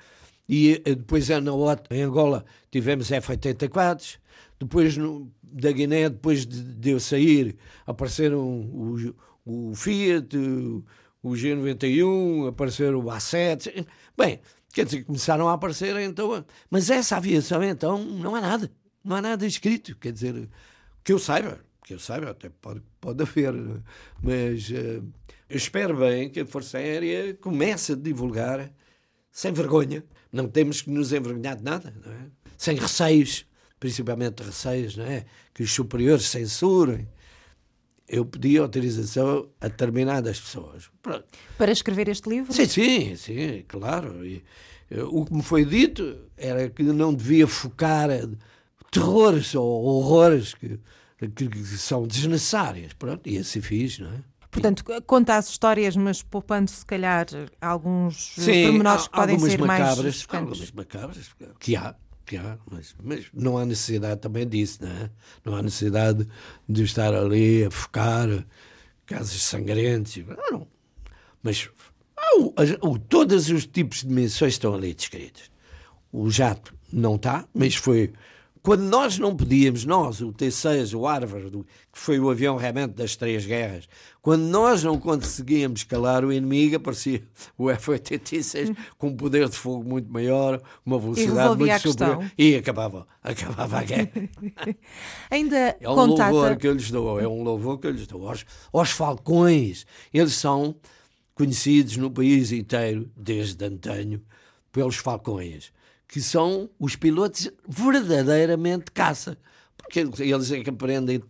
E 0.48 0.82
eh, 0.86 0.96
depois 0.96 1.30
na 1.30 1.54
OTA, 1.54 1.96
em 1.96 2.02
Angola, 2.02 2.44
tivemos 2.72 3.12
F-84. 3.12 4.18
Depois 4.60 4.98
no, 4.98 5.32
da 5.42 5.72
Guiné, 5.72 6.10
depois 6.10 6.46
de, 6.46 6.62
de, 6.64 6.90
eu 6.90 7.00
sair, 7.00 7.56
apareceram 7.86 8.40
o, 8.40 9.16
o 9.50 9.76
Fiat, 9.76 10.38
o, 10.38 10.86
o 11.24 11.32
G91, 11.32 12.50
apareceram 12.50 13.00
o 13.00 13.06
A7. 13.06 13.86
Bem, 14.18 14.40
quer 14.74 14.86
dizer, 14.86 15.04
começaram 15.04 15.50
a 15.50 15.54
aparecer 15.54 15.96
então. 15.98 16.46
Mas 16.70 16.90
essa 16.90 17.18
aviação, 17.18 17.64
então, 17.64 18.04
não 18.04 18.36
há 18.36 18.42
nada. 18.42 18.72
Não 19.04 19.16
há 19.16 19.22
nada 19.22 19.46
escrito. 19.46 19.96
Quer 19.98 20.12
dizer, 20.12 20.50
que 21.04 21.14
eu 21.14 21.20
saiba, 21.20 21.60
que 21.84 21.94
eu 21.94 22.00
saiba, 22.00 22.32
até 22.32 22.50
pode, 22.50 22.82
pode 23.02 23.22
haver, 23.24 23.54
mas 24.22 24.70
uh, 24.70 25.04
espero 25.50 25.98
bem 25.98 26.30
que 26.30 26.42
a 26.42 26.46
Força 26.46 26.78
Aérea 26.78 27.34
comece 27.34 27.94
a 27.94 27.96
divulgar 27.96 28.72
sem 29.32 29.52
vergonha. 29.52 30.04
Não 30.32 30.48
temos 30.48 30.82
que 30.82 30.92
nos 30.92 31.12
envergonhar 31.12 31.56
de 31.56 31.64
nada, 31.64 31.94
não 32.06 32.12
é? 32.12 32.28
sem 32.58 32.76
receios, 32.76 33.46
principalmente 33.80 34.44
receios, 34.44 34.98
não 34.98 35.06
é? 35.06 35.26
que 35.54 35.64
os 35.64 35.72
superiores 35.72 36.26
censurem. 36.26 37.08
Eu 38.10 38.26
pedi 38.26 38.58
autorização 38.58 39.48
a 39.62 39.68
determinadas 39.68 40.40
pessoas. 40.40 40.90
Pronto. 41.02 41.26
Para 41.58 41.72
escrever 41.72 42.10
este 42.10 42.28
livro? 42.28 42.52
Sim, 42.52 42.66
sim, 42.66 43.16
sim, 43.16 43.64
claro. 43.68 44.26
E, 44.26 44.44
uh, 44.92 45.06
o 45.12 45.26
que 45.26 45.34
me 45.34 45.44
foi 45.44 45.64
dito 45.64 46.18
era 46.36 46.70
que 46.70 46.82
não 46.84 47.14
devia 47.14 47.48
focar 47.48 48.10
terrores 48.92 49.54
ou 49.54 49.84
horrores 49.84 50.56
que 50.56 50.80
que, 51.28 51.50
que 51.50 51.64
são 51.66 52.08
desnecessárias. 52.08 52.94
Pronto, 52.94 53.28
e 53.28 53.38
assim 53.38 53.62
fiz, 53.62 54.00
não 54.00 54.10
é? 54.10 54.20
Portanto, 54.52 54.84
conta 55.06 55.36
as 55.36 55.50
histórias, 55.50 55.96
mas 55.96 56.24
poupando 56.24 56.72
se 56.72 56.84
calhar 56.84 57.28
alguns 57.62 58.34
Sim, 58.34 58.64
pormenores 58.64 59.08
que 59.08 59.14
podem 59.14 59.38
ser 59.38 59.60
macabras, 59.60 59.98
mais. 59.98 60.28
Algumas 60.30 60.72
macabras, 60.72 61.30
que 61.60 61.76
há, 61.76 61.96
mas, 62.70 62.96
mas 63.02 63.26
não 63.34 63.58
há 63.58 63.66
necessidade 63.66 64.22
também 64.22 64.48
disso, 64.48 64.80
não 64.82 64.92
é? 64.92 65.10
Não 65.44 65.56
há 65.56 65.62
necessidade 65.62 66.28
de 66.68 66.84
estar 66.84 67.14
ali 67.14 67.66
a 67.66 67.72
focar 67.72 68.28
casos 69.06 69.42
sangrentos. 69.42 70.18
Não, 70.18 70.52
não. 70.52 70.68
Mas 71.42 71.70
todos 73.08 73.50
os 73.50 73.66
tipos 73.66 74.00
de 74.00 74.08
dimensões 74.08 74.54
estão 74.54 74.74
ali 74.74 74.94
descritos. 74.94 75.50
O 76.12 76.30
jato 76.30 76.74
não 76.92 77.16
está, 77.16 77.48
mas 77.54 77.76
foi 77.76 78.14
quando 78.62 78.82
nós 78.82 79.18
não 79.18 79.36
podíamos, 79.36 79.86
nós, 79.86 80.22
o 80.22 80.34
T6, 80.34 80.98
o 80.98 81.06
Harvard, 81.06 81.50
que 81.50 82.00
foi 82.00 82.20
o 82.20 82.30
avião 82.30 82.58
realmente 82.58 82.92
das 82.92 83.16
três 83.16 83.46
guerras, 83.46 83.88
quando 84.22 84.42
nós 84.42 84.84
não 84.84 85.00
conseguíamos 85.00 85.84
calar 85.84 86.26
o 86.26 86.32
inimigo, 86.32 86.76
aparecia 86.76 87.24
o 87.58 87.70
F-86 87.70 88.76
com 88.98 89.08
um 89.08 89.16
poder 89.16 89.48
de 89.48 89.56
fogo 89.56 89.88
muito 89.88 90.12
maior, 90.12 90.62
uma 90.86 91.00
velocidade 91.00 91.58
muito 91.58 91.80
superior, 91.80 92.32
e 92.38 92.56
acabava, 92.56 93.08
acabava 93.24 93.80
a 93.80 93.84
guerra. 93.84 94.12
Ainda 95.32 95.78
é 95.80 95.90
um 95.90 95.96
contata... 95.96 96.32
louvor 96.32 96.58
que 96.58 96.68
eu 96.68 96.74
lhes 96.74 96.92
dou, 96.92 97.20
é 97.20 97.28
um 97.28 97.44
louvor 97.44 97.80
que 97.80 97.88
eu 97.88 97.92
lhes 97.92 98.08
dou. 98.08 98.28
Aos, 98.28 98.46
aos 98.74 98.92
falcões, 98.92 99.86
eles 100.14 100.34
são 100.34 100.76
conhecidos 101.34 101.96
no 101.96 102.12
país 102.12 102.52
inteiro, 102.52 103.10
desde 103.16 103.64
antanho, 103.64 104.22
pelos 104.72 104.98
falcões 104.98 105.72
que 106.10 106.20
são 106.22 106.70
os 106.80 106.96
pilotos 106.96 107.50
verdadeiramente 107.68 108.92
caça. 108.92 109.38
Porque 109.78 110.00
eles 110.24 110.52
é 110.52 110.62
que 110.62 110.70
aprendem 110.70 111.22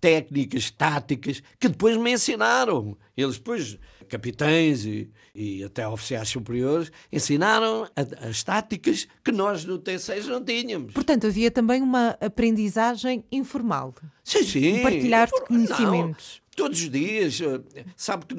técnicas, 0.00 0.70
táticas, 0.70 1.42
que 1.58 1.68
depois 1.68 1.96
me 1.96 2.12
ensinaram. 2.12 2.96
Eles 3.16 3.36
depois, 3.36 3.78
capitães 4.08 4.84
e, 4.84 5.10
e 5.32 5.62
até 5.62 5.86
oficiais 5.86 6.28
superiores, 6.28 6.90
ensinaram 7.12 7.84
a, 7.94 8.28
as 8.28 8.42
táticas 8.42 9.06
que 9.22 9.30
nós 9.30 9.64
no 9.64 9.78
T6 9.78 10.26
não 10.26 10.44
tínhamos. 10.44 10.92
Portanto, 10.92 11.28
havia 11.28 11.50
também 11.50 11.80
uma 11.80 12.16
aprendizagem 12.20 13.24
informal. 13.30 13.94
Sim, 14.24 14.42
sim. 14.42 14.78
Um 14.80 14.82
partilhar 14.82 15.28
de 15.28 15.40
conhecimentos. 15.42 16.42
Não, 16.42 16.64
todos 16.64 16.80
os 16.80 16.90
dias, 16.90 17.40
eh, 17.40 17.84
sabe 17.96 18.26
que 18.26 18.34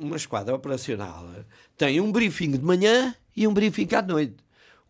uma 0.00 0.16
esquadra 0.16 0.54
operacional 0.54 1.26
eh, 1.34 1.44
tem 1.78 2.00
um 2.00 2.12
briefing 2.12 2.50
de 2.50 2.62
manhã 2.62 3.14
e 3.34 3.48
um 3.48 3.54
briefing 3.54 3.88
à 3.94 4.02
noite. 4.02 4.43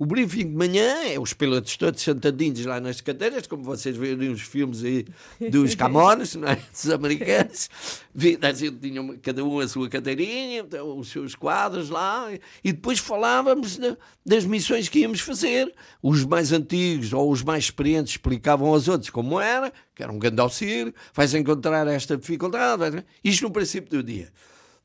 O 0.04 0.06
briefing 0.06 0.50
de 0.50 0.54
manhã 0.54 1.02
é 1.06 1.18
os 1.18 1.32
pilotos 1.32 1.78
todos 1.78 2.02
sentadinhos 2.02 2.66
lá 2.66 2.78
nas 2.78 3.00
cadeiras, 3.00 3.46
como 3.46 3.62
vocês 3.62 3.96
veem 3.96 4.14
nos 4.14 4.42
filmes 4.42 4.84
aí 4.84 5.06
dos 5.50 5.72
Camões, 5.74 6.34
não 6.34 6.46
é? 6.46 6.56
dos 6.56 6.90
americanos. 6.90 7.70
Tinha 8.14 9.18
cada 9.22 9.42
um 9.42 9.60
a 9.60 9.66
sua 9.66 9.88
cadeirinha, 9.88 10.58
então, 10.58 10.98
os 10.98 11.08
seus 11.08 11.34
quadros 11.34 11.88
lá, 11.88 12.28
e 12.62 12.70
depois 12.70 12.98
falávamos 12.98 13.80
das 14.26 14.44
missões 14.44 14.90
que 14.90 14.98
íamos 14.98 15.20
fazer. 15.20 15.74
Os 16.02 16.22
mais 16.22 16.52
antigos 16.52 17.14
ou 17.14 17.32
os 17.32 17.42
mais 17.42 17.64
experientes 17.64 18.12
explicavam 18.12 18.68
aos 18.68 18.88
outros 18.88 19.08
como 19.08 19.40
era, 19.40 19.72
que 19.94 20.02
era 20.02 20.12
um 20.12 20.18
grande 20.18 20.38
auxílio, 20.38 20.92
vais 21.14 21.32
encontrar 21.32 21.86
esta 21.86 22.14
dificuldade, 22.14 23.02
isto 23.24 23.44
no 23.44 23.50
princípio 23.50 23.88
do 23.88 24.02
dia. 24.02 24.30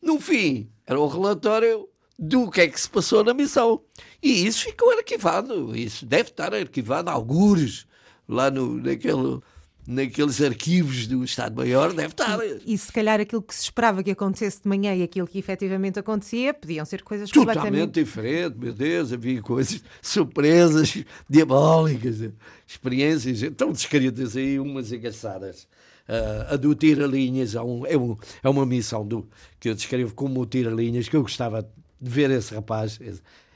No 0.02 0.18
fim, 0.18 0.70
era 0.88 0.98
o 0.98 1.08
relatório 1.10 1.90
do 2.20 2.52
que 2.52 2.62
é 2.62 2.68
que 2.68 2.80
se 2.80 2.90
passou 2.90 3.24
na 3.24 3.34
missão. 3.34 3.82
E 4.22 4.46
isso 4.46 4.66
ficou 4.66 4.92
arquivado. 4.92 5.76
Isso 5.76 6.06
deve 6.06 6.30
estar 6.30 6.54
arquivado, 6.54 7.10
algures, 7.10 7.88
lá 8.28 8.52
no, 8.52 8.76
naquele, 8.76 9.40
naqueles 9.88 10.42
arquivos 10.42 11.08
do 11.08 11.24
Estado-Maior, 11.24 11.94
deve 11.94 12.10
estar. 12.10 12.38
E, 12.46 12.74
e, 12.74 12.78
se 12.78 12.92
calhar 12.92 13.22
aquilo 13.22 13.42
que 13.42 13.56
se 13.56 13.64
esperava 13.64 14.04
que 14.04 14.12
acontecesse 14.12 14.62
de 14.62 14.68
manhã 14.68 14.94
e 14.94 15.02
aquilo 15.02 15.26
que 15.26 15.40
efetivamente 15.40 15.98
acontecia, 15.98 16.54
podiam 16.54 16.86
ser 16.86 17.04
coisas 17.04 17.30
Totalmente 17.30 17.56
completamente... 17.56 17.94
diferentes, 17.94 18.60
meu 18.60 18.74
Deus, 18.74 19.14
havia 19.14 19.42
coisas, 19.42 19.82
surpresas, 20.02 21.02
diabólicas, 21.30 22.32
experiências 22.68 23.40
tão 23.56 23.72
descritas 23.72 24.36
aí, 24.36 24.60
umas 24.60 24.92
engraçadas. 24.92 25.68
Uh, 26.10 26.54
a 26.54 26.56
do 26.58 26.74
tira-linhas 26.74 27.54
é, 27.54 27.62
um, 27.62 27.86
é, 27.86 27.96
um, 27.96 28.18
é 28.42 28.50
uma 28.50 28.66
missão 28.66 29.08
do, 29.08 29.30
que 29.60 29.70
eu 29.70 29.76
descrevo 29.76 30.16
como 30.16 30.42
o 30.42 30.46
tira-linhas, 30.46 31.08
que 31.08 31.16
eu 31.16 31.22
gostava 31.22 31.70
de 32.00 32.10
ver 32.10 32.32
esse 32.32 32.54
rapaz. 32.54 33.00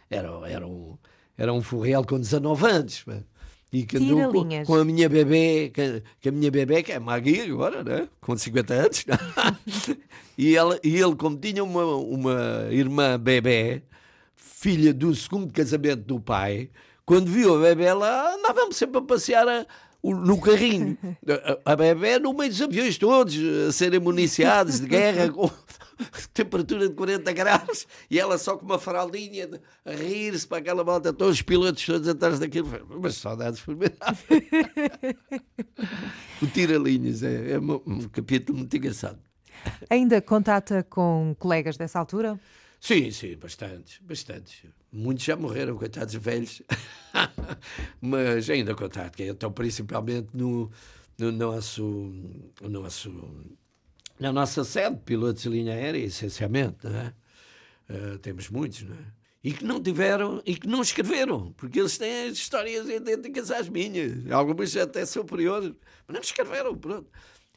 Era, 0.10 0.30
era, 0.48 0.68
um, 0.68 0.98
era 1.38 1.54
um 1.54 1.62
furriel 1.62 2.04
com 2.04 2.20
19 2.20 2.66
anos. 2.66 3.06
E 3.72 3.84
que 3.84 3.98
andou 3.98 4.32
com, 4.32 4.66
com, 4.66 4.76
a 4.76 4.86
minha 4.86 5.10
bebê, 5.10 5.72
que, 5.74 6.04
que, 6.22 6.30
a 6.30 6.32
minha 6.32 6.52
bebê, 6.52 6.84
que 6.84 6.92
é 6.92 7.00
Magui 7.00 7.42
agora, 7.42 7.84
né? 7.84 8.08
com 8.22 8.38
50 8.38 8.74
anos, 8.74 9.06
e, 10.38 10.56
ela, 10.56 10.80
e 10.84 10.96
ele, 10.96 11.16
como 11.16 11.36
tinha 11.36 11.64
uma, 11.64 11.84
uma 11.84 12.68
irmã 12.70 13.20
bebê, 13.20 13.82
filha 14.36 14.94
do 14.94 15.16
segundo 15.16 15.52
casamento 15.52 16.04
do 16.04 16.20
pai, 16.20 16.70
quando 17.04 17.32
viu 17.32 17.56
a 17.56 17.60
bebê 17.60 17.92
lá, 17.94 18.36
andávamos 18.36 18.78
sempre 18.78 19.00
a 19.00 19.02
passear 19.02 19.48
a, 19.48 19.66
no 20.04 20.40
carrinho. 20.40 20.96
A, 21.66 21.72
a 21.74 21.76
bebê 21.76 22.20
no 22.20 22.34
meio 22.34 22.52
dos 22.52 22.62
aviões 22.62 22.98
todos, 22.98 23.36
a 23.68 23.72
serem 23.72 24.00
municiados 24.00 24.80
de 24.80 24.88
guerra, 24.88 25.30
com 25.32 25.50
temperatura 26.34 26.88
de 26.88 26.96
40 26.96 27.32
graus, 27.34 27.88
e 28.10 28.20
ela 28.20 28.38
só 28.38 28.58
com 28.58 28.66
uma 28.66 28.80
fraldinha 28.80 29.50
a 29.86 29.92
rir-se 29.92 30.48
para 30.48 30.60
aquela 30.60 30.84
volta, 30.84 31.14
todos 31.14 31.36
os 31.36 31.42
pilotos 31.42 31.86
todos 31.86 32.08
atrás 32.08 32.40
daquilo. 32.40 32.70
Mas 33.02 33.16
saudades 33.16 33.60
formidáveis. 33.62 34.44
o 36.42 36.48
Tira-Linhas 36.48 37.24
é, 37.24 37.52
é 37.52 37.60
um, 37.60 37.82
um 37.86 38.10
capítulo 38.10 38.60
muito 38.60 38.76
engraçado. 38.76 39.20
Ainda 39.90 40.22
contata 40.22 40.84
com 40.90 41.36
colegas 41.40 41.78
dessa 41.78 42.00
altura? 42.00 42.40
Sim, 42.84 43.12
sim, 43.12 43.38
bastantes, 43.38 44.00
bastantes. 44.02 44.66
Muitos 44.92 45.24
já 45.24 45.38
morreram, 45.38 45.78
coitados 45.78 46.16
velhos, 46.16 46.62
mas 48.02 48.50
ainda 48.50 48.76
contato, 48.76 49.22
então 49.22 49.52
principalmente 49.54 50.28
no, 50.34 50.70
no 51.18 51.32
nosso, 51.32 51.82
no 52.62 52.70
nosso, 52.70 53.10
na 54.24 54.32
nossa 54.32 54.64
sede, 54.64 54.96
pilotos 55.04 55.44
de 55.44 55.50
linha 55.50 55.74
aérea, 55.74 56.06
essencialmente? 56.06 56.88
Uh, 56.88 58.18
temos 58.20 58.48
muitos, 58.50 58.84
não 58.84 58.96
é? 58.96 59.06
E 59.44 59.52
que 59.52 59.66
não 59.66 59.84
tiveram, 59.84 60.42
e 60.46 60.56
que 60.56 60.66
não 60.66 60.82
escreveram, 60.82 61.52
porque 61.58 61.82
eles 61.82 61.98
têm 61.98 62.30
histórias 62.30 62.88
idênticas 62.88 63.52
às 63.52 63.68
minhas, 63.68 64.32
algumas 64.32 64.78
até 64.78 65.06
superiores, 65.06 65.74
mas 66.08 66.16
não 66.16 66.22
escreveram, 66.22 66.74
pronto. 66.78 67.10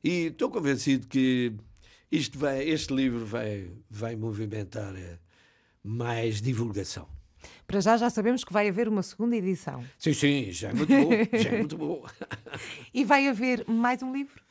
E 0.03 0.27
estou 0.27 0.51
convencido 0.51 1.07
que 1.07 1.53
isto 2.11 2.37
vai, 2.37 2.69
este 2.69 2.93
livro 2.93 3.25
vai, 3.25 3.71
vai 3.89 4.17
movimentar 4.17 4.93
eh, 4.97 5.21
mais 5.85 6.43
divulgação. 6.43 7.07
Para 7.69 7.81
já 7.81 7.97
já 7.97 8.11
sabemos 8.11 8.43
que 8.43 8.53
vai 8.53 8.69
haver 8.69 8.89
uma 8.89 9.05
segunda 9.05 9.37
edição. 9.37 9.85
Sim, 9.97 10.13
sim, 10.13 10.51
já 10.51 10.71
é 10.71 10.73
muito 10.73 10.93
bom, 10.93 11.11
já 11.39 11.51
é 11.51 11.59
muito 11.59 11.79
bom. 11.79 12.05
e 12.93 13.05
vai 13.05 13.29
haver 13.29 13.65
mais 13.69 14.03
um 14.03 14.13
livro? 14.13 14.45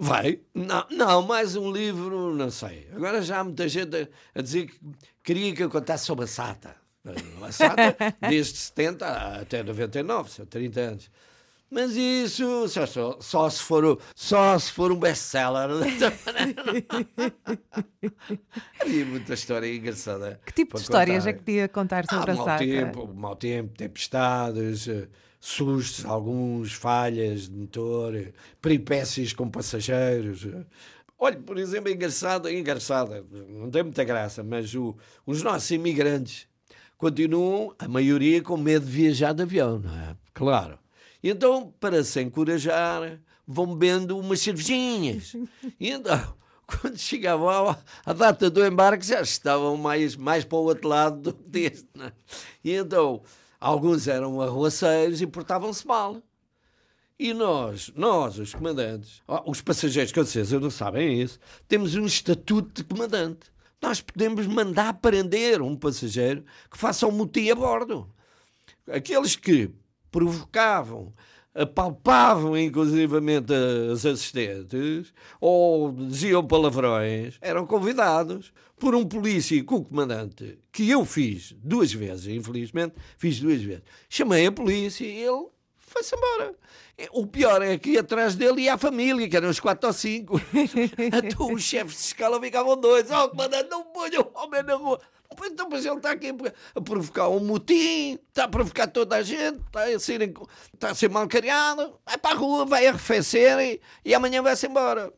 Vai. 0.00 0.40
Não, 0.54 0.86
não, 0.90 1.22
mais 1.22 1.56
um 1.56 1.70
livro, 1.70 2.34
não 2.34 2.50
sei. 2.50 2.88
Agora 2.94 3.20
já 3.20 3.40
há 3.40 3.44
muita 3.44 3.68
gente 3.68 3.94
a, 3.94 4.08
a 4.38 4.42
dizer 4.42 4.66
que 4.66 4.80
queria 5.22 5.54
que 5.54 5.62
eu 5.62 5.68
contasse 5.68 6.06
sobre 6.06 6.24
a 6.24 6.28
SATA. 6.28 6.74
A 7.42 7.52
SATA, 7.52 8.16
desde 8.28 8.56
70 8.56 9.06
até 9.42 9.62
99, 9.62 10.30
são 10.30 10.46
30 10.46 10.80
anos. 10.80 11.10
Mas 11.70 11.94
isso 11.94 12.66
só, 12.68 12.86
só, 12.86 13.18
só, 13.20 13.48
se, 13.48 13.62
for, 13.62 14.00
só 14.14 14.58
se 14.58 14.72
for 14.72 14.90
um 14.90 14.98
best-seller. 14.98 15.68
Havia 18.80 19.04
muita 19.04 19.34
história 19.34 19.72
engraçada. 19.72 20.40
Que 20.46 20.52
tipo 20.52 20.76
de 20.76 20.82
histórias 20.82 21.26
é 21.26 21.34
que 21.34 21.40
podia 21.40 21.68
contar 21.68 22.06
sobre 22.10 22.32
ah, 22.32 22.34
a 22.34 22.36
mau 22.36 22.58
tempo, 22.58 23.14
mau 23.14 23.36
tempo, 23.36 23.76
tempestades, 23.76 24.88
eh, 24.88 25.06
sustos, 25.40 26.04
alguns, 26.04 26.72
falhas 26.72 27.48
de 27.48 27.56
motor, 27.56 28.32
peripécias 28.60 29.32
com 29.32 29.50
passageiros. 29.50 30.46
Olha, 31.18 31.38
por 31.38 31.58
exemplo, 31.58 31.90
engraçado, 31.90 32.48
engraçada, 32.48 33.24
não 33.48 33.70
tem 33.70 33.82
muita 33.82 34.04
graça, 34.04 34.42
mas 34.42 34.74
o, 34.74 34.96
os 35.26 35.42
nossos 35.42 35.70
imigrantes 35.70 36.46
continuam, 36.96 37.74
a 37.78 37.88
maioria, 37.88 38.42
com 38.42 38.56
medo 38.56 38.84
de 38.84 38.92
viajar 38.92 39.32
de 39.32 39.42
avião, 39.42 39.78
não 39.78 39.98
é? 39.98 40.14
Claro. 40.34 40.78
Então, 41.22 41.72
para 41.80 42.04
se 42.04 42.20
encorajar, 42.20 43.18
vão 43.46 43.74
bebendo 43.74 44.18
umas 44.18 44.40
cervejinhas. 44.40 45.34
E 45.78 45.90
então, 45.90 46.34
quando 46.66 46.98
chegavam 46.98 47.76
à 48.04 48.12
data 48.12 48.48
do 48.48 48.64
embarque, 48.64 49.06
já 49.06 49.20
estavam 49.20 49.76
mais, 49.76 50.16
mais 50.16 50.44
para 50.44 50.58
o 50.58 50.64
outro 50.64 50.88
lado 50.88 51.20
do 51.20 51.32
que 51.32 51.42
deste. 51.48 51.88
É? 51.98 52.12
E 52.62 52.72
então, 52.72 53.22
alguns 53.60 54.08
eram 54.08 54.40
arruaceiros 54.40 55.20
e 55.20 55.26
portavam-se 55.26 55.86
mal. 55.86 56.22
E 57.18 57.34
nós, 57.34 57.92
nós, 57.94 58.38
os 58.38 58.54
comandantes, 58.54 59.22
os 59.44 59.60
passageiros, 59.60 60.10
com 60.10 60.24
certeza 60.24 60.58
não 60.58 60.70
sabem 60.70 61.20
isso, 61.20 61.38
temos 61.68 61.94
um 61.94 62.06
estatuto 62.06 62.82
de 62.82 62.88
comandante. 62.88 63.52
Nós 63.82 64.00
podemos 64.00 64.46
mandar 64.46 64.94
prender 64.94 65.60
um 65.60 65.76
passageiro 65.76 66.44
que 66.70 66.78
faça 66.78 67.06
um 67.06 67.10
motim 67.10 67.50
a 67.50 67.54
bordo. 67.54 68.10
Aqueles 68.90 69.36
que 69.36 69.70
provocavam, 70.10 71.12
apalpavam 71.54 72.56
inclusivamente 72.56 73.52
as 73.92 74.06
assistentes 74.06 75.12
ou 75.40 75.92
diziam 75.92 76.46
palavrões, 76.46 77.36
eram 77.40 77.66
convidados 77.66 78.52
por 78.78 78.94
um 78.94 79.06
polícia 79.06 79.62
com 79.64 79.76
o 79.76 79.84
comandante, 79.84 80.58
que 80.72 80.88
eu 80.88 81.04
fiz 81.04 81.54
duas 81.62 81.92
vezes, 81.92 82.28
infelizmente, 82.28 82.94
fiz 83.16 83.38
duas 83.40 83.60
vezes. 83.60 83.82
Chamei 84.08 84.46
a 84.46 84.52
polícia 84.52 85.04
e 85.04 85.22
ele 85.22 85.48
foi-se 85.76 86.14
embora. 86.14 86.54
O 87.12 87.26
pior 87.26 87.62
é 87.62 87.76
que 87.78 87.98
atrás 87.98 88.34
dele 88.34 88.62
ia 88.62 88.74
a 88.74 88.78
família, 88.78 89.28
que 89.28 89.36
eram 89.36 89.48
os 89.48 89.60
quatro 89.60 89.88
ou 89.88 89.92
cinco. 89.92 90.40
então 91.14 91.52
os 91.52 91.62
chefes 91.62 91.94
de 91.94 92.00
escala 92.00 92.40
ficavam 92.40 92.76
dois. 92.76 93.10
Oh, 93.10 93.28
comandante, 93.28 93.70
não 93.70 93.84
ponha 93.84 94.20
o 94.20 94.30
homem 94.34 94.62
na 94.62 94.74
rua. 94.74 95.00
Então, 95.42 95.68
mas 95.70 95.86
ele 95.86 95.96
está 95.96 96.10
aqui 96.12 96.34
a 96.74 96.80
provocar 96.80 97.28
um 97.28 97.40
motim, 97.40 98.18
está 98.28 98.44
a 98.44 98.48
provocar 98.48 98.86
toda 98.88 99.16
a 99.16 99.22
gente, 99.22 99.60
está 99.66 99.84
a 99.84 99.98
ser, 99.98 100.22
está 100.74 100.90
a 100.90 100.94
ser 100.94 101.08
mal 101.08 101.26
criado, 101.28 101.94
vai 102.04 102.18
para 102.18 102.34
a 102.34 102.38
rua, 102.38 102.66
vai 102.66 102.86
arrefecer 102.86 103.58
e, 103.60 103.80
e 104.04 104.14
amanhã 104.14 104.42
vai-se 104.42 104.66
embora. 104.66 105.12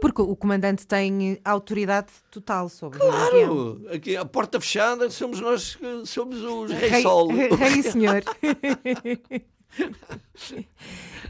Porque 0.00 0.22
o 0.22 0.34
comandante 0.34 0.86
tem 0.86 1.38
autoridade 1.44 2.08
total 2.30 2.68
sobre 2.68 2.98
claro, 2.98 3.86
aqui 3.92 4.16
a 4.16 4.24
porta 4.24 4.58
fechada 4.60 5.10
somos 5.10 5.38
nós 5.38 5.76
que 5.76 6.06
somos 6.06 6.42
os 6.42 6.72
rei, 6.72 6.88
rei 6.88 7.02
sol. 7.02 7.28
Rei 7.28 7.82
senhor. 7.82 8.22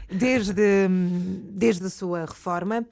desde, 0.09 0.87
desde 1.51 1.85
a 1.85 1.89
sua 1.89 2.21
reforma, 2.21 2.85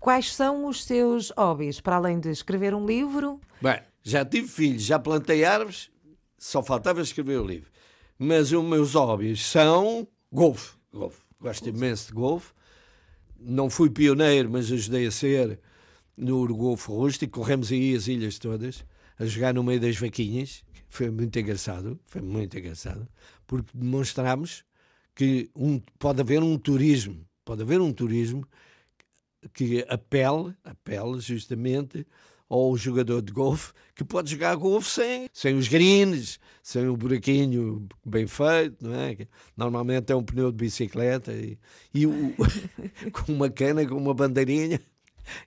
quais 0.00 0.34
são 0.34 0.66
os 0.66 0.84
seus 0.84 1.30
hobbies? 1.36 1.80
Para 1.80 1.96
além 1.96 2.18
de 2.18 2.30
escrever 2.30 2.74
um 2.74 2.86
livro? 2.86 3.40
Bem, 3.60 3.80
já 4.08 4.24
tive 4.24 4.48
filhos, 4.48 4.82
já 4.82 4.98
plantei 4.98 5.44
árvores, 5.44 5.90
só 6.38 6.62
faltava 6.62 7.00
escrever 7.00 7.38
o 7.38 7.46
livro. 7.46 7.70
Mas 8.18 8.52
os 8.52 8.64
meus 8.64 8.94
hobbies 8.94 9.44
são 9.44 10.06
golfe. 10.32 10.76
golfe. 10.92 11.20
Gosto 11.40 11.68
imenso 11.68 12.08
de 12.08 12.14
golfe. 12.14 12.52
Não 13.38 13.70
fui 13.70 13.90
pioneiro, 13.90 14.50
mas 14.50 14.72
ajudei 14.72 15.06
a 15.06 15.10
ser 15.10 15.60
no 16.16 16.46
golfe 16.48 16.88
rústico. 16.88 17.38
Corremos 17.38 17.70
aí 17.70 17.94
as 17.94 18.08
ilhas 18.08 18.38
todas, 18.38 18.84
a 19.18 19.26
jogar 19.26 19.54
no 19.54 19.62
meio 19.62 19.80
das 19.80 19.96
vaquinhas. 19.96 20.64
Foi 20.88 21.10
muito 21.10 21.38
engraçado, 21.38 22.00
foi 22.06 22.22
muito 22.22 22.58
engraçado, 22.58 23.06
porque 23.46 23.70
demonstramos 23.74 24.64
que 25.14 25.50
um, 25.54 25.80
pode 25.98 26.22
haver 26.22 26.42
um 26.42 26.56
turismo, 26.56 27.26
pode 27.44 27.60
haver 27.60 27.78
um 27.80 27.92
turismo 27.92 28.48
que 29.52 29.84
apele, 29.88 30.54
apele 30.64 31.20
justamente 31.20 32.06
ou 32.48 32.72
o 32.72 32.78
jogador 32.78 33.20
de 33.20 33.32
golfe 33.32 33.72
que 33.94 34.04
pode 34.04 34.30
jogar 34.30 34.54
golfe 34.54 34.88
sem, 34.88 35.28
sem 35.32 35.56
os 35.56 35.66
greens, 35.66 36.38
sem 36.62 36.86
o 36.86 36.96
buraquinho 36.96 37.88
bem 38.04 38.26
feito, 38.26 38.76
não 38.86 38.94
é? 38.94 39.16
Normalmente 39.56 40.12
é 40.12 40.16
um 40.16 40.22
pneu 40.22 40.52
de 40.52 40.56
bicicleta 40.56 41.32
e, 41.32 41.58
e 41.92 42.06
o, 42.06 42.34
com 43.12 43.32
uma 43.32 43.50
cana, 43.50 43.84
com 43.84 43.96
uma 43.96 44.14
bandeirinha. 44.14 44.80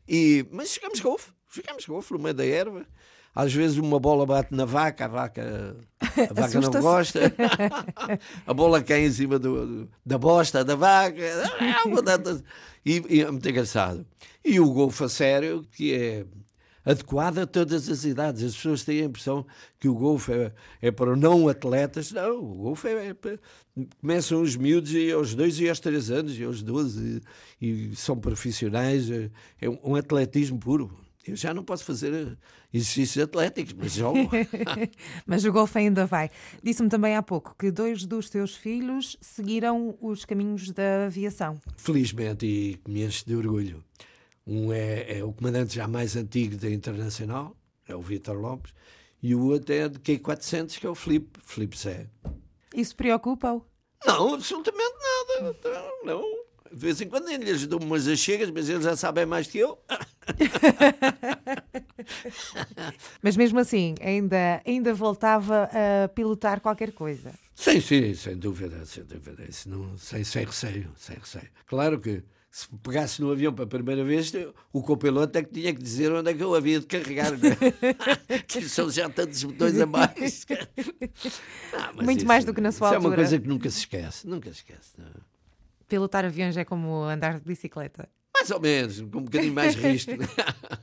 E, 0.08 0.46
mas 0.52 0.74
jogamos 0.76 1.00
golfe, 1.00 1.32
jogamos 1.50 1.86
golfe 1.86 2.14
no 2.14 2.20
meio 2.20 2.36
da 2.36 2.46
erva. 2.46 2.86
Às 3.34 3.54
vezes 3.54 3.78
uma 3.78 3.98
bola 3.98 4.26
bate 4.26 4.54
na 4.54 4.66
vaca, 4.66 5.06
a 5.06 5.08
vaca, 5.08 5.78
a 6.02 6.34
vaca 6.34 6.60
não 6.60 6.82
gosta. 6.82 7.34
a 8.46 8.54
bola 8.54 8.84
cai 8.84 9.06
em 9.06 9.12
cima 9.12 9.40
do, 9.40 9.90
da 10.06 10.18
bosta 10.18 10.66
da 10.66 10.76
vaca. 10.76 11.16
E, 12.86 13.02
e 13.08 13.22
é 13.22 13.32
muito 13.32 13.48
engraçado. 13.48 14.06
E 14.44 14.60
o 14.60 14.70
golfe 14.74 15.06
a 15.06 15.10
sério, 15.10 15.66
que 15.72 15.94
é 15.94 16.26
adequada 16.86 17.44
a 17.44 17.48
todas 17.48 17.90
as 17.90 18.04
idades. 18.04 18.44
As 18.44 18.56
pessoas 18.56 18.84
têm 18.84 19.02
a 19.02 19.06
impressão 19.06 19.46
que 19.80 19.88
o 19.88 19.94
golfe 19.94 20.32
é, 20.32 20.54
é 20.82 20.92
para 20.92 21.16
não 21.16 21.48
atletas. 21.48 22.12
Não, 22.12 22.40
o 22.40 22.56
golfe 22.56 22.88
é, 22.88 23.08
é 23.08 23.14
para... 23.14 23.40
Começam 24.00 24.42
os 24.42 24.56
miúdos 24.56 24.94
e 24.94 25.12
aos 25.12 25.34
dois 25.34 25.60
e 25.60 25.70
aos 25.70 25.80
três 25.80 26.12
anos 26.12 26.38
e 26.38 26.44
aos 26.44 26.62
12 26.62 27.22
e, 27.62 27.92
e 27.92 27.96
são 27.96 28.18
profissionais. 28.18 29.10
É, 29.10 29.30
é 29.62 29.70
um 29.70 29.96
atletismo 29.96 30.60
puro. 30.60 30.92
Eu 31.26 31.36
já 31.36 31.54
não 31.54 31.64
posso 31.64 31.86
fazer 31.86 32.36
exercícios 32.74 33.24
atléticos, 33.24 33.74
mas 33.74 33.94
jogo. 33.94 34.30
mas 35.26 35.46
o 35.46 35.52
golfe 35.52 35.78
ainda 35.78 36.06
vai. 36.06 36.32
Disse-me 36.64 36.90
também 36.90 37.16
há 37.16 37.22
pouco 37.22 37.56
que 37.58 37.70
dois 37.70 38.06
dos 38.06 38.30
teus 38.30 38.56
filhos 38.56 39.18
seguiram 39.22 39.96
os 40.02 40.26
caminhos 40.26 40.72
da 40.72 41.06
aviação. 41.06 41.60
Felizmente, 41.78 42.46
e 42.46 42.80
me 42.90 43.04
enche 43.04 43.24
de 43.24 43.36
orgulho. 43.36 43.84
Um 44.46 44.74
é, 44.74 45.20
é, 45.20 45.24
o 45.24 45.32
comandante 45.32 45.76
já 45.76 45.88
mais 45.88 46.16
antigo 46.16 46.58
da 46.58 46.70
Internacional, 46.70 47.56
é 47.88 47.96
o 47.96 48.02
Vitor 48.02 48.36
Lopes, 48.36 48.74
e 49.22 49.36
o 49.36 49.46
outro 49.46 49.74
é 49.74 49.88
de 49.88 50.00
Q400, 50.00 50.80
que 50.80 50.88
é 50.88 50.90
o 50.90 50.96
Felipe, 50.96 51.40
Felipe 51.44 51.78
Zé. 51.78 52.08
Isso 52.74 52.96
preocupa-o? 52.96 53.64
Não, 54.06 54.34
absolutamente 54.34 54.96
nada. 55.40 55.58
Não, 55.64 56.06
não. 56.06 56.42
De 56.72 56.80
vez 56.80 57.02
em 57.02 57.08
quando 57.08 57.30
eles 57.30 57.68
dão 57.68 57.80
umas 57.80 58.08
achegas, 58.08 58.50
mas 58.50 58.70
eles 58.70 58.84
já 58.84 58.96
sabem 58.96 59.26
mais 59.26 59.46
que 59.46 59.60
eu. 59.60 59.78
mas 63.22 63.36
mesmo 63.36 63.60
assim, 63.60 63.94
ainda, 64.02 64.62
ainda 64.66 64.94
voltava 64.94 65.66
a 65.66 66.08
pilotar 66.08 66.62
qualquer 66.62 66.94
coisa. 66.94 67.34
Sim, 67.54 67.82
sim, 67.82 68.16
sem 68.16 68.38
dúvida, 68.38 68.86
sem 68.86 69.04
dúvida. 69.04 69.44
Isso 69.48 69.70
não, 69.70 69.98
sem, 69.98 70.24
sem 70.24 70.46
receio, 70.46 70.90
sem 70.96 71.18
receio. 71.18 71.50
Claro 71.68 72.00
que 72.00 72.24
se 72.52 72.68
pegasse 72.84 73.22
no 73.22 73.32
avião 73.32 73.54
para 73.54 73.64
a 73.64 73.68
primeira 73.68 74.04
vez, 74.04 74.34
o 74.74 74.84
copiloto 74.84 75.38
é 75.38 75.42
que 75.44 75.52
tinha 75.52 75.74
que 75.74 75.82
dizer 75.82 76.12
onde 76.12 76.32
é 76.32 76.34
que 76.34 76.44
eu 76.44 76.54
havia 76.54 76.82
de 76.82 76.86
carregar. 76.86 77.32
É? 77.34 78.40
que 78.46 78.68
são 78.68 78.92
já 78.92 79.10
tantos 79.10 79.42
botões 79.46 79.80
a 79.80 79.86
mais. 79.86 80.46
Não, 81.72 82.04
Muito 82.04 82.20
isso, 82.20 82.28
mais 82.28 82.44
do 82.44 82.54
que 82.54 82.60
na 82.60 82.74
sua 82.74 82.90
altura. 82.90 83.06
é 83.06 83.08
uma 83.08 83.16
coisa 83.16 83.40
que 83.40 83.48
nunca 83.48 83.70
se 83.70 83.80
esquece, 83.80 84.28
nunca 84.28 84.52
se 84.52 84.58
esquece. 84.58 84.92
Não. 84.98 85.06
Pilotar 85.88 86.26
aviões 86.26 86.58
é 86.58 86.66
como 86.66 87.04
andar 87.04 87.40
de 87.40 87.46
bicicleta. 87.46 88.10
Mais 88.34 88.52
ou 88.52 88.60
menos, 88.60 89.00
com 89.00 89.20
um 89.20 89.24
bocadinho 89.24 89.54
mais 89.54 89.74
risco. 89.76 90.12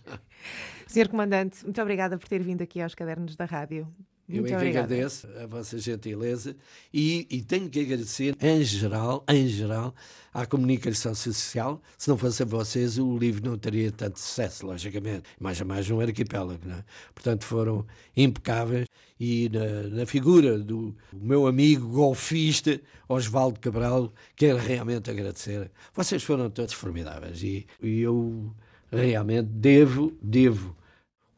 Senhor 0.89 1.09
Comandante, 1.09 1.63
muito 1.65 1.83
obrigada 1.83 2.17
por 2.17 2.27
ter 2.29 2.43
vindo 2.43 2.63
aqui 2.63 2.81
aos 2.81 2.95
Cadernos 2.95 3.37
da 3.37 3.45
Rádio. 3.45 3.87
Eu 4.29 4.45
é 4.45 4.49
que 4.49 4.55
agradeço 4.55 5.27
a 5.43 5.47
vossa 5.47 5.79
gentileza 5.79 6.55
e, 6.93 7.27
e, 7.31 7.41
tenho 7.41 7.71
que 7.71 7.81
agradecer, 7.81 8.37
em 8.43 8.63
geral, 8.63 9.25
em 9.27 9.49
geral, 9.49 9.95
à 10.35 10.45
comunicação 10.45 11.15
social. 11.15 11.81
Se 11.97 12.11
não 12.11 12.19
fossem 12.19 12.47
vocês, 12.47 12.99
o 12.99 13.17
livro 13.17 13.49
não 13.49 13.57
teria 13.57 13.91
tanto 13.91 14.21
sucesso, 14.21 14.67
logicamente. 14.67 15.23
Mais 15.41 15.59
a 15.63 15.65
mais 15.65 15.91
um 15.91 15.99
arquipélago, 15.99 16.61
não 16.63 16.77
é? 16.77 16.85
Portanto, 17.15 17.45
foram 17.45 17.87
impecáveis 18.15 18.87
e 19.19 19.49
na, 19.49 19.97
na 19.97 20.07
figura 20.07 20.59
do 20.59 20.95
meu 21.13 21.47
amigo 21.47 21.89
golfista, 21.89 22.79
Osvaldo 23.09 23.59
Cabral, 23.59 24.13
quero 24.37 24.59
realmente 24.59 25.11
agradecer. 25.11 25.71
Vocês 25.95 26.23
foram 26.23 26.51
todos 26.51 26.75
formidáveis 26.75 27.43
e, 27.43 27.67
e 27.83 28.01
eu 28.01 28.55
realmente 28.93 29.49
devo, 29.49 30.13
devo 30.21 30.77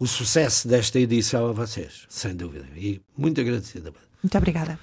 o 0.00 0.06
sucesso 0.06 0.66
desta 0.66 0.98
edição 0.98 1.50
a 1.50 1.52
vocês, 1.52 2.06
sem 2.08 2.34
dúvida. 2.34 2.66
E 2.74 3.02
muito 3.16 3.38
agradecida. 3.38 3.92
Muito 4.22 4.38
obrigada. 4.38 4.78